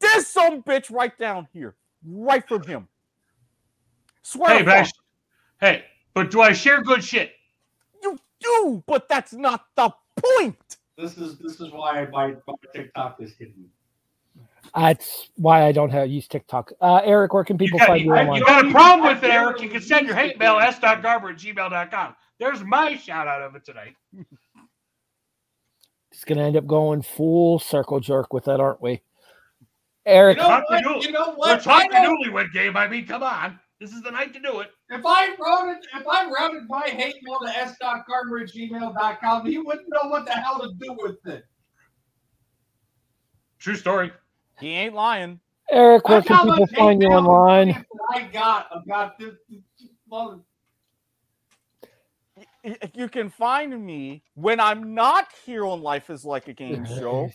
[0.00, 1.76] This some bitch right down here.
[2.04, 2.88] Right from him.
[4.22, 4.90] Swear Hey, but I,
[5.60, 7.32] hey, but do I share good shit?
[8.02, 10.76] You do, but that's not the point.
[10.96, 13.68] This is this is why my, my TikTok is hidden.
[14.74, 16.72] That's why I don't have use TikTok.
[16.80, 18.42] Uh, Eric, where can people got- find you you online?
[18.42, 19.60] got a problem with it, Eric?
[19.60, 22.16] You can send your hate mail s.garber at gmail.com.
[22.38, 23.94] There's my shout out of it tonight.
[26.10, 29.02] It's gonna end up going full circle jerk with that, aren't we?
[30.06, 30.84] Eric, You know Talk to what?
[30.84, 31.66] Newly- You know We're what?
[31.66, 32.76] I talking don't, newlywed game.
[32.76, 33.58] I mean, come on.
[33.80, 34.70] This is the night to do it.
[34.90, 39.58] If I wrote it, if I routed my hate mail to s.carter at gmail.com, he
[39.58, 41.44] wouldn't know what the hell to do with it.
[43.58, 44.12] True story.
[44.60, 45.40] He ain't lying.
[45.70, 47.68] Eric, where can how people much hate find you mail online?
[47.68, 49.34] that I got about this.
[49.48, 50.40] this mother-
[52.94, 57.30] You can find me when I'm not here on Life is Like a Game Show.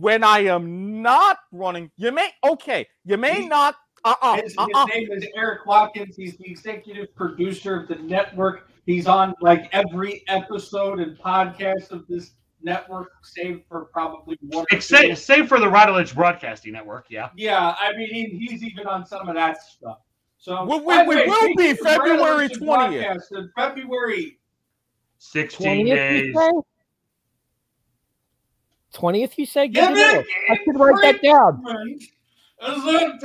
[0.00, 3.74] When I am not running, you may okay, you may He- not.
[4.04, 4.84] Uh uh His, his uh uh.
[4.86, 6.14] name is Eric Watkins.
[6.16, 8.68] He's the executive producer of the network.
[8.86, 12.30] He's on like every episode and podcast of this
[12.62, 14.60] network, save for probably one.
[14.62, 15.14] or Except, two.
[15.16, 17.30] save for the Radulich Broadcasting Network, yeah.
[17.36, 19.98] Yeah, I mean, he, he's even on some of that stuff.
[20.38, 23.20] So We- we- we way, will be February 20th.
[23.28, 24.38] podcast, February
[25.18, 26.34] 16 20th, days.
[29.02, 29.22] You say?
[29.26, 29.68] 20th, you say?
[29.68, 30.18] Good Give to know.
[30.20, 31.62] it I should write that down.
[31.62, 32.02] treatment
[32.60, 33.18] as a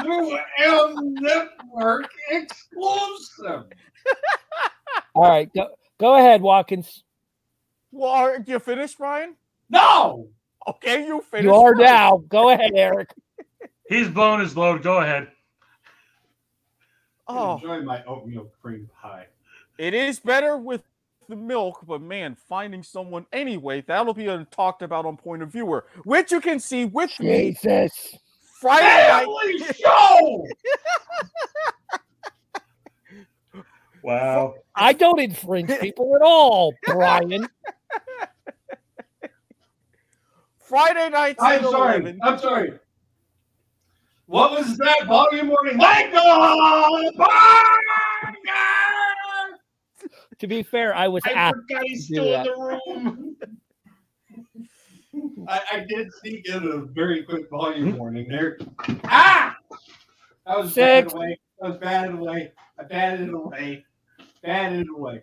[0.00, 3.64] W2M network exclusive.
[5.14, 5.68] All right, go,
[5.98, 7.04] go ahead, Watkins.
[7.90, 9.36] Well, are you finished, Ryan?
[9.68, 10.28] No.
[10.66, 11.44] Okay, you finished.
[11.44, 11.82] You are first.
[11.82, 12.22] now.
[12.28, 13.10] Go ahead, Eric.
[13.88, 14.82] He's blown his load.
[14.82, 15.28] Go ahead.
[17.28, 19.26] Oh, Enjoy my oatmeal cream pie.
[19.78, 20.82] it is better with
[21.28, 25.86] the milk, but man, finding someone anyway, that'll be talked about on Point of Viewer,
[26.04, 28.16] which you can see with me Jesus.
[28.60, 29.76] Friday night.
[29.76, 30.46] Show.
[34.02, 34.54] Wow.
[34.74, 37.46] I don't infringe people at all, Brian.
[40.58, 41.36] Friday night.
[41.38, 41.98] I'm sorry.
[41.98, 42.18] 11.
[42.22, 42.72] I'm sorry.
[44.26, 45.76] What was that volume warning?
[45.76, 47.30] Michael Barker!
[50.42, 51.54] To be fair, I was I asked.
[51.68, 53.36] forgot he's to do still in the room.
[55.46, 58.58] I, I did sneak in a very quick volume warning there.
[59.04, 59.54] Ah!
[60.44, 61.12] That was Six.
[61.12, 61.38] batted away.
[61.60, 62.52] That was batted away.
[62.76, 63.84] I batted it away.
[64.42, 65.22] Batted it away.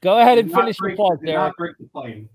[0.00, 1.38] Go ahead and Did not finish your break- thought, did Derek.
[1.38, 2.30] not break the plane.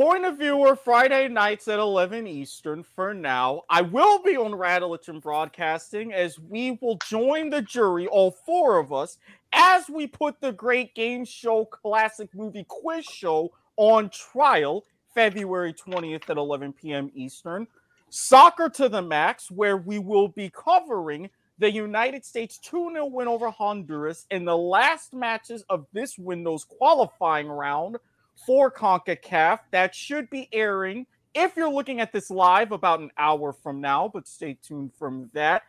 [0.00, 3.64] Point of Viewer Friday nights at 11 Eastern for now.
[3.68, 8.78] I will be on Radulich and Broadcasting as we will join the jury, all four
[8.78, 9.18] of us,
[9.52, 16.30] as we put the Great Game Show Classic Movie Quiz Show on trial February 20th
[16.30, 17.10] at 11 p.m.
[17.14, 17.66] Eastern.
[18.08, 21.28] Soccer to the Max, where we will be covering
[21.58, 26.64] the United States 2 0 win over Honduras in the last matches of this Windows
[26.64, 27.98] qualifying round
[28.46, 29.60] for CONCACAF.
[29.70, 34.10] That should be airing if you're looking at this live about an hour from now,
[34.12, 35.62] but stay tuned from that.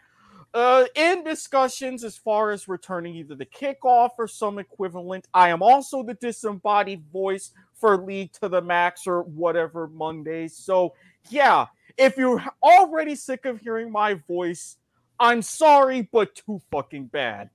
[0.53, 5.63] Uh, in discussions as far as returning either the kickoff or some equivalent, I am
[5.63, 10.57] also the disembodied voice for League to the Max or whatever Mondays.
[10.57, 10.93] So,
[11.29, 11.67] yeah,
[11.97, 14.77] if you're already sick of hearing my voice,
[15.19, 17.49] I'm sorry, but too fucking bad.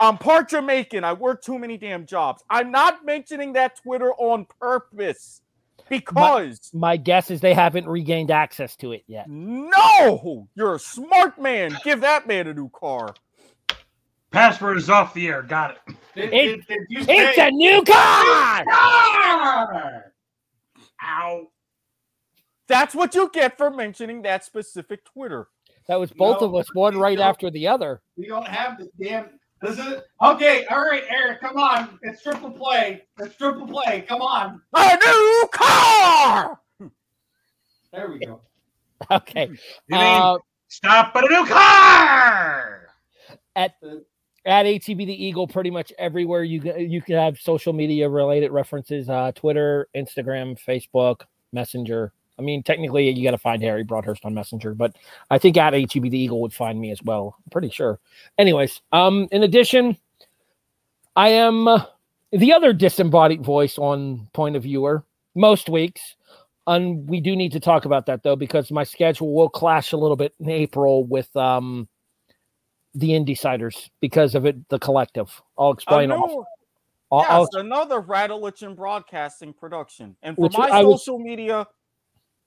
[0.00, 1.04] I'm part Jamaican.
[1.04, 2.42] I work too many damn jobs.
[2.48, 5.42] I'm not mentioning that Twitter on purpose
[5.90, 9.28] because My guess is they haven't regained access to it yet.
[9.28, 11.76] no, you're a smart man.
[11.84, 13.14] Give that man a new car.
[14.30, 15.42] Password is off the air.
[15.42, 15.96] Got it.
[16.14, 18.64] Did, It- did, did It's say- a new car.
[18.70, 20.02] Ah!
[21.04, 21.46] Ow.
[22.68, 25.48] That's what you get for mentioning that specific Twitter.
[25.88, 27.24] That was both No, of us, one right no.
[27.24, 28.00] after the other.
[28.16, 29.39] We don't have the damn.
[29.62, 30.64] This is okay.
[30.66, 31.98] All right, Eric, come on.
[32.02, 33.02] It's triple play.
[33.18, 34.04] It's triple play.
[34.08, 34.62] Come on.
[34.74, 36.58] A new car.
[37.92, 38.40] There we go.
[39.10, 39.46] Okay.
[39.48, 40.38] You mean Uh,
[40.68, 42.88] stop at a new car?
[43.56, 43.74] at
[44.46, 49.08] at ATB the Eagle, pretty much everywhere you you can have social media related references:
[49.08, 51.22] uh, Twitter, Instagram, Facebook,
[51.52, 52.12] Messenger.
[52.40, 54.96] I mean, technically, you got to find Harry Broadhurst on Messenger, but
[55.30, 57.36] I think at ATB the Eagle would find me as well.
[57.38, 58.00] I'm pretty sure.
[58.38, 59.98] Anyways, um, in addition,
[61.16, 61.84] I am uh,
[62.32, 65.04] the other disembodied voice on Point of Viewer
[65.34, 66.16] most weeks.
[66.66, 69.96] And we do need to talk about that though, because my schedule will clash a
[69.96, 71.88] little bit in April with um
[72.94, 75.30] the Indeciders because of it, the collective.
[75.58, 76.10] I'll explain.
[76.10, 76.46] A all.
[77.12, 80.16] I'll- I'll- yes, another Radulich and Broadcasting production.
[80.22, 81.66] And for my I was- social media,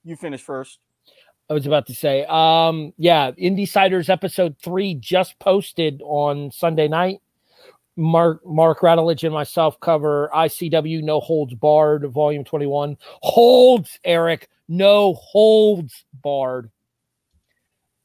[0.04, 0.78] you finish first.
[1.50, 7.20] I was about to say, um, yeah, Indeciders episode three just posted on Sunday night.
[7.96, 12.96] Mark Mark Radulich and myself cover ICW No Holds Barred, Volume Twenty One.
[13.22, 16.70] Holds Eric, no holds barred,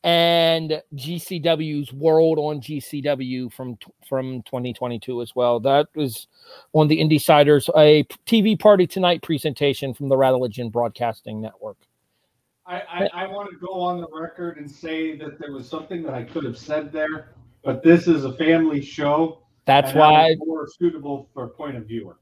[0.03, 3.77] and GCW's World on GCW from
[4.07, 5.59] from 2022 as well.
[5.59, 6.27] That was
[6.73, 11.77] on the Indeciders, a TV Party Tonight presentation from the Radulich and Broadcasting Network.
[12.69, 16.03] I, I, I want to go on the record and say that there was something
[16.03, 17.33] that I could have said there,
[17.63, 19.39] but this is a family show.
[19.65, 22.17] That's and that why was more suitable for point of viewer.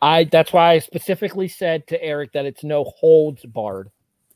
[0.00, 3.90] I that's why I specifically said to Eric that it's no holds barred.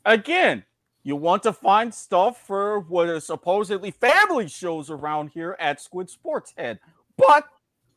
[0.05, 0.63] Again,
[1.01, 6.11] you want to find stuff for what are supposedly family shows around here at Squid
[6.11, 6.79] Sports Head.
[7.17, 7.45] But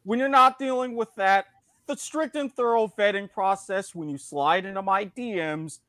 [0.05, 1.47] when you're not dealing with that,
[1.87, 5.81] the strict and thorough vetting process when you slide into my DMs,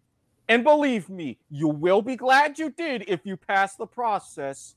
[0.49, 4.76] and believe me, you will be glad you did if you pass the process.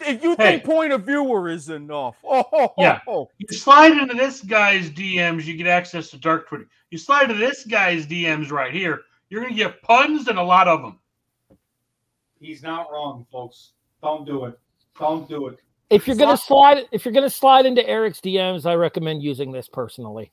[0.00, 0.54] If you Hey.
[0.54, 3.00] think point of viewer is enough, oh, ho, ho, Yeah.
[3.06, 3.30] ho.
[3.38, 6.68] You slide into this guy's DMs, you get access to dark Twitter.
[6.90, 10.66] You slide into this guy's DMs right here, you're gonna get puns and a lot
[10.66, 10.98] of them.
[12.40, 13.72] He's not wrong, folks.
[14.02, 14.58] Don't do it.
[14.98, 15.60] Don't do it.
[15.90, 19.68] If you're gonna slide, if you're gonna slide into Eric's DMs, I recommend using this
[19.68, 20.32] personally.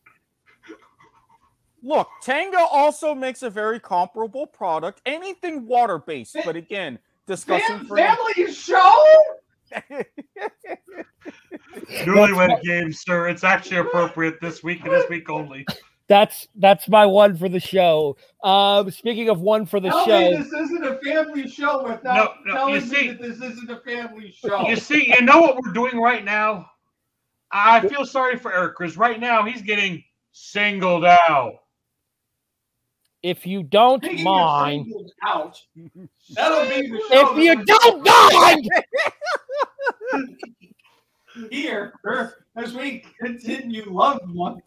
[1.84, 5.02] Look, Tenga also makes a very comparable product.
[5.06, 9.06] Anything water based, but again, discussing Fam- for family show?
[12.04, 13.30] Newlywed game, sir.
[13.30, 15.66] It's actually appropriate this week and this week only.
[16.08, 18.18] That's that's my one for the show.
[18.44, 22.04] Um, speaking of one for the Tell show, me this isn't a family show without
[22.04, 24.68] No, no, telling you me that this isn't a family show.
[24.68, 26.70] You see, you know what we're doing right now?
[27.50, 30.04] I feel sorry for Eric because right now he's getting
[30.34, 31.54] singled out.
[33.24, 34.94] If you don't Speaking mind,
[35.26, 35.60] out,
[36.34, 37.38] that'll be the show.
[37.38, 38.70] if you don't mind,
[41.52, 44.62] here er, as we continue loved one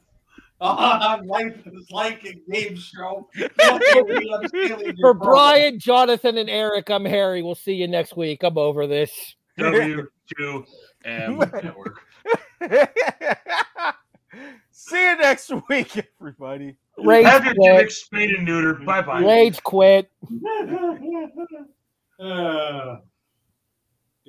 [0.60, 3.28] on ah, life is like a game show.
[5.00, 7.42] for Brian, Jonathan, and Eric, I'm Harry.
[7.42, 8.42] We'll see you next week.
[8.42, 9.10] I'm over this.
[9.58, 10.06] W2M
[11.62, 12.00] Network.
[14.70, 16.76] See you next week, everybody.
[16.98, 17.78] Rage Have your quit.
[17.78, 18.84] dick spayed and neutered.
[18.84, 19.20] Bye bye.
[19.20, 20.10] Rage quit.
[22.20, 22.98] Uh,